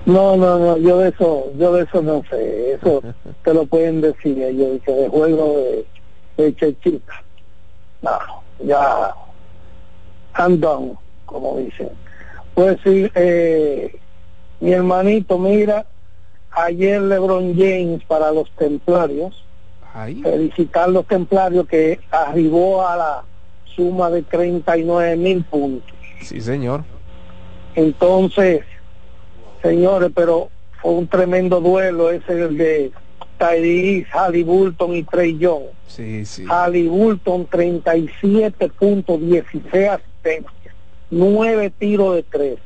[0.03, 2.73] No, no, no, yo de eso, yo de eso no sé.
[2.73, 3.03] Eso
[3.43, 5.85] te lo pueden decir ellos, que de juego de,
[6.43, 7.13] de chechita.
[8.01, 8.17] No,
[8.65, 9.13] ya,
[10.37, 11.89] I'm done, como dicen.
[12.53, 13.95] Pues sí, eh,
[14.59, 15.85] mi hermanito, mira,
[16.51, 19.45] ayer LeBron James para los templarios,
[20.21, 23.23] felicitar los templarios que arribó a la
[23.75, 25.91] suma de 39 mil puntos.
[26.21, 26.83] Sí, señor.
[27.75, 28.61] Entonces,
[29.61, 30.49] señores, pero
[30.81, 32.91] fue un tremendo duelo ese el de
[33.37, 35.65] Tyrese, Halliburton y Trey Young.
[35.87, 36.43] Sí, sí.
[36.45, 40.75] Halliburton 37.16 asistencias,
[41.09, 42.59] 9 tiros de 3.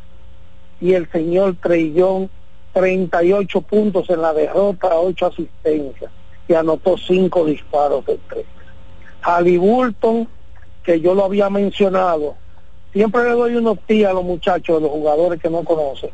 [0.82, 1.56] Y el señor
[1.94, 2.28] Young
[2.74, 6.12] 38 puntos en la derrota, 8 asistencias
[6.48, 8.46] y anotó 5 disparos de 3.
[9.22, 10.28] Halliburton,
[10.84, 12.36] que yo lo había mencionado,
[12.94, 16.12] siempre le doy unos tías a los muchachos, a los jugadores que no conocen.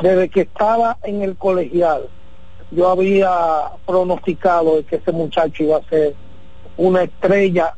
[0.00, 2.08] Desde que estaba en el colegial,
[2.72, 3.30] yo había
[3.86, 6.14] pronosticado de que ese muchacho iba a ser
[6.76, 7.74] una estrella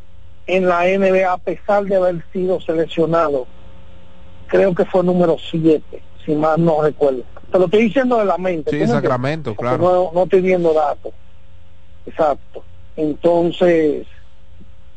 [0.47, 3.47] en la NBA a pesar de haber sido seleccionado
[4.47, 7.23] creo que fue número 7, si más no recuerdo.
[7.51, 8.71] Te lo estoy diciendo de la mente.
[8.71, 8.87] Sí.
[8.87, 9.79] Sacramento, claro.
[9.79, 11.13] No, no estoy viendo datos.
[12.07, 12.65] Exacto.
[12.97, 14.07] Entonces,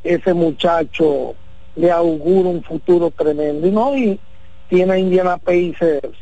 [0.04, 1.36] ese muchacho
[1.76, 3.68] le augura un futuro tremendo.
[3.68, 4.20] Y no, y
[4.70, 6.18] tiene a Indiana Pacers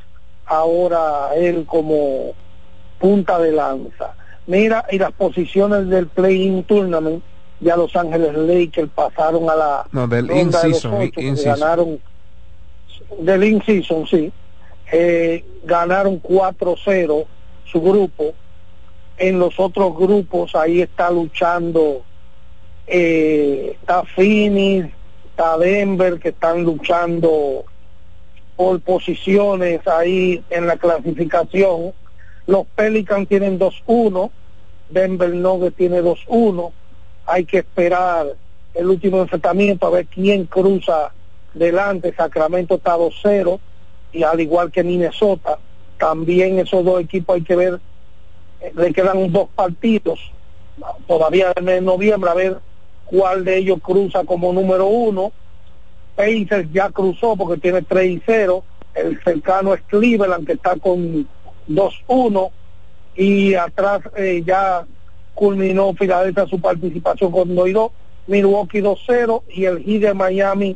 [0.45, 2.33] ahora él como
[2.99, 4.15] punta de lanza.
[4.45, 7.21] Mira, y las posiciones del play-in tournament,
[7.59, 11.27] ya Los Ángeles Lakers pasaron a la No, del ronda de los in-season, ocho, in-
[11.29, 11.59] in-season.
[11.59, 12.01] ganaron
[13.19, 14.31] del in-season, sí.
[14.91, 17.25] Eh, ganaron 4-0
[17.65, 18.33] su grupo.
[19.17, 22.03] En los otros grupos ahí está luchando,
[22.85, 24.89] eh, está Phoenix,
[25.31, 27.65] está Denver, que están luchando
[28.55, 31.93] por posiciones ahí en la clasificación.
[32.45, 34.31] Los Pelicans tienen 2-1,
[34.89, 36.71] Denver Nuggets tiene 2-1.
[37.27, 38.27] Hay que esperar
[38.73, 41.11] el último enfrentamiento a ver quién cruza
[41.53, 42.13] delante.
[42.15, 43.59] Sacramento está 2-0
[44.13, 45.59] y al igual que Minnesota,
[45.99, 47.79] también esos dos equipos hay que ver,
[48.61, 50.19] eh, le quedan dos partidos
[51.07, 52.57] todavía en noviembre a ver
[53.05, 55.31] cuál de ellos cruza como número uno.
[56.15, 58.63] Pacers ya cruzó porque tiene 3 y 0.
[58.95, 61.27] El cercano es Cleveland que está con
[61.67, 62.51] 2-1
[63.15, 64.85] y atrás eh, ya
[65.37, 67.91] culminó Filadelfia su participación con 2 y 2,
[68.27, 70.75] Milwaukee 2-0 y el Heat de Miami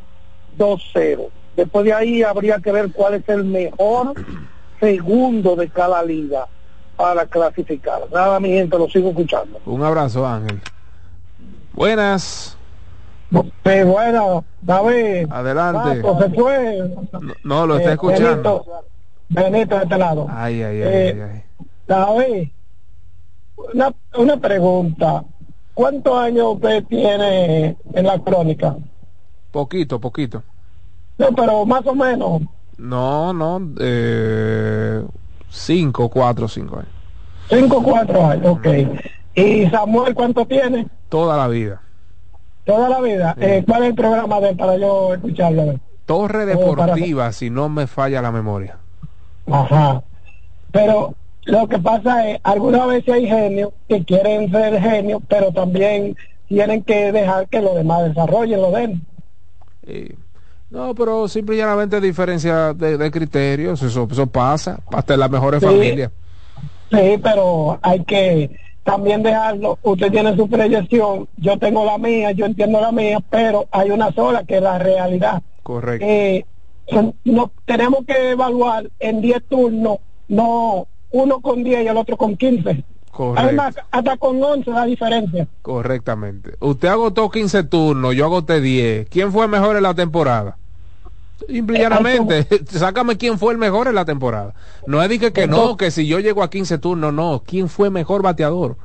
[0.58, 1.28] 2-0.
[1.56, 4.14] Después de ahí habría que ver cuál es el mejor
[4.80, 6.48] segundo de cada liga
[6.96, 8.02] para clasificar.
[8.14, 9.60] Nada, mi gente, lo sigo escuchando.
[9.66, 10.62] Un abrazo, Ángel.
[11.74, 12.56] Buenas.
[13.32, 15.26] Sí, bueno, David.
[15.32, 16.02] Adelante.
[16.02, 16.90] Paco, se fue.
[17.12, 18.66] No, no, lo está Eh, escuchando.
[19.30, 20.28] Benito, Benito de este lado.
[20.30, 21.44] Ay, ay, ay, Eh, ay, ay.
[21.88, 22.50] David,
[23.74, 25.24] una, una pregunta.
[25.74, 28.76] ¿Cuántos años usted tiene en la crónica?
[29.52, 30.44] Poquito, poquito.
[31.18, 32.42] No, pero más o menos.
[32.78, 33.62] No, no.
[33.80, 35.04] Eh,
[35.50, 36.92] cinco, cuatro, cinco años.
[37.50, 38.68] Cinco cuatro años, ok.
[39.36, 40.88] ¿Y Samuel cuánto tiene?
[41.10, 41.82] Toda la vida.
[42.66, 43.36] Toda la vida.
[43.40, 45.76] Eh, ¿Cuál es el programa de para yo escucharlo?
[46.06, 48.78] Torre Oh, para- Deportiva, si no me falla la memoria.
[49.50, 50.04] Ajá.
[50.72, 51.14] Pero
[51.46, 56.16] lo que pasa es, algunas veces hay genios que quieren ser genios, pero también
[56.48, 59.02] tienen que dejar que los demás desarrollen lo den.
[59.88, 60.16] Eh,
[60.70, 65.30] no, pero simple y llanamente diferencia de, de criterios, eso, eso pasa, hasta en las
[65.32, 65.66] mejores Sí.
[65.66, 66.12] familias.
[66.92, 68.52] Sí, pero hay que
[68.84, 69.80] también dejarlo.
[69.82, 74.12] Usted tiene su proyección, yo tengo la mía, yo entiendo la mía, pero hay una
[74.12, 75.42] sola que es la realidad.
[75.64, 76.06] Correcto.
[76.08, 76.46] Eh,
[76.90, 82.18] son- no, tenemos que evaluar en 10 turnos, no uno con 10 y el otro
[82.18, 82.84] con 15.
[83.12, 83.42] Correcto.
[83.42, 85.48] Además, hasta con 11 la diferencia.
[85.62, 86.52] Correctamente.
[86.60, 89.10] Usted agotó 15 turnos, yo agoté 10.
[89.10, 90.58] ¿Quién fue mejor en la temporada?
[91.48, 94.54] Simple y llanamente, sácame quién fue el mejor en la temporada.
[94.86, 97.44] No es que, que no, que si yo llego a 15 turnos, no.
[97.46, 98.78] ¿Quién fue mejor bateador?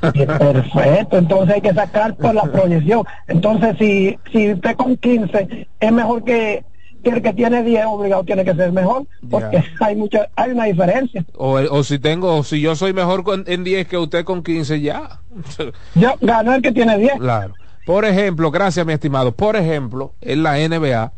[0.00, 3.04] Perfecto, entonces hay que sacar por la proyección.
[3.26, 6.64] Entonces, si, si usted con 15 es mejor que,
[7.06, 10.64] que el que tiene 10, obligado tiene que ser mejor, porque hay mucha, hay una
[10.64, 11.24] diferencia.
[11.36, 14.42] O, o si tengo, o si yo soy mejor con- en 10 que usted con
[14.42, 15.20] 15, ya.
[15.94, 17.12] Yo ganó el que tiene 10.
[17.20, 17.54] Claro.
[17.84, 21.12] Por ejemplo, gracias mi estimado, por ejemplo, en la NBA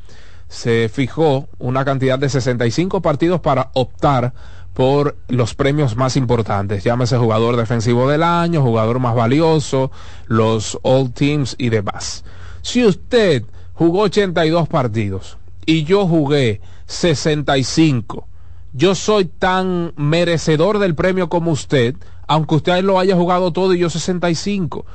[0.49, 4.35] se fijó una cantidad de 65 partidos para optar
[4.75, 9.91] por los premios más importantes, llámese jugador defensivo del año, jugador más valioso,
[10.27, 12.25] los All Teams y demás.
[12.61, 15.39] Si usted jugó 82 partidos
[15.69, 18.27] y yo jugué 65,
[18.73, 21.95] yo soy tan merecedor del premio como usted,
[22.27, 24.87] aunque usted lo haya jugado todo y yo 65.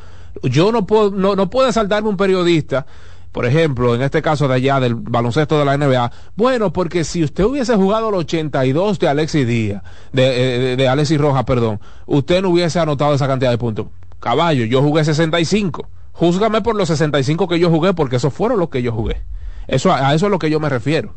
[0.41, 2.88] Yo no puedo, no, no puede saltarme un periodista,
[3.32, 7.24] por ejemplo, en este caso de allá del baloncesto de la NBA, bueno, porque si
[7.24, 11.80] usted hubiese jugado el 82 de Alexis Díaz, de, eh, de, de Alexis Rojas, perdón,
[12.08, 13.86] usted no hubiese anotado esa cantidad de puntos.
[14.20, 15.88] Caballo, yo jugué 65.
[16.14, 19.22] Júzgame por los 65 que yo jugué, porque esos fueron los que yo jugué.
[19.68, 21.15] Eso, a eso es lo que yo me refiero.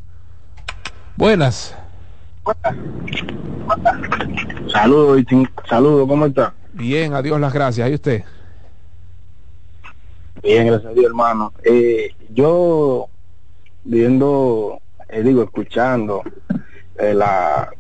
[1.17, 1.75] Buenas.
[4.73, 5.23] Saludos,
[5.69, 6.55] saludos, ¿cómo está?
[6.73, 7.91] Bien, adiós las gracias.
[7.91, 8.25] ¿Y usted?
[10.43, 11.53] Bien, gracias a Dios, hermano.
[11.65, 13.09] Eh, yo
[13.85, 14.79] viendo,
[15.09, 16.23] eh, digo, escuchando
[16.99, 17.71] eh, la,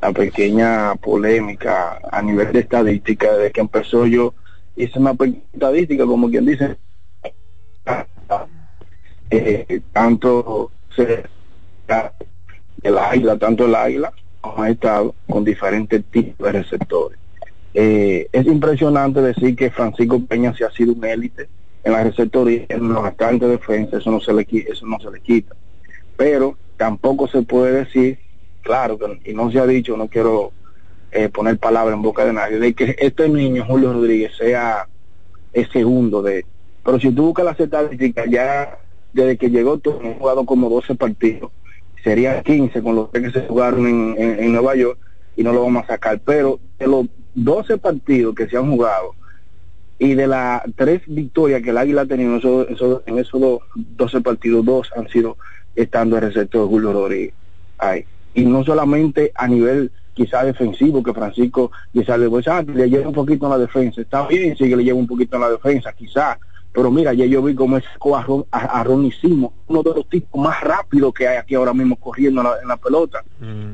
[0.00, 4.34] la pequeña polémica a nivel de estadística, desde que empezó yo
[4.76, 6.78] hice una pequeña estadística, como quien dice,
[9.30, 11.24] eh, tanto se,
[12.82, 17.18] el águila, tanto el águila como ha estado con diferentes tipos de receptores.
[17.74, 21.48] Eh, es impresionante decir que Francisco Peña se ha sido un élite
[21.84, 25.20] en la receptoría, en la bastante defensa, eso no se le eso no se le
[25.20, 25.54] quita.
[26.16, 28.18] Pero tampoco se puede decir,
[28.62, 30.52] claro, que, y no se ha dicho, no quiero
[31.12, 34.86] eh, poner palabras en boca de nadie, de que este niño, Julio Rodríguez, sea
[35.52, 36.44] el segundo de...
[36.84, 38.78] Pero si tú buscas las estadísticas, ya
[39.12, 41.50] desde que llegó, tú has jugado como 12 partidos,
[42.02, 44.98] sería 15 con los que se jugaron en, en- Nueva York
[45.36, 46.20] y no lo vamos a sacar.
[46.24, 49.14] Pero de los 12 partidos que se han jugado
[49.98, 53.60] y de las tres victorias que el Águila ha tenido en esos, en esos do-
[53.74, 55.36] 12 partidos, dos han sido
[55.74, 57.34] estando el receptor Julio Rodríguez.
[57.78, 58.04] Ahí.
[58.34, 63.08] Y no solamente a nivel quizá defensivo, que Francisco quizá le, pues, ah, le lleva
[63.08, 64.00] un poquito en la defensa.
[64.00, 66.38] Está bien, sí que le lleva un poquito en la defensa, quizá.
[66.72, 69.90] Pero mira, ya yo vi cómo es a, Ron- a, a Ronnie Simo, uno de
[69.94, 73.24] los tipos más rápidos que hay aquí ahora mismo corriendo en la, en la pelota.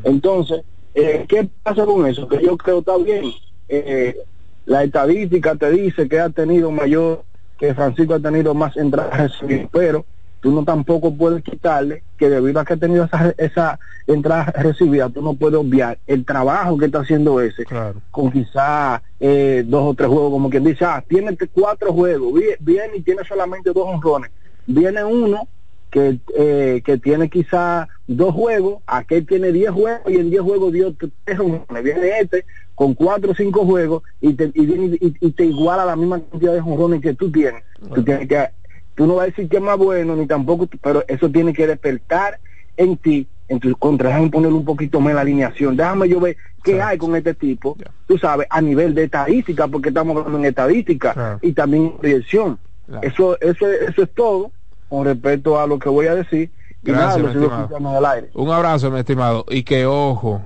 [0.02, 0.62] Entonces,
[0.94, 2.26] eh, ¿qué pasa con eso?
[2.26, 3.24] Que yo creo está bien.
[3.68, 4.16] Eh,
[4.64, 7.24] la estadística te dice que ha tenido mayor,
[7.58, 9.32] que Francisco ha tenido más entradas
[9.70, 10.04] pero
[10.40, 15.08] tú no tampoco puedes quitarle que debido a que ha tenido esa, esa entrada recibida,
[15.08, 17.64] tú no puedes obviar el trabajo que está haciendo ese,
[18.10, 22.56] con quizá eh, dos o tres juegos, como quien dice, ah, tiene cuatro juegos, vi-
[22.60, 24.30] viene y tiene solamente dos honrones,
[24.66, 25.48] viene uno
[25.90, 30.72] que, eh, que tiene quizá dos juegos, aquel tiene diez juegos y en diez juegos
[30.72, 30.94] dio
[31.24, 32.44] tres honrones, viene este
[32.74, 36.52] con cuatro o cinco juegos y te, y, y- y te iguala la misma cantidad
[36.52, 37.62] de honrones que tú tienes.
[37.94, 38.50] Tú, tienes que,
[38.96, 41.66] tú no vas a decir que es más bueno, ni tampoco, pero eso tiene que
[41.66, 42.40] despertar
[42.76, 46.36] en ti, en tu contra, déjame ponerle un poquito más la alineación, déjame yo ver
[46.64, 50.46] qué hay con este tipo, tú sabes, a nivel de estadística, porque estamos hablando en
[50.46, 52.58] estadística y también en proyección.
[53.02, 54.50] Eso, eso, eso es todo
[54.88, 56.50] con respecto a lo que voy a decir.
[56.84, 58.30] Y nada, Gracias, lo en el aire.
[58.34, 59.44] Un abrazo, mi estimado.
[59.48, 60.42] Y que ojo,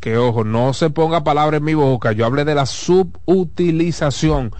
[0.00, 2.12] que ojo, no se ponga palabra en mi boca.
[2.12, 4.52] Yo hablé de la subutilización.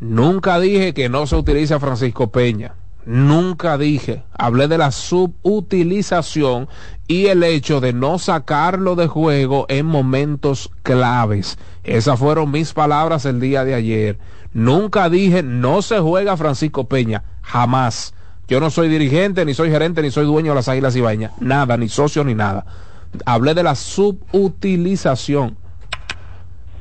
[0.00, 2.74] Nunca dije que no se utiliza Francisco Peña.
[3.08, 4.22] Nunca dije.
[4.34, 6.68] Hablé de la subutilización
[7.06, 11.56] y el hecho de no sacarlo de juego en momentos claves.
[11.84, 14.18] Esas fueron mis palabras el día de ayer.
[14.52, 17.24] Nunca dije no se juega Francisco Peña.
[17.40, 18.12] Jamás.
[18.46, 21.32] Yo no soy dirigente, ni soy gerente, ni soy dueño de las Águilas Ibañas.
[21.40, 22.66] Nada, ni socio, ni nada.
[23.24, 25.56] Hablé de la subutilización.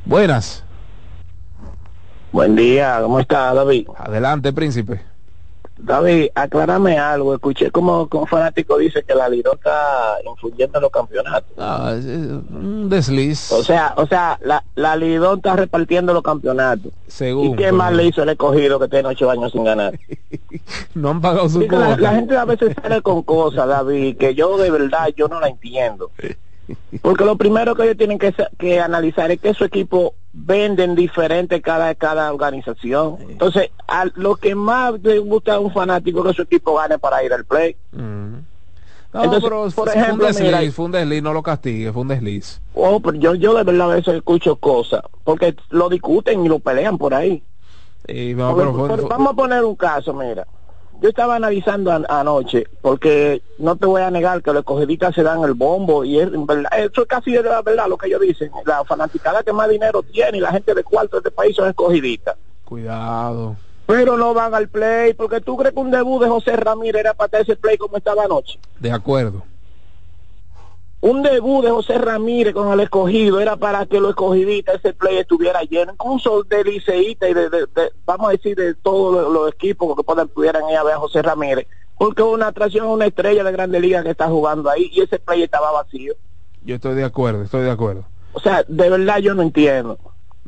[0.04, 0.66] Buenas.
[2.34, 3.88] Buen día, ¿cómo está David?
[3.98, 5.17] Adelante, príncipe.
[5.80, 7.34] David, aclárame algo.
[7.34, 11.52] Escuché como, como un fanático dice que la Lidón está influyendo en los campeonatos.
[11.58, 13.52] Ah, es- es un desliz.
[13.52, 16.92] O sea, o sea, la, la Lidón está repartiendo los campeonatos.
[17.08, 17.54] Según.
[17.54, 19.98] ¿Y qué más le hizo el escogido que tiene ocho años sin ganar?
[20.96, 24.58] No han pagado su la, la gente a veces sale con cosas, David, que yo
[24.58, 26.12] de verdad yo no la entiendo.
[27.02, 31.62] Porque lo primero que ellos tienen que, que analizar es que su equipo venden diferente
[31.62, 33.18] cada cada organización.
[33.30, 37.00] Entonces, a lo que más le gusta a un fanático es que su equipo gane
[37.00, 37.76] para ir al play.
[39.14, 41.92] No, Entonces, pero por fue ejemplo, un desliz, mira, fue un desliz, no lo castigue,
[41.94, 42.62] fue un desliz.
[42.74, 46.60] Oh, pero yo, yo de verdad a veces escucho cosas, porque lo discuten y lo
[46.60, 47.42] pelean por ahí.
[48.08, 50.46] Y no, pero fue- pero fue- vamos a poner un caso, mira.
[51.00, 55.22] Yo estaba analizando an- anoche, porque no te voy a negar que los escogidistas se
[55.22, 58.22] dan el bombo, y es, verdad, eso es casi de la verdad lo que ellos
[58.22, 58.52] dicen.
[58.66, 61.70] La fanaticada que más dinero tiene y la gente de cuarto de este país son
[61.70, 62.36] escogidistas.
[62.66, 63.56] Cuidado.
[63.86, 67.14] Pero no van al play, porque tú crees que un debut de José Ramírez era
[67.14, 68.60] para ese play como estaba anoche.
[68.80, 69.44] De acuerdo.
[71.10, 75.18] Un debut de José Ramírez con el escogido era para que los escogidistas, ese play
[75.18, 79.32] estuviera lleno, incluso de liceíta y de, de- de- vamos a decir, de todos los,
[79.32, 81.66] los equipos que puedan, pudieran ir a ver a José Ramírez,
[81.98, 85.18] porque es una atracción, una estrella de Grande Liga que está jugando ahí y ese
[85.20, 86.14] play estaba vacío.
[86.64, 88.04] Yo estoy de acuerdo, estoy de acuerdo.
[88.34, 89.98] O sea, de verdad yo no entiendo.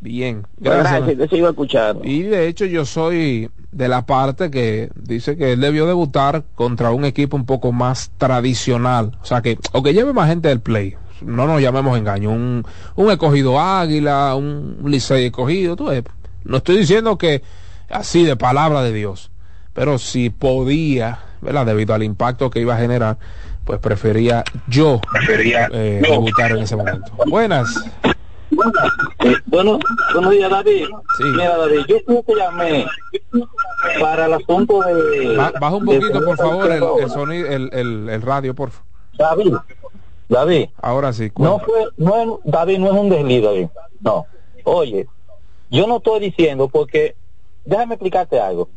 [0.02, 0.48] Bien.
[0.58, 1.18] Gracias, Gracias.
[1.18, 2.02] te sigo escuchando.
[2.06, 6.92] Y de hecho yo soy de la parte que dice que él debió debutar contra
[6.92, 9.18] un equipo un poco más tradicional.
[9.22, 10.96] O sea que, o que lleve más gente del play.
[11.22, 12.32] No nos llamemos engaño.
[12.32, 12.66] Un,
[12.96, 15.76] un escogido águila, un licey escogido.
[15.76, 16.04] Tú ves.
[16.46, 17.44] No estoy diciendo que
[17.90, 19.32] así de palabra de Dios.
[19.74, 21.66] Pero si podía, ¿verdad?
[21.66, 23.18] Debido al impacto que iba a generar,
[23.66, 25.00] pues prefería yo
[25.72, 27.12] eh, debutar en ese momento.
[27.28, 27.76] Buenas.
[29.48, 29.80] Bueno,
[30.14, 30.86] buenos días David.
[31.36, 32.86] Mira David, yo creo que llamé
[34.00, 35.36] para el asunto de...
[35.36, 38.86] Ba- baja un poquito, por favor, el, el sonido, el, el, el radio, por favor.
[39.18, 39.54] David,
[40.28, 40.70] David.
[40.82, 41.32] Ahora sí.
[41.38, 43.68] No fue, no es, David, no es un desliz, David.
[44.02, 44.26] No.
[44.64, 45.08] Oye,
[45.70, 47.16] yo no estoy diciendo porque,
[47.66, 48.70] déjame explicarte algo.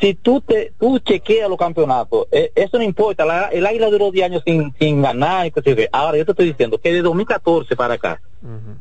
[0.00, 3.24] Si tú te, tú chequeas los campeonatos, eh, eso no importa.
[3.24, 5.46] La- el Águila duró 10 años sin, sin ganar.
[5.46, 5.52] y.
[5.92, 8.20] Ahora yo te estoy diciendo que de 2014 para acá,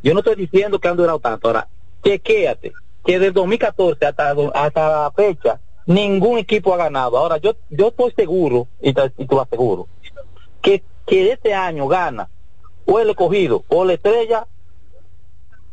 [0.03, 1.47] yo no estoy diciendo que han durado tanto.
[1.47, 1.67] Ahora,
[2.03, 2.73] chequéate
[3.05, 7.17] que de 2014 hasta, hasta la fecha, ningún equipo ha ganado.
[7.17, 9.87] Ahora, yo, yo estoy seguro, y, te- y tú vas seguro,
[10.61, 12.29] que que este año gana
[12.85, 14.47] o el escogido o la estrella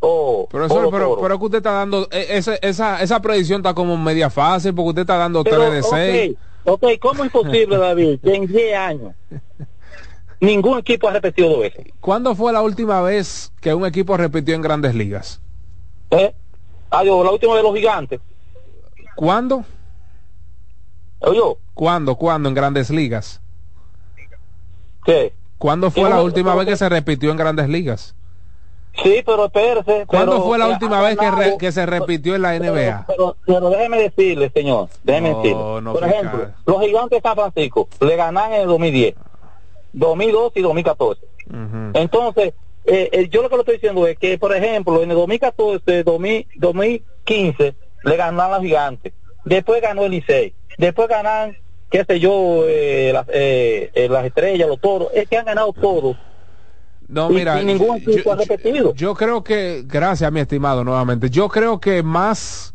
[0.01, 1.23] o, Profesor, o los pero, toros.
[1.23, 4.89] pero que usted está dando, eh, ese- esa, esa predicción está como media fácil porque
[4.91, 6.37] usted está dando Pero, 3 de 6.
[6.65, 9.15] ok, ok, ¿cómo es posible, David, que en 10 años
[10.41, 11.87] ningún equipo ha repetido dos veces?
[12.01, 15.41] ¿Cuándo fue la última vez que un equipo repitió en grandes ligas?
[16.11, 16.35] ¿Eh?
[16.91, 18.21] Adiós, la última de los gigantes.
[19.17, 19.65] ¿Cuándo?
[21.21, 21.41] Oye,
[21.75, 22.17] ¿Cuándo?
[22.17, 23.41] ¿Cuándo en grandes ligas?
[25.05, 25.33] ¿qué?
[25.59, 28.15] ¿Cuándo fue la última vez que se repitió en grandes ligas?
[29.03, 30.07] Sí, pero espérese.
[30.07, 33.05] ¿Cuándo pero, fue la eh, última vez que, re- que se repitió en la NBA?
[33.07, 35.81] Pero, pero déjeme decirle, señor, déjeme No, decirle.
[35.83, 39.15] no Por ejemplo, los gigantes de San Francisco le ganan en el 2010,
[39.99, 41.21] 2012 y 2014.
[41.95, 42.55] Entonces,
[42.85, 46.05] eh, eh, yo lo que le estoy diciendo es que, por ejemplo, en el 2014,
[46.05, 49.13] 2000, 2015, le ganaron a gigantes.
[49.45, 50.55] Después ganó el Licey.
[50.77, 51.57] Después ganan,
[51.91, 55.09] qué sé yo, eh, las, eh, las estrellas, los toros.
[55.15, 56.17] Es que han ganado todos.
[57.09, 58.95] No, Y- mira, y ningún equipo ha repetido.
[58.95, 62.75] Yo creo que, gracias mi estimado nuevamente, yo creo que más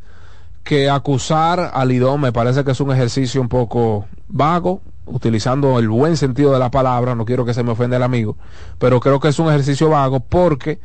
[0.63, 5.89] que acusar al Lidón me parece que es un ejercicio un poco vago, utilizando el
[5.89, 8.37] buen sentido de la palabra, no quiero que se me ofenda el amigo,
[8.79, 10.79] pero creo que es un ejercicio vago porque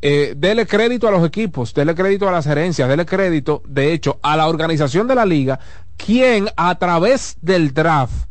[0.00, 4.18] eh, dele crédito a los equipos, dele crédito a las gerencias, dele crédito, de hecho,
[4.22, 5.58] a la organización de la liga,
[5.96, 8.28] quien a través del draft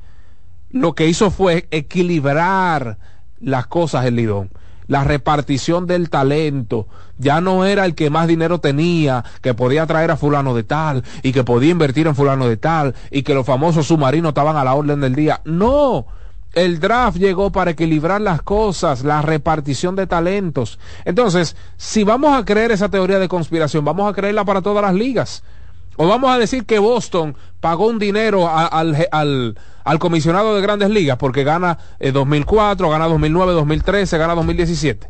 [0.70, 2.98] lo que hizo fue equilibrar
[3.40, 4.50] las cosas el Lidón.
[4.88, 6.88] La repartición del talento.
[7.18, 11.04] Ya no era el que más dinero tenía, que podía traer a fulano de tal,
[11.24, 14.64] y que podía invertir en fulano de tal, y que los famosos submarinos estaban a
[14.64, 15.42] la orden del día.
[15.46, 16.06] No.
[16.54, 20.80] El draft llegó para equilibrar las cosas, la repartición de talentos.
[21.06, 24.96] Entonces, si vamos a creer esa teoría de conspiración, vamos a creerla para todas las
[24.96, 25.44] ligas.
[25.98, 30.90] O vamos a decir que Boston pagó un dinero al, al, al comisionado de grandes
[30.90, 35.10] ligas porque gana eh, 2004, gana 2009, 2013, gana 2017.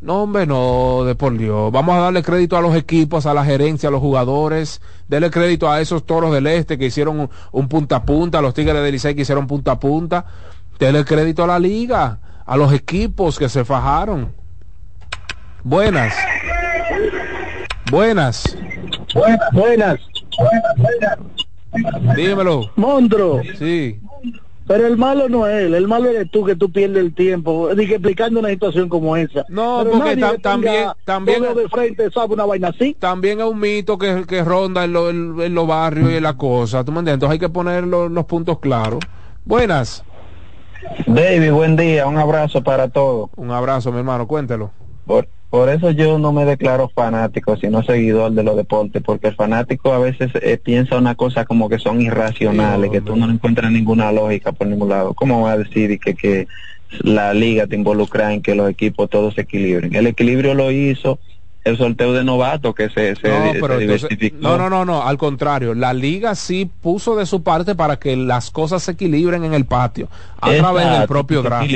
[0.00, 1.72] No, hombre, no, de por Dios.
[1.72, 4.82] Vamos a darle crédito a los equipos, a la gerencia, a los jugadores.
[5.08, 8.42] Dele crédito a esos toros del este que hicieron un, un punta a punta, a
[8.42, 10.26] los tigres del Licey que hicieron punta a punta.
[10.78, 14.32] Dele crédito a la liga, a los equipos que se fajaron.
[15.62, 16.14] Buenas.
[17.90, 18.56] Buenas.
[19.52, 19.98] Buenas.
[22.16, 22.70] Dímelo.
[22.76, 23.40] Mondro.
[23.58, 23.98] Sí.
[24.66, 27.74] Pero el malo no es él, el malo eres tú que tú pierdes el tiempo,
[27.74, 29.44] dije, explicando una situación como esa.
[29.50, 32.96] No, Pero porque también- también- de frente sabe una vaina así.
[32.98, 36.22] También es un mito que, que ronda en, lo- en- en los barrios y en
[36.22, 36.82] la cosa.
[36.82, 37.14] ¿Tú me entiendes?
[37.16, 39.00] Entonces hay que poner lo- los puntos claros.
[39.44, 40.02] Buenas.
[41.06, 43.28] David, buen día, un abrazo para todos.
[43.36, 44.70] Un abrazo, mi hermano, cuéntelo.
[45.06, 49.36] Por, por eso yo no me declaro fanático, sino seguidor de los deportes, porque el
[49.36, 53.70] fanático a veces eh, piensa una cosa como que son irracionales, que tú no encuentras
[53.70, 55.14] ninguna lógica por ningún lado.
[55.14, 56.48] ¿Cómo va a decir que, que
[56.98, 59.94] la liga te involucra en que los equipos todos se equilibren?
[59.94, 61.20] El equilibrio lo hizo
[61.64, 65.16] el sorteo de novatos que se, se, No, se entonces- no, no, no, no, al
[65.16, 69.54] contrario, la liga sí puso de su parte para que las cosas se equilibren en
[69.54, 70.08] el patio,
[70.40, 71.70] a través del propio draft.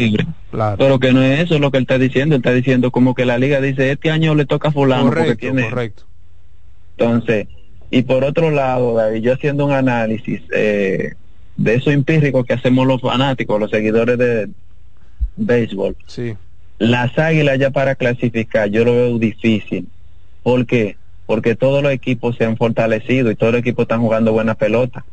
[0.51, 0.77] Claro.
[0.79, 3.25] Pero que no es eso lo que él está diciendo, él está diciendo como que
[3.25, 5.69] la liga dice, este año le toca a fulano porque Correcto, tiene...
[5.71, 6.03] correcto.
[6.99, 7.49] Entonces,
[7.91, 11.15] y por otro lado, David, yo haciendo un análisis eh,
[11.57, 14.49] de eso empírico que hacemos los fanáticos, los seguidores de
[15.37, 16.35] béisbol, Sí.
[16.79, 19.89] Las águilas ya para clasificar, yo lo veo difícil.
[20.43, 20.97] ¿Por qué?
[21.27, 25.05] Porque todos los equipos se han fortalecido y todos los equipos están jugando buena pelota.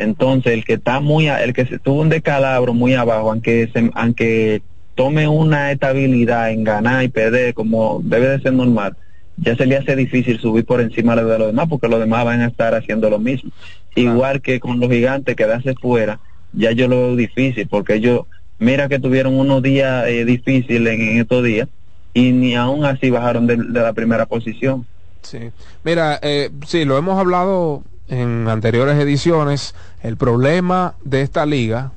[0.00, 3.70] Entonces, el que está muy, a- el que se tuvo un decalabro muy abajo, aunque
[3.72, 4.62] se, aunque
[4.94, 8.96] tome una estabilidad en ganar y perder como debe de ser normal,
[9.36, 12.42] ya se le hace difícil subir por encima de los demás porque los demás van
[12.42, 13.50] a estar haciendo lo mismo.
[13.94, 16.20] Igual que con los gigantes quedarse fuera,
[16.52, 18.26] ya yo lo veo difícil porque ellos,
[18.62, 21.68] mira que tuvieron unos días eh, difíciles en, estos días
[22.14, 24.86] y ni aún así bajaron de, la primera posición.
[25.22, 25.50] Sí.
[25.84, 29.74] Mira, eh, sí, lo hemos hablado en anteriores ediciones.
[30.02, 31.92] El problema de esta liga,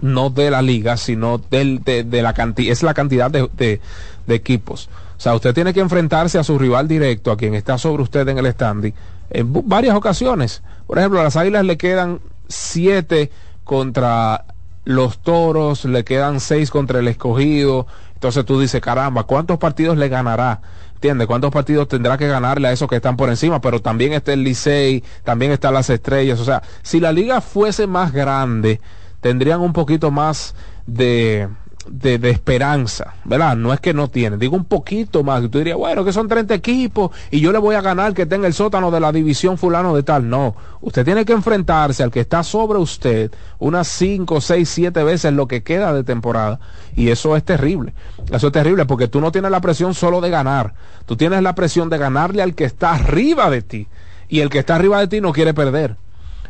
[0.00, 3.80] no de la liga, sino del, de, de la cantidad, es la cantidad de, de-
[4.26, 4.88] de equipos.
[5.18, 8.26] O sea, usted tiene que enfrentarse a su rival directo, a quien está sobre usted
[8.28, 8.94] en el standing,
[9.30, 10.62] en varias ocasiones.
[10.86, 13.30] Por ejemplo, a las Águilas le quedan siete
[13.64, 14.44] contra
[14.84, 17.86] los Toros, le quedan seis contra el Escogido.
[18.14, 20.60] Entonces tú dices, caramba, ¿cuántos partidos le ganará?
[20.94, 21.26] ¿Entiendes?
[21.26, 23.60] ¿Cuántos partidos tendrá que ganarle a esos que están por encima?
[23.60, 26.38] Pero también está el Licey, también están las estrellas.
[26.40, 28.80] O sea, si la liga fuese más grande,
[29.20, 30.54] tendrían un poquito más
[30.86, 31.48] de,
[31.88, 33.56] de, de esperanza, ¿verdad?
[33.56, 35.42] No es que no tienen, digo un poquito más.
[35.50, 38.46] Tú dirías, bueno, que son 30 equipos y yo le voy a ganar que tenga
[38.46, 40.28] el sótano de la división fulano de tal.
[40.28, 45.32] No, usted tiene que enfrentarse al que está sobre usted unas 5, 6, 7 veces
[45.32, 46.60] lo que queda de temporada.
[46.94, 47.94] Y eso es terrible.
[48.30, 50.74] Eso es terrible porque tú no tienes la presión solo de ganar,
[51.06, 53.88] tú tienes la presión de ganarle al que está arriba de ti.
[54.28, 55.96] Y el que está arriba de ti no quiere perder.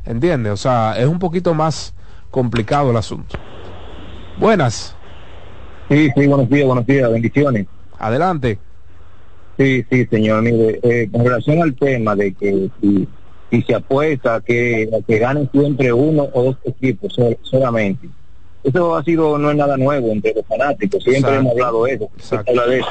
[0.05, 0.53] ¿Entiendes?
[0.53, 1.95] O sea, es un poquito más
[2.31, 3.39] complicado el asunto.
[4.39, 4.97] Buenas.
[5.91, 7.67] Sí, sí, buenos días, buenos días, bendiciones.
[7.99, 8.59] Adelante.
[9.59, 10.43] Sí, sí, señor.
[10.43, 13.09] Mire, eh, con relación al tema de que si,
[13.51, 18.09] si se apuesta que, que ganen siempre uno o dos equipos sol- solamente,
[18.63, 21.41] eso ha sido, no es nada nuevo entre los fanáticos, siempre Exacto.
[21.41, 22.89] hemos hablado de eso, se habla de eso.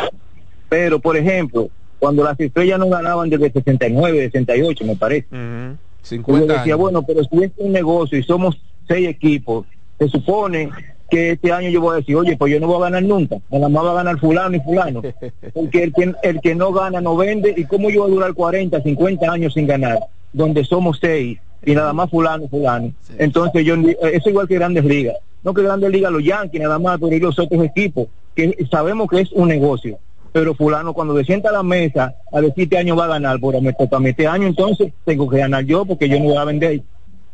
[0.67, 1.69] Pero, por ejemplo,
[1.99, 5.27] cuando las estrellas no ganaban desde 69, 68, me parece.
[5.31, 6.77] Yo 50 decía, años.
[6.79, 9.65] bueno, pero si es un negocio y somos seis equipos,
[9.97, 10.69] se supone
[11.09, 13.37] que este año yo voy a decir, oye, pues yo no voy a ganar nunca,
[13.49, 15.01] nada más va a ganar fulano y fulano,
[15.53, 18.33] porque el que, el que no gana no vende, y cómo yo voy a durar
[18.33, 19.99] 40, 50 años sin ganar,
[20.33, 22.93] donde somos seis, y nada más fulano, fulano.
[23.17, 26.79] Entonces yo, eso es igual que Grandes Ligas, no que Grandes Ligas los Yankees nada
[26.79, 29.97] más, pero y los otros equipos, que sabemos que es un negocio.
[30.31, 33.39] Pero fulano cuando se sienta a la mesa a decir este año va a ganar,
[33.41, 36.25] pero me toca a mí este año entonces tengo que ganar yo porque yo no
[36.25, 36.83] voy a vender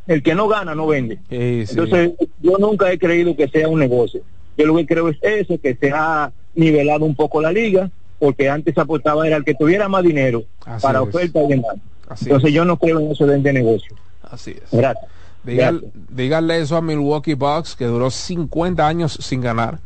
[0.08, 1.20] el que no gana no vende.
[1.30, 2.12] Entonces,
[2.42, 4.22] yo nunca he creído que sea un negocio.
[4.58, 8.50] Yo lo que creo es eso, que se ha nivelado un poco la liga, porque
[8.50, 11.08] antes apostaba era el que tuviera más dinero Así para es.
[11.08, 11.62] oferta y.
[12.08, 12.54] Así Entonces, es.
[12.56, 13.96] yo no creo en eso de, de negocio.
[14.24, 14.72] Así es.
[14.72, 15.06] Gracias.
[15.44, 15.94] Dígale, Gracias.
[16.10, 19.80] dígale eso a Milwaukee Bucks, que duró 50 años sin ganar.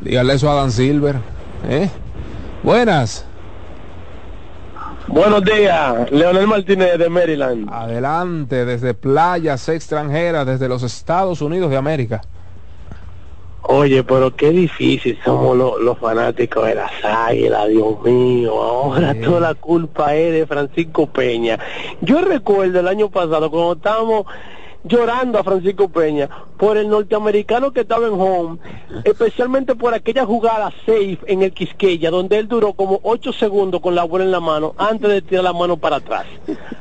[0.00, 1.16] Dígale eso a Dan Silver.
[1.68, 1.88] ¿eh?
[2.62, 3.24] Buenas.
[5.08, 7.68] Buenos días, Leonel Martínez de Maryland.
[7.72, 12.20] Adelante, desde playas extranjeras, desde los Estados Unidos de América.
[13.62, 18.62] Oye, pero qué difícil somos los, los fanáticos de las águilas, Dios mío.
[18.62, 21.58] Ahora toda la culpa es de Francisco Peña.
[22.00, 24.26] Yo recuerdo el año pasado cuando estábamos
[24.84, 28.58] llorando a Francisco Peña por el norteamericano que estaba en home,
[29.04, 33.94] especialmente por aquella jugada safe en el Quisqueya, donde él duró como ocho segundos con
[33.94, 36.26] la bola en la mano antes de tirar la mano para atrás.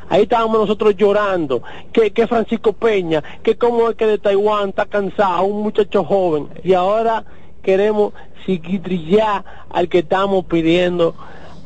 [0.10, 1.62] Ahí estábamos nosotros llorando,
[1.92, 6.50] que, que Francisco Peña, que como es que de Taiwán está cansado, un muchacho joven,
[6.64, 7.26] y ahora
[7.62, 8.14] queremos
[8.46, 11.16] psiquitrillar al que estamos pidiendo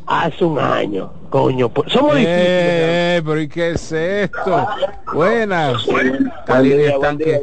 [0.05, 1.69] hace un año, coño.
[1.69, 2.37] pues, Somos difíciles.
[2.39, 4.67] Eh, pero ¿y qué es esto?
[5.13, 5.83] Buenas.
[5.87, 7.39] Esta Buen línea día, está buen día,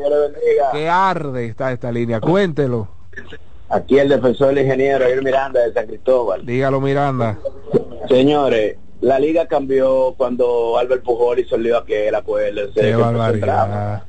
[0.72, 2.20] que, arde está esta línea.
[2.20, 2.89] Cuéntelo.
[3.70, 6.44] Aquí el defensor del ingeniero Ariel Miranda de San Cristóbal.
[6.47, 7.39] Dígalo, Miranda.
[8.09, 12.80] Señores, la liga cambió cuando Albert Pujol hizo el lío aquel, acuérdense.
[12.80, 14.02] Qué barbaridad.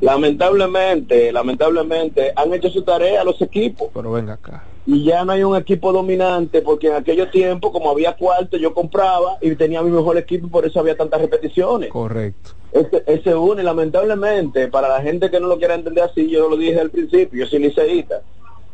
[0.00, 3.88] Lamentablemente, lamentablemente, han hecho su tarea los equipos.
[3.94, 4.64] Pero venga acá.
[4.84, 8.74] Y ya no hay un equipo dominante, porque en aquellos tiempos, como había cuarto, yo
[8.74, 11.90] compraba y tenía mi mejor equipo, y por eso había tantas repeticiones.
[11.90, 12.50] Correcto.
[12.72, 16.56] Ese, ese une, lamentablemente, para la gente que no lo quiera entender así, yo lo
[16.56, 18.22] dije al principio, yo soy liceísta,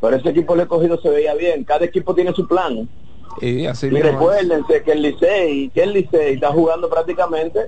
[0.01, 2.89] pero ese equipo le cogido se veía bien, cada equipo tiene su plan.
[3.40, 7.66] Y así Y recuérdense que el Licey, que el Licey está jugando prácticamente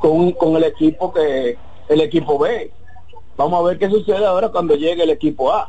[0.00, 1.56] con, con el equipo que
[1.88, 2.70] el equipo B.
[3.40, 5.66] Vamos a ver qué sucede ahora cuando llegue el equipo A.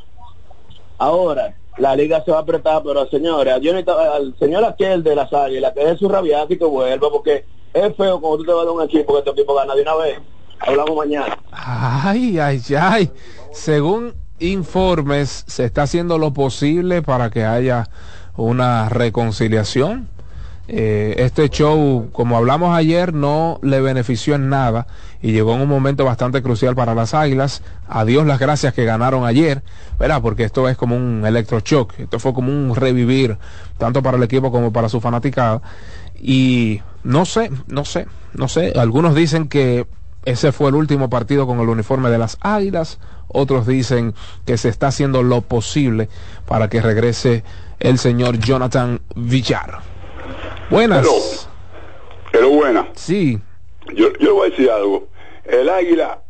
[0.98, 5.16] Ahora, la liga se va a apretar, pero señores, yo necesito- al señor aquel de
[5.16, 8.52] las águilas, que es su rabiato y que vuelva, porque es feo cuando tú te
[8.52, 10.20] vas de un equipo que tu equipo gana de una vez.
[10.60, 11.40] Hablamos mañana.
[11.50, 13.10] Ay, ay, ay.
[13.54, 17.86] Según informes, se está haciendo lo posible para que haya
[18.36, 20.10] una reconciliación.
[20.68, 24.88] Eh, este show, como hablamos ayer, no le benefició en nada
[25.22, 27.62] y llegó en un momento bastante crucial para las Águilas.
[27.88, 29.64] A Dios las gracias que ganaron ayer,
[30.00, 30.22] ¿verdad?
[30.22, 33.38] Porque esto es como un electroshock, esto fue como un revivir,
[33.78, 35.62] tanto para el equipo como para su fanaticada.
[36.20, 38.74] Y no sé, no sé, no sé.
[38.76, 39.88] Algunos dicen que
[40.24, 43.00] ese fue el último partido con el uniforme de las Águilas.
[43.28, 44.14] Otros dicen
[44.46, 46.10] que se está haciendo lo posible
[46.46, 47.44] para que regrese
[47.80, 49.91] el señor Jonathan Villar.
[50.72, 51.48] Buenas.
[52.32, 52.88] Pero buena.
[52.96, 53.38] Sí.
[53.94, 55.08] Yo, yo le voy a decir algo.
[55.44, 56.22] El águila,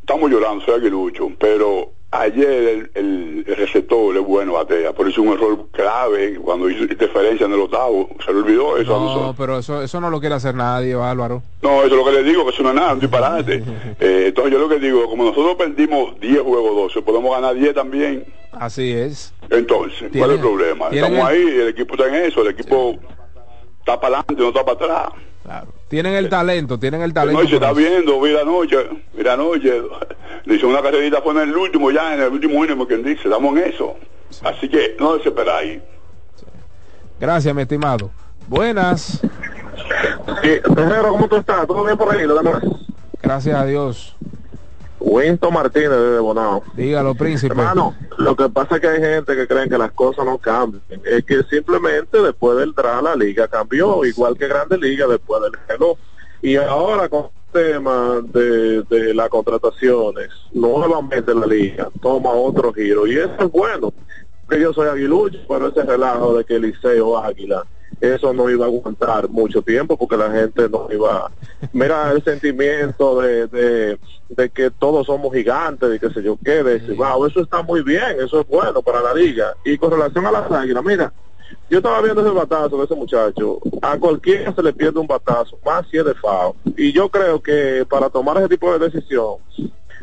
[0.00, 5.22] estamos llorando, soy aguilucho, pero ayer el, el, el receptor es bueno batea, pero hizo
[5.22, 8.08] un error clave cuando hizo interferencia en el octavo.
[8.24, 9.34] Se le olvidó eso a No, nosotros.
[9.36, 11.42] pero eso, eso no lo quiere hacer nadie, Álvaro.
[11.62, 13.64] No, eso es lo que le digo, que eso no es nada, un disparate.
[14.00, 17.74] Eh, entonces yo lo que digo, como nosotros perdimos 10 juegos 12, podemos ganar 10
[17.74, 18.24] también.
[18.52, 19.32] Así es.
[19.50, 20.88] Entonces, ¿cuál es el problema?
[20.90, 22.96] Estamos el- ahí, el equipo está en eso, el equipo
[23.80, 25.20] está para adelante, no está para atrás.
[25.88, 27.42] Tienen el talento, tienen el talento.
[27.42, 28.76] No, se está viendo, mira anoche,
[29.14, 29.82] mira anoche,
[30.44, 33.22] le hizo una carrerita, fue en el último ya, en el último inning, quien dice,
[33.24, 33.96] estamos en eso.
[34.44, 35.82] Así que no desesperáis.
[37.18, 38.10] Gracias, mi estimado.
[38.46, 39.20] Buenas.
[40.42, 41.66] Terrero, ¿cómo tú estás?
[41.66, 42.24] ¿Todo bien por ahí?
[42.26, 42.62] Lo demás?
[43.20, 44.16] Gracias a Dios.
[45.00, 46.62] Winton Martínez de Bonao.
[46.74, 47.52] Dígalo, príncipe.
[47.52, 50.82] Hermano, lo que pasa es que hay gente que creen que las cosas no cambian.
[51.04, 55.52] Es que simplemente después del DRA la liga cambió, igual que Grande Liga después del
[55.66, 55.98] reloj.
[56.42, 63.06] Y ahora con el tema de, de las contrataciones, nuevamente la liga toma otro giro.
[63.06, 63.92] Y eso es bueno.
[64.48, 67.64] Que yo soy aguilucho, pero ese relajo de que Liceo Águila
[68.00, 71.30] eso no iba a aguantar mucho tiempo porque la gente no iba
[71.72, 73.98] mira el sentimiento de, de,
[74.28, 77.62] de que todos somos gigantes y que sé yo qué de decir, wow, eso está
[77.62, 79.54] muy bien eso es bueno para la liga.
[79.64, 81.12] Y con relación a las águilas mira
[81.68, 85.58] yo estaba viendo ese batazo de ese muchacho a cualquiera se le pierde un batazo
[85.64, 89.36] más si es de FAO y yo creo que para tomar ese tipo de decisión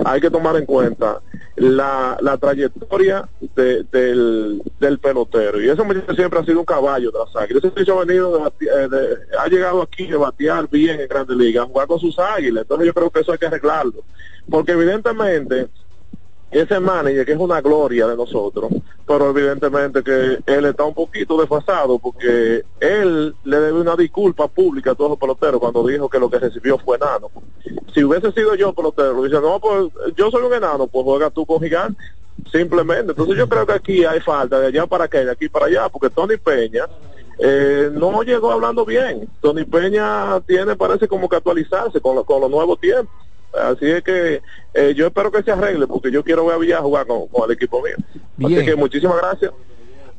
[0.06, 1.22] hay que tomar en cuenta
[1.56, 5.62] la, la trayectoria de- del, del pelotero.
[5.62, 7.64] Y ese muchacho siempre ha sido un caballo de las águilas.
[7.64, 11.36] Ese muchacho ha venido, de eh, de- ha llegado aquí a batear bien en Grandes
[11.38, 12.62] Ligas, a jugar con sus águilas.
[12.64, 14.04] Entonces yo creo que eso hay que arreglarlo.
[14.50, 15.68] Porque evidentemente
[16.52, 18.72] ese manager que es una gloria de nosotros,
[19.06, 24.92] pero evidentemente que él está un poquito desfasado porque él le debe una disculpa pública
[24.92, 27.30] a todos los peloteros cuando dijo que lo que recibió fue enano.
[27.94, 31.46] Si hubiese sido yo pelotero, dice, no, pues yo soy un enano, pues juega tú
[31.46, 32.02] con gigante.
[32.52, 33.12] Simplemente.
[33.12, 35.66] Entonces yo creo que aquí hay falta de allá para acá y de aquí para
[35.66, 36.86] allá, porque Tony Peña
[37.40, 39.28] eh, no llegó hablando bien.
[39.42, 43.12] Tony Peña tiene, parece como que actualizarse con, lo- con los nuevos tiempos.
[43.54, 44.42] Así es que
[44.74, 47.50] eh, yo espero que se arregle porque yo quiero ver a Villar jugar con, con
[47.50, 47.96] el equipo mío.
[48.38, 48.62] Bien.
[48.62, 49.52] Así que muchísimas gracias.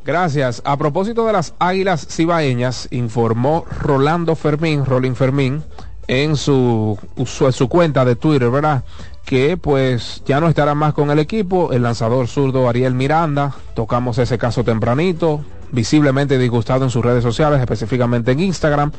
[0.05, 0.63] Gracias.
[0.65, 5.63] A propósito de las águilas cibaeñas, informó Rolando Fermín, Rolín Fermín,
[6.07, 8.85] en su, su, en su cuenta de Twitter, ¿verdad?
[9.27, 11.73] Que pues ya no estará más con el equipo.
[11.73, 17.61] El lanzador zurdo Ariel Miranda, tocamos ese caso tempranito, visiblemente disgustado en sus redes sociales,
[17.61, 18.93] específicamente en Instagram.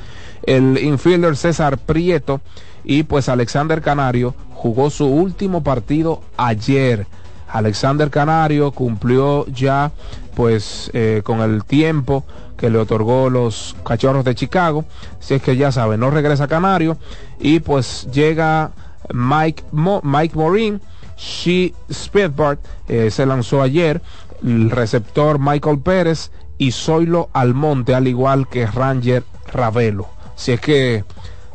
[0.44, 2.42] El infielder César Prieto
[2.90, 7.06] y pues Alexander Canario jugó su último partido ayer.
[7.48, 9.92] Alexander Canario cumplió ya
[10.36, 12.26] pues eh, con el tiempo
[12.58, 14.86] que le otorgó los cachorros de Chicago.
[15.20, 16.98] Si es que ya saben, no regresa Canario.
[17.40, 18.72] Y pues llega
[19.14, 20.82] Mike, Mo- Mike Morin,
[21.16, 24.02] She Spitbart, eh, se lanzó ayer.
[24.44, 30.08] El receptor Michael Pérez y Zoilo Almonte, al igual que Ranger Ravelo.
[30.36, 31.04] Si es que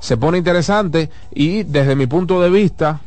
[0.05, 3.01] se pone interesante y desde mi punto de vista,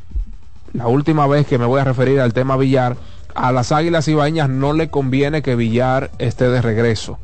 [0.74, 2.98] la última vez que me voy a referir al tema Villar,
[3.36, 7.20] a las Águilas Ibaeñas no le conviene que Villar esté de regreso.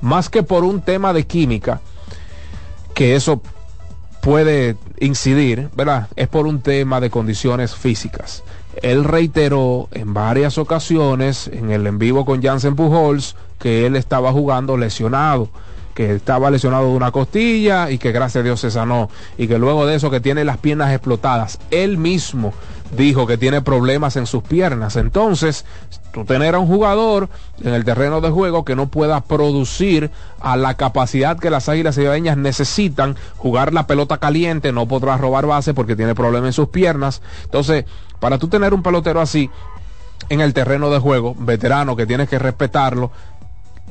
[0.00, 1.80] Más que por un tema de química,
[2.94, 3.42] que eso
[4.22, 6.06] puede incidir, ¿verdad?
[6.14, 8.44] Es por un tema de condiciones físicas.
[8.80, 14.30] Él reiteró en varias ocasiones en el en vivo con Jansen Pujols que él estaba
[14.30, 15.48] jugando lesionado,
[15.96, 19.08] que estaba lesionado de una costilla y que gracias a Dios se sanó
[19.38, 21.58] y que luego de eso que tiene las piernas explotadas.
[21.70, 22.52] Él mismo
[22.94, 24.96] dijo que tiene problemas en sus piernas.
[24.96, 25.64] Entonces,
[26.12, 27.30] tú tener a un jugador
[27.64, 31.94] en el terreno de juego que no pueda producir a la capacidad que las águilas
[31.94, 36.68] cibaeñas necesitan, jugar la pelota caliente, no podrá robar base porque tiene problemas en sus
[36.68, 37.22] piernas.
[37.44, 37.86] Entonces,
[38.20, 39.50] para tú tener un pelotero así
[40.28, 43.10] en el terreno de juego, veterano que tienes que respetarlo,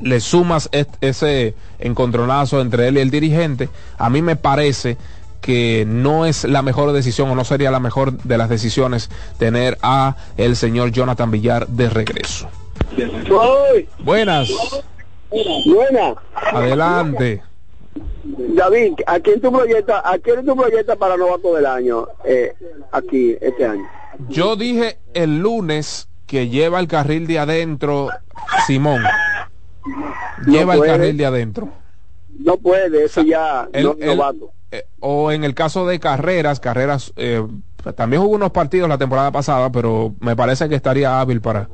[0.00, 0.68] le sumas
[1.00, 3.68] ese encontronazo entre él y el dirigente,
[3.98, 4.96] a mí me parece
[5.40, 9.78] que no es la mejor decisión o no sería la mejor de las decisiones tener
[9.82, 12.48] a el señor Jonathan Villar de regreso.
[14.00, 14.48] Buenas,
[15.30, 16.14] Buena.
[16.34, 17.42] adelante.
[18.24, 22.54] David, ¿a quién tú proyectas, a quién tú proyectas para novato del año eh,
[22.90, 23.86] aquí este año?
[24.28, 28.08] Yo dije el lunes que lleva el carril de adentro
[28.66, 29.02] Simón.
[30.46, 30.92] Lleva el puede.
[30.92, 31.68] carril de adentro.
[32.38, 34.52] No puede, eso ya él- no novato.
[34.70, 37.42] eh, o en el caso de carreras, carreras, eh,
[37.94, 41.68] también jugó unos partidos la temporada pasada, pero me parece que estaría hábil para.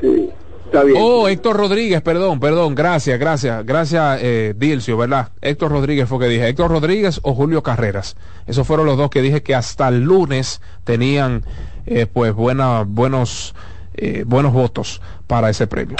[0.00, 0.30] Sí,
[0.66, 0.98] está bien.
[1.00, 5.30] Oh, Héctor Rodríguez, perdón, perdón, gracias, gracias, gracias, eh, Dilcio, ¿verdad?
[5.40, 8.16] Héctor Rodríguez fue que dije, Héctor Rodríguez o Julio Carreras.
[8.46, 11.44] Esos fueron los dos que dije que hasta el lunes tenían,
[11.86, 13.54] eh, pues, buena, buenos,
[14.00, 15.96] eh, buenos votos para ese premio.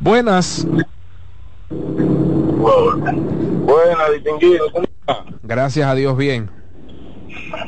[0.00, 0.66] Buenas.
[3.68, 4.66] Buena, distinguido.
[5.42, 6.50] Gracias a Dios, bien.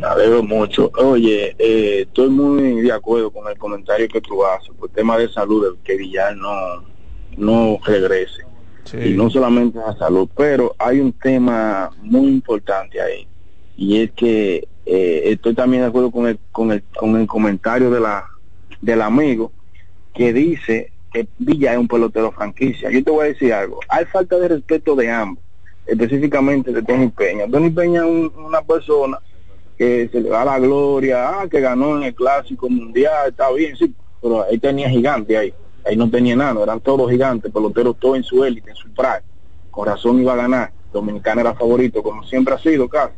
[0.01, 0.91] Me alegro mucho.
[0.97, 5.17] Oye, eh, estoy muy de acuerdo con el comentario que tú haces por el tema
[5.17, 6.85] de salud, que Villar no,
[7.37, 8.45] no regrese.
[8.93, 13.27] Y no solamente la salud, pero hay un tema muy importante ahí.
[13.77, 17.91] Y es que eh, estoy también de acuerdo con el, con el, con el comentario
[17.91, 18.30] de la,
[18.81, 19.53] del amigo
[20.15, 22.91] que dice que Villa es un pelotero franquicia.
[22.91, 23.81] Yo te voy a decir algo.
[23.89, 25.43] Hay falta de respeto de ambos,
[25.87, 27.47] específicamente de Tony Peña.
[27.51, 29.19] Tony Peña es un- una persona
[29.77, 33.77] que se le da la gloria, ah, que ganó en el clásico mundial, está bien,
[33.77, 35.55] sí, pero ahí tenía gigante ahí,
[35.87, 39.23] ahí no tenía nada, eran todos gigantes, peloteros todos en su élite, en su prime,
[39.71, 43.15] con razón iba a ganar, Dominicana era favorito, como siempre ha sido casi,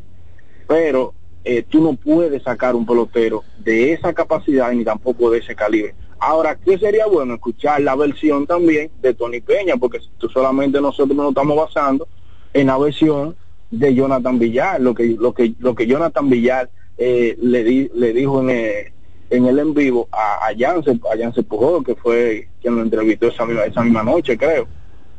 [0.68, 1.12] pero
[1.44, 5.94] eh, tú no puedes sacar un pelotero de esa capacidad ni tampoco de ese calibre.
[6.20, 7.35] Ahora, ¿qué sería bueno?
[7.35, 12.06] Escuchar la versión también de Tony Peña, porque tú solamente nosotros nos estamos basando
[12.55, 13.36] en la versión
[13.70, 18.12] de Jonathan Villar, lo que lo que lo que Jonathan Villar eh, le di- le
[18.12, 18.93] dijo en el,
[19.31, 23.44] en el en vivo a, a Yance, a Pujol, que fue quien lo entrevistó esa
[23.47, 24.69] misma, esa misma noche, creo,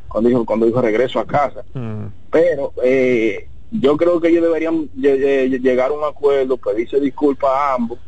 [0.08, 1.64] cuando dijo cuando dijo regreso a casa
[2.30, 7.50] pero eh, yo creo que ellos deberían lle- lle- llegar a un acuerdo, pedirse disculpas
[7.52, 7.98] a ambos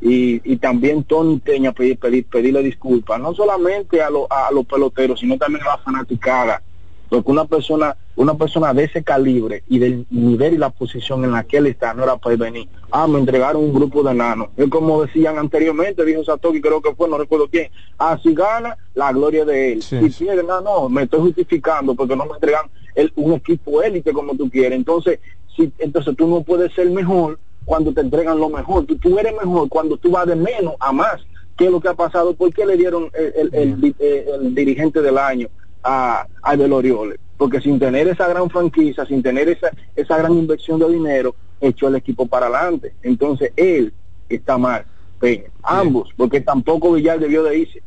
[0.00, 4.66] y, y también Tony Peña pedir, pedir, pedirle disculpas, no solamente a, lo- a los
[4.66, 6.62] peloteros, sino también a la fanaticada,
[7.08, 11.30] porque una persona una persona de ese calibre y del nivel y la posición en
[11.32, 12.68] la que él está no era para venir.
[12.90, 14.48] Ah, me entregaron un grupo de enanos.
[14.54, 17.70] Es como decían anteriormente, dijo Satoki, creo que fue, no recuerdo quién.
[17.98, 19.82] Ah, si gana, la gloria de él.
[19.82, 24.12] Si pierde, no, no, me estoy justificando porque no me entregan el, un equipo élite
[24.12, 24.76] como tú quieres.
[24.78, 25.20] Entonces,
[25.56, 28.86] si, entonces tú no puedes ser mejor cuando te entregan lo mejor.
[28.86, 31.20] Tú, tú eres mejor cuando tú vas de menos a más.
[31.56, 32.34] ¿Qué es lo que ha pasado?
[32.34, 35.48] ¿Por qué le dieron el, el- el eh, el dirigente del año
[35.82, 37.18] a, a Abel Orioles?
[37.36, 41.88] Porque sin tener esa gran franquicia, sin tener esa, esa gran inversión de dinero, echó
[41.88, 42.94] el equipo para adelante.
[43.02, 43.92] Entonces él
[44.28, 44.86] está mal,
[45.20, 45.44] Peña.
[45.62, 47.82] Ambos, porque tampoco Villar debió de irse.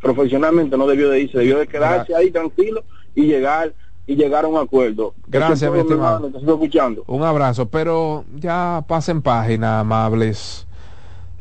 [0.00, 2.84] Profesionalmente no debió de irse, debió de quedarse ahí tranquilo
[3.14, 3.74] y llegar
[4.06, 5.14] y llegar a un acuerdo.
[5.26, 6.30] Gracias, mi estimado.
[6.34, 7.04] escuchando.
[7.06, 10.66] Un abrazo, pero ya pasen página, amables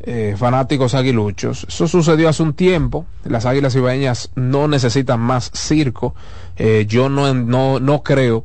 [0.02, 1.66] eh, fanáticos aguiluchos.
[1.68, 3.06] Eso sucedió hace un tiempo.
[3.24, 6.16] Las águilas ibaeñas no necesitan más circo.
[6.58, 8.44] Eh, yo no, no, no creo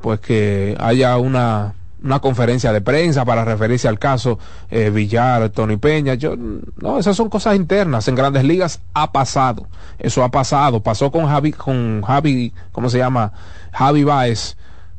[0.00, 4.38] pues que haya una, una conferencia de prensa para referirse al caso
[4.70, 6.14] eh, Villar, Tony Peña.
[6.14, 8.08] Yo, no, esas son cosas internas.
[8.08, 9.66] En grandes ligas ha pasado.
[9.98, 10.82] Eso ha pasado.
[10.82, 13.32] Pasó con Javi, con Javi, ¿cómo se llama?
[13.72, 14.56] Javi Baez,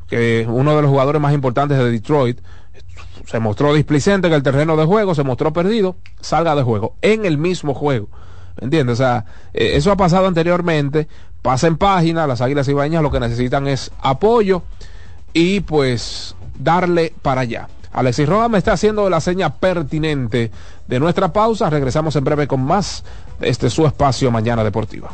[0.07, 2.39] que uno de los jugadores más importantes de Detroit
[3.25, 7.25] se mostró displicente en el terreno de juego, se mostró perdido, salga de juego, en
[7.25, 8.09] el mismo juego.
[8.59, 8.93] ¿Entiendes?
[8.93, 11.07] O sea, eh, eso ha pasado anteriormente,
[11.41, 14.63] pasa en página, las águilas ibañas lo que necesitan es apoyo
[15.33, 17.67] y pues darle para allá.
[17.93, 20.51] Alexis Rojas me está haciendo la seña pertinente
[20.87, 21.69] de nuestra pausa.
[21.69, 23.03] Regresamos en breve con más
[23.39, 25.09] de este su espacio Mañana Deportiva.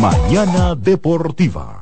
[0.00, 1.81] Mañana Deportiva.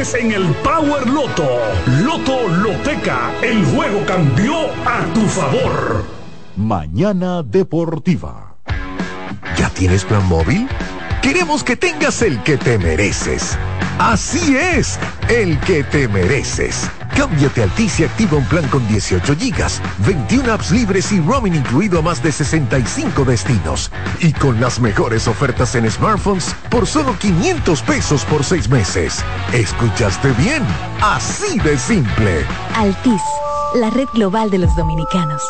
[0.01, 1.47] en el Power Loto.
[2.03, 6.03] Loto Loteca, el juego cambió a tu favor.
[6.55, 8.55] Mañana Deportiva.
[9.55, 10.67] ¿Ya tienes plan móvil?
[11.21, 13.55] Queremos que tengas el que te mereces.
[13.99, 14.99] Así es,
[15.29, 16.89] el que te mereces.
[17.15, 21.55] Cámbiate a Altis y activa un plan con 18 gigas, 21 apps libres y roaming
[21.55, 23.91] incluido a más de 65 destinos.
[24.19, 29.23] Y con las mejores ofertas en smartphones por solo 500 pesos por 6 meses.
[29.53, 30.63] ¿Escuchaste bien?
[31.01, 32.45] Así de simple.
[32.75, 33.21] Altis,
[33.75, 35.41] la red global de los dominicanos.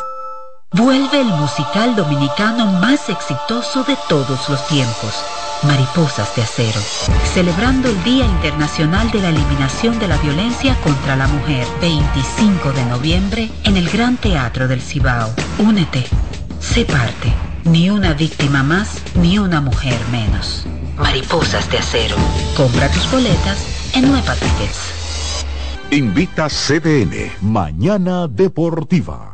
[0.73, 5.21] Vuelve el musical dominicano más exitoso de todos los tiempos,
[5.63, 6.79] Mariposas de Acero,
[7.33, 12.85] celebrando el Día Internacional de la Eliminación de la Violencia contra la Mujer, 25 de
[12.85, 15.29] noviembre, en el Gran Teatro del Cibao.
[15.59, 16.05] Únete,
[16.59, 17.31] sé parte,
[17.63, 20.65] ni una víctima más, ni una mujer menos.
[20.97, 22.15] Mariposas de Acero.
[22.57, 25.45] Compra tus boletas en Nueva Tickets.
[25.91, 29.33] Invita CDN, Mañana Deportiva.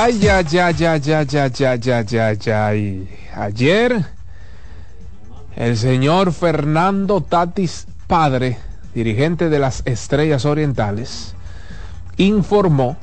[0.00, 2.74] Ay, ya, ya, ya, ya, ya, ya, ya, ya, ya.
[2.76, 4.04] Y Ayer,
[5.56, 8.58] el señor Fernando Tatis Padre,
[8.94, 11.34] dirigente de las Estrellas Orientales,
[12.16, 12.96] informó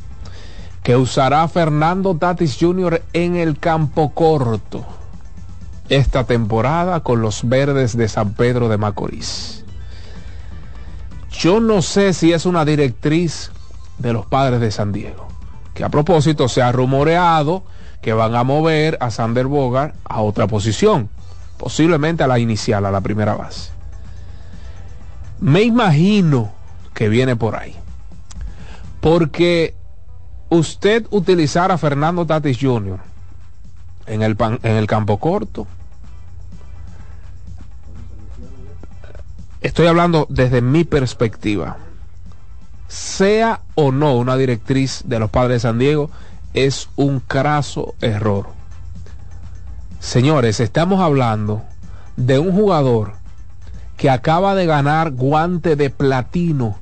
[0.83, 3.03] que usará Fernando Tatis Jr.
[3.11, 4.85] en el campo corto
[5.89, 9.65] esta temporada con los verdes de San Pedro de Macorís.
[11.29, 13.51] Yo no sé si es una directriz
[13.97, 15.34] de los padres de San Diego,
[15.75, 17.63] que a propósito se ha rumoreado
[18.01, 21.09] que van a mover a Sander Bogart a otra posición,
[21.57, 23.71] posiblemente a la inicial, a la primera base.
[25.39, 26.51] Me imagino
[26.93, 27.75] que viene por ahí,
[29.01, 29.75] porque
[30.49, 32.99] usted utilizar a Fernando Tatis Jr.
[34.07, 35.67] en el, pan- en el campo corto,
[39.61, 41.77] estoy hablando desde mi perspectiva,
[42.87, 46.09] sea o no una directriz de los padres de San Diego,
[46.53, 48.47] es un craso error.
[49.99, 51.63] Señores, estamos hablando
[52.15, 53.13] de un jugador
[53.97, 56.77] que acaba de ganar guante de platino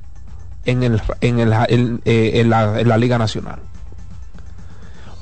[0.64, 3.60] en, el, en, el- en- eh, la Liga Nacional.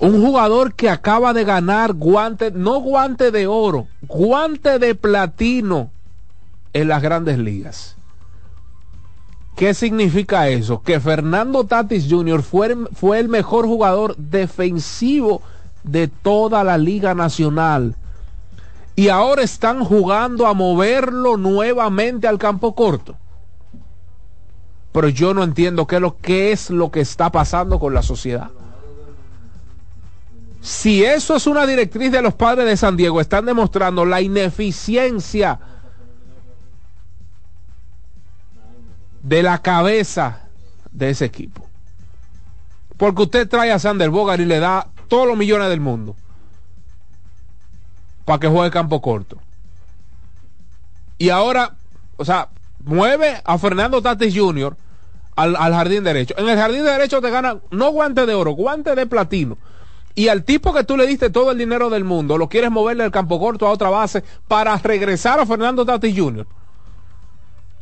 [0.01, 5.91] Un jugador que acaba de ganar guante, no guante de oro, guante de platino
[6.73, 7.95] en las grandes ligas.
[9.57, 10.83] ¿Qué significa eso?
[10.83, 12.43] Que Fernando Tatis Jr.
[12.43, 15.43] fue, fue el mejor jugador defensivo
[15.83, 17.97] de toda la Liga Nacional.
[18.97, 23.17] Y ahora están jugando a moverlo nuevamente al campo corto.
[24.93, 28.03] Pero yo no entiendo qué es lo, qué es lo que está pasando con la
[28.03, 28.51] sociedad.
[30.61, 35.59] Si eso es una directriz de los padres de San Diego, están demostrando la ineficiencia
[39.23, 40.41] de la cabeza
[40.91, 41.67] de ese equipo.
[42.97, 46.17] Porque usted trae a Sander Bogart y le da todos los millones del mundo
[48.25, 49.39] para que juegue campo corto.
[51.19, 51.75] Y ahora,
[52.17, 52.49] o sea,
[52.85, 54.77] mueve a Fernando Tatis Jr.
[55.35, 56.35] Al, al jardín derecho.
[56.37, 59.57] En el jardín derecho te ganan no guante de oro, guante de platino.
[60.15, 63.05] Y al tipo que tú le diste todo el dinero del mundo, lo quieres moverle
[63.05, 66.47] del campo corto a otra base para regresar a Fernando Tatis Jr.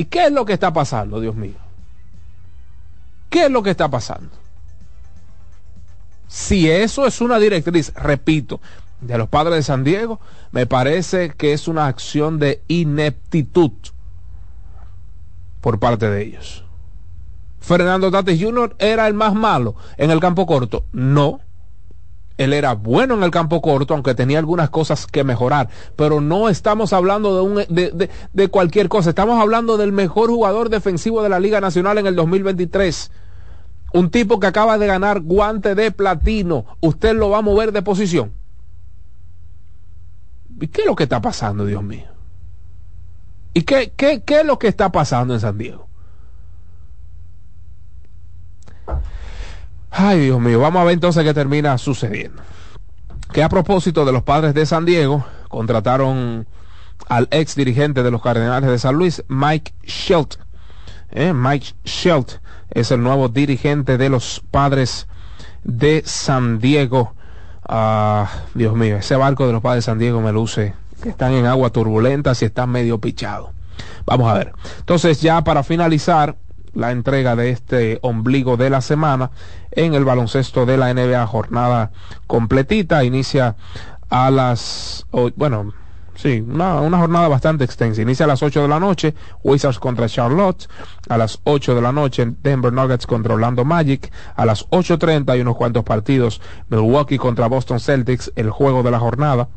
[0.01, 1.59] ¿Y qué es lo que está pasando, Dios mío?
[3.29, 4.31] ¿Qué es lo que está pasando?
[6.27, 8.63] Si eso es una directriz, repito,
[9.03, 10.19] de los padres de San Diego,
[10.53, 13.73] me parece que es una acción de ineptitud
[15.61, 16.65] por parte de ellos.
[17.61, 18.77] Fernando Tatis Jr.
[18.79, 20.87] era el más malo en el campo corto.
[20.93, 21.41] No.
[22.41, 25.69] Él era bueno en el campo corto, aunque tenía algunas cosas que mejorar.
[25.95, 29.11] Pero no estamos hablando de, un, de, de, de cualquier cosa.
[29.11, 33.11] Estamos hablando del mejor jugador defensivo de la Liga Nacional en el 2023.
[33.93, 36.65] Un tipo que acaba de ganar guante de platino.
[36.81, 38.33] ¿Usted lo va a mover de posición?
[40.59, 42.09] ¿Y qué es lo que está pasando, Dios mío?
[43.53, 45.90] ¿Y qué, qué, qué es lo que está pasando en San Diego?
[50.03, 52.43] Ay, Dios mío, vamos a ver entonces qué termina sucediendo.
[53.35, 56.47] Que a propósito de los padres de San Diego, contrataron
[57.11, 60.37] al ex dirigente de los Cardenales de San Luis, Mike Schelt.
[61.11, 62.41] Eh, Mike Schelt
[62.71, 65.07] es el nuevo dirigente de los padres
[65.65, 67.15] de San Diego.
[67.69, 70.73] Ah, Dios mío, ese barco de los padres de San Diego me luce
[71.05, 73.51] están en agua turbulenta y están medio pichados.
[74.07, 74.53] Vamos a ver.
[74.79, 76.37] Entonces, ya para finalizar,
[76.75, 79.31] la entrega de este ombligo de la semana
[79.71, 81.91] en el baloncesto de la NBA jornada
[82.27, 83.57] completita inicia
[84.09, 85.07] a las
[85.37, 85.73] bueno
[86.15, 88.03] sí una, una, jornada bastante extensa.
[88.03, 90.69] Inicia a las 8 de la noche Wizards contra Charlotte.
[91.09, 94.13] A las 8 de la noche Denver Nuggets contra Orlando Magic.
[94.37, 98.99] A las 8.30 y unos cuantos partidos Milwaukee contra Boston Celtics el juego de la
[98.99, 99.49] jornada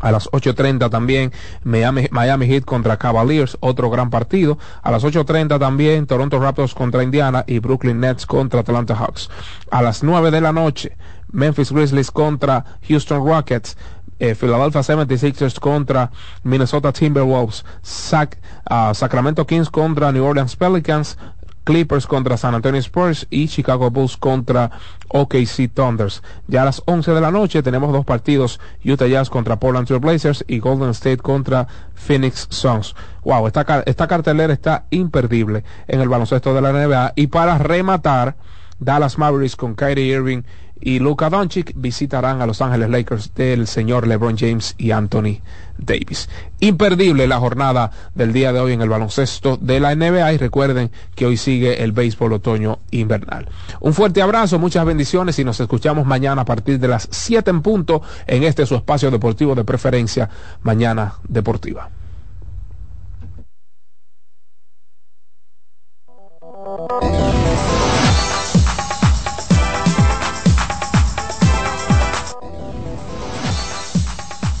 [0.00, 4.58] a las 8.30 también Miami, Miami Heat contra Cavaliers, otro gran partido.
[4.82, 9.30] A las 8.30 también Toronto Raptors contra Indiana y Brooklyn Nets contra Atlanta Hawks.
[9.70, 10.96] A las 9 de la noche
[11.32, 13.76] Memphis Grizzlies contra Houston Rockets.
[14.18, 16.10] Eh, Philadelphia 76ers contra
[16.42, 17.64] Minnesota Timberwolves.
[17.80, 18.38] Sac,
[18.70, 21.16] uh, Sacramento Kings contra New Orleans Pelicans.
[21.64, 24.70] Clippers contra San Antonio Spurs y Chicago Bulls contra
[25.08, 26.22] OKC Thunders.
[26.46, 30.00] Ya a las 11 de la noche tenemos dos partidos, Utah Jazz contra Portland Trail
[30.00, 32.94] Blazers y Golden State contra Phoenix Suns.
[33.24, 38.36] Wow, esta, esta cartelera está imperdible en el baloncesto de la NBA y para rematar,
[38.78, 40.42] Dallas Mavericks con Kyrie Irving
[40.80, 45.40] y Luka Doncic visitarán a Los Ángeles Lakers del señor LeBron James y Anthony
[45.78, 46.28] Davis.
[46.60, 50.90] Imperdible la jornada del día de hoy en el baloncesto de la NBA y recuerden
[51.14, 53.48] que hoy sigue el béisbol otoño invernal.
[53.80, 57.62] Un fuerte abrazo, muchas bendiciones y nos escuchamos mañana a partir de las 7 en
[57.62, 60.28] punto en este su espacio deportivo de preferencia,
[60.62, 61.90] Mañana Deportiva.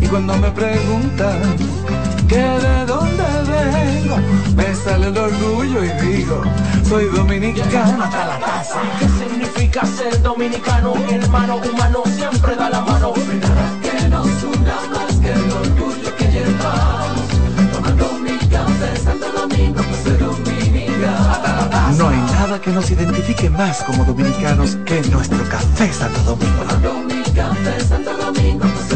[0.00, 1.56] Y cuando me preguntan
[2.28, 4.16] que de dónde vengo,
[4.56, 6.42] me sale el orgullo y digo,
[6.88, 8.80] soy dominicano hasta la casa.
[8.98, 10.94] ¿Qué significa ser dominicano?
[11.10, 13.14] Hermano humano siempre da la mano.
[13.40, 17.28] Nada que nos una más que el orgullo que llevamos.
[17.72, 21.96] Tomando mi café Santo Domingo, pues soy dominicano.
[21.96, 26.62] No hay nada que nos identifique más como dominicanos que nuestro café Santo Domingo.
[26.68, 28.95] Tomando mi café Santo Domingo, pues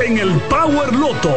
[0.00, 1.32] en el Power Loto.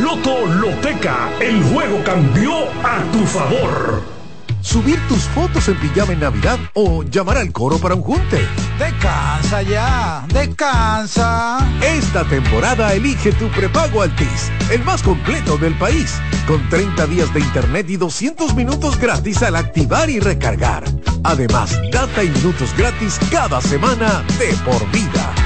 [0.00, 2.52] Loto Loteca, el juego cambió
[2.84, 4.02] a tu favor.
[4.60, 8.44] subir tus fotos en pijama en Navidad o llamar al coro para un junte.
[8.78, 11.58] Descansa ya, descansa.
[11.80, 16.14] Esta temporada elige tu prepago Altis, el más completo del país,
[16.46, 20.84] con 30 días de internet y 200 minutos gratis al activar y recargar.
[21.22, 25.45] Además, data y minutos gratis cada semana de por vida.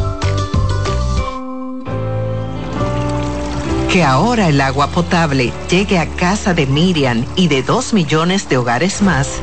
[3.91, 8.55] Que ahora el agua potable llegue a casa de Miriam y de dos millones de
[8.55, 9.41] hogares más,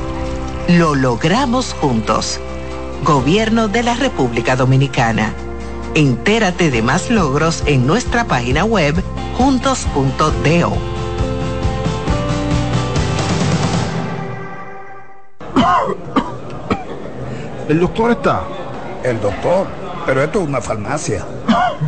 [0.69, 2.41] lo logramos juntos.
[3.05, 5.35] Gobierno de la República Dominicana.
[5.95, 8.95] Entérate de más logros en nuestra página web
[9.37, 10.73] juntos.do.
[17.69, 18.45] ¿El doctor está?
[19.05, 19.67] El doctor,
[20.07, 21.23] pero esto es una farmacia.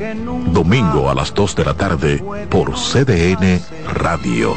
[0.00, 3.60] Domingo a las 2 de la tarde por CDN
[3.92, 4.54] Radio.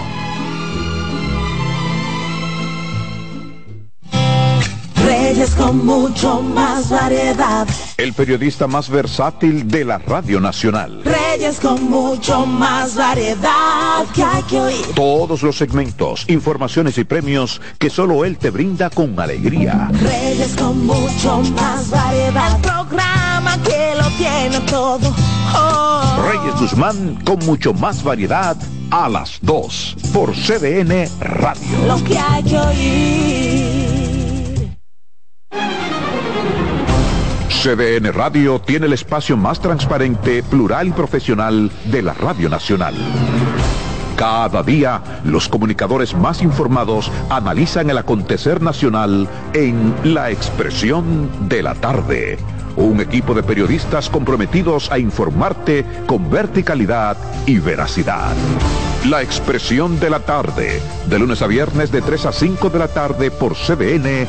[5.04, 7.68] Reyes con mucho más variedad.
[7.98, 11.04] El periodista más versátil de la Radio Nacional.
[11.04, 14.86] Reyes con mucho más variedad que hay que oír.
[14.96, 19.90] Todos los segmentos, informaciones y premios que solo él te brinda con alegría.
[19.92, 22.56] Reyes con mucho más variedad.
[22.56, 23.23] El programa
[23.62, 25.14] que lo tiene todo.
[25.56, 26.30] Oh.
[26.32, 28.58] Reyes Guzmán con mucho más variedad
[28.92, 31.86] a las 2 por CDN Radio.
[31.88, 33.94] Lo que hay que oír.
[37.64, 42.94] CDN Radio tiene el espacio más transparente, plural y profesional de la Radio Nacional.
[44.18, 51.74] Cada día, los comunicadores más informados analizan el acontecer nacional en La Expresión de la
[51.76, 52.38] Tarde.
[52.76, 58.34] Un equipo de periodistas comprometidos a informarte con verticalidad y veracidad.
[59.08, 62.88] La Expresión de la Tarde, de lunes a viernes de 3 a 5 de la
[62.88, 64.28] tarde por CDN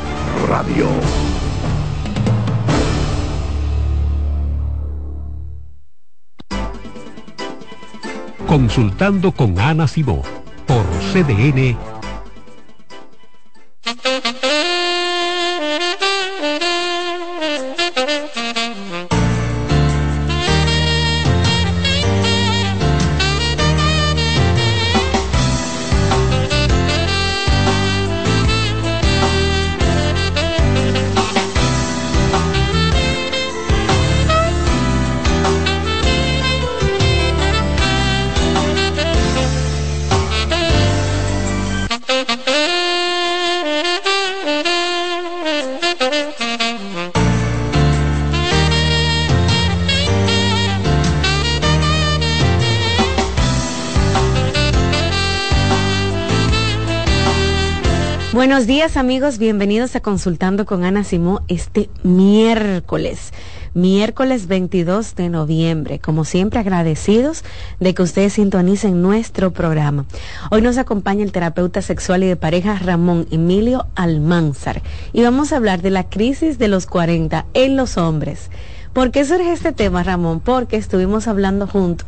[0.49, 0.89] Radio.
[8.47, 10.23] Consultando con Ana Simó
[10.67, 11.94] por CDN.
[58.97, 63.33] Amigos, bienvenidos a Consultando con Ana Simó este miércoles,
[63.75, 65.99] miércoles 22 de noviembre.
[65.99, 67.43] Como siempre agradecidos
[67.81, 70.07] de que ustedes sintonicen nuestro programa.
[70.53, 74.81] Hoy nos acompaña el terapeuta sexual y de pareja Ramón Emilio Almanzar
[75.13, 78.49] y vamos a hablar de la crisis de los 40 en los hombres.
[78.95, 80.39] ¿Por qué surge este tema, Ramón?
[80.39, 82.05] Porque estuvimos hablando junto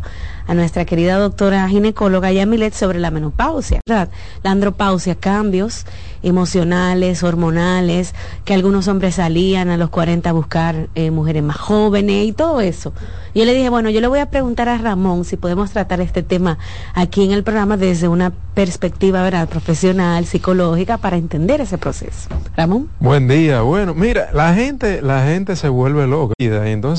[0.47, 3.81] a nuestra querida doctora ginecóloga Yamilet sobre la menopausia.
[3.87, 4.09] La
[4.45, 5.85] andropausia, cambios
[6.27, 12.27] emocionales, hormonales, que algunos hombres salían a los 40 a buscar eh, mujeres más jóvenes
[12.27, 12.93] y todo eso.
[13.35, 16.23] Yo le dije, bueno, yo le voy a preguntar a Ramón si podemos tratar este
[16.23, 16.59] tema
[16.95, 19.49] aquí en el programa desde una perspectiva, ¿verdad?
[19.49, 22.29] Profesional, psicológica, para entender ese proceso.
[22.57, 22.89] Ramón.
[22.99, 23.61] Buen día.
[23.61, 26.95] Bueno, mira, la gente, la gente se vuelve loca y entonces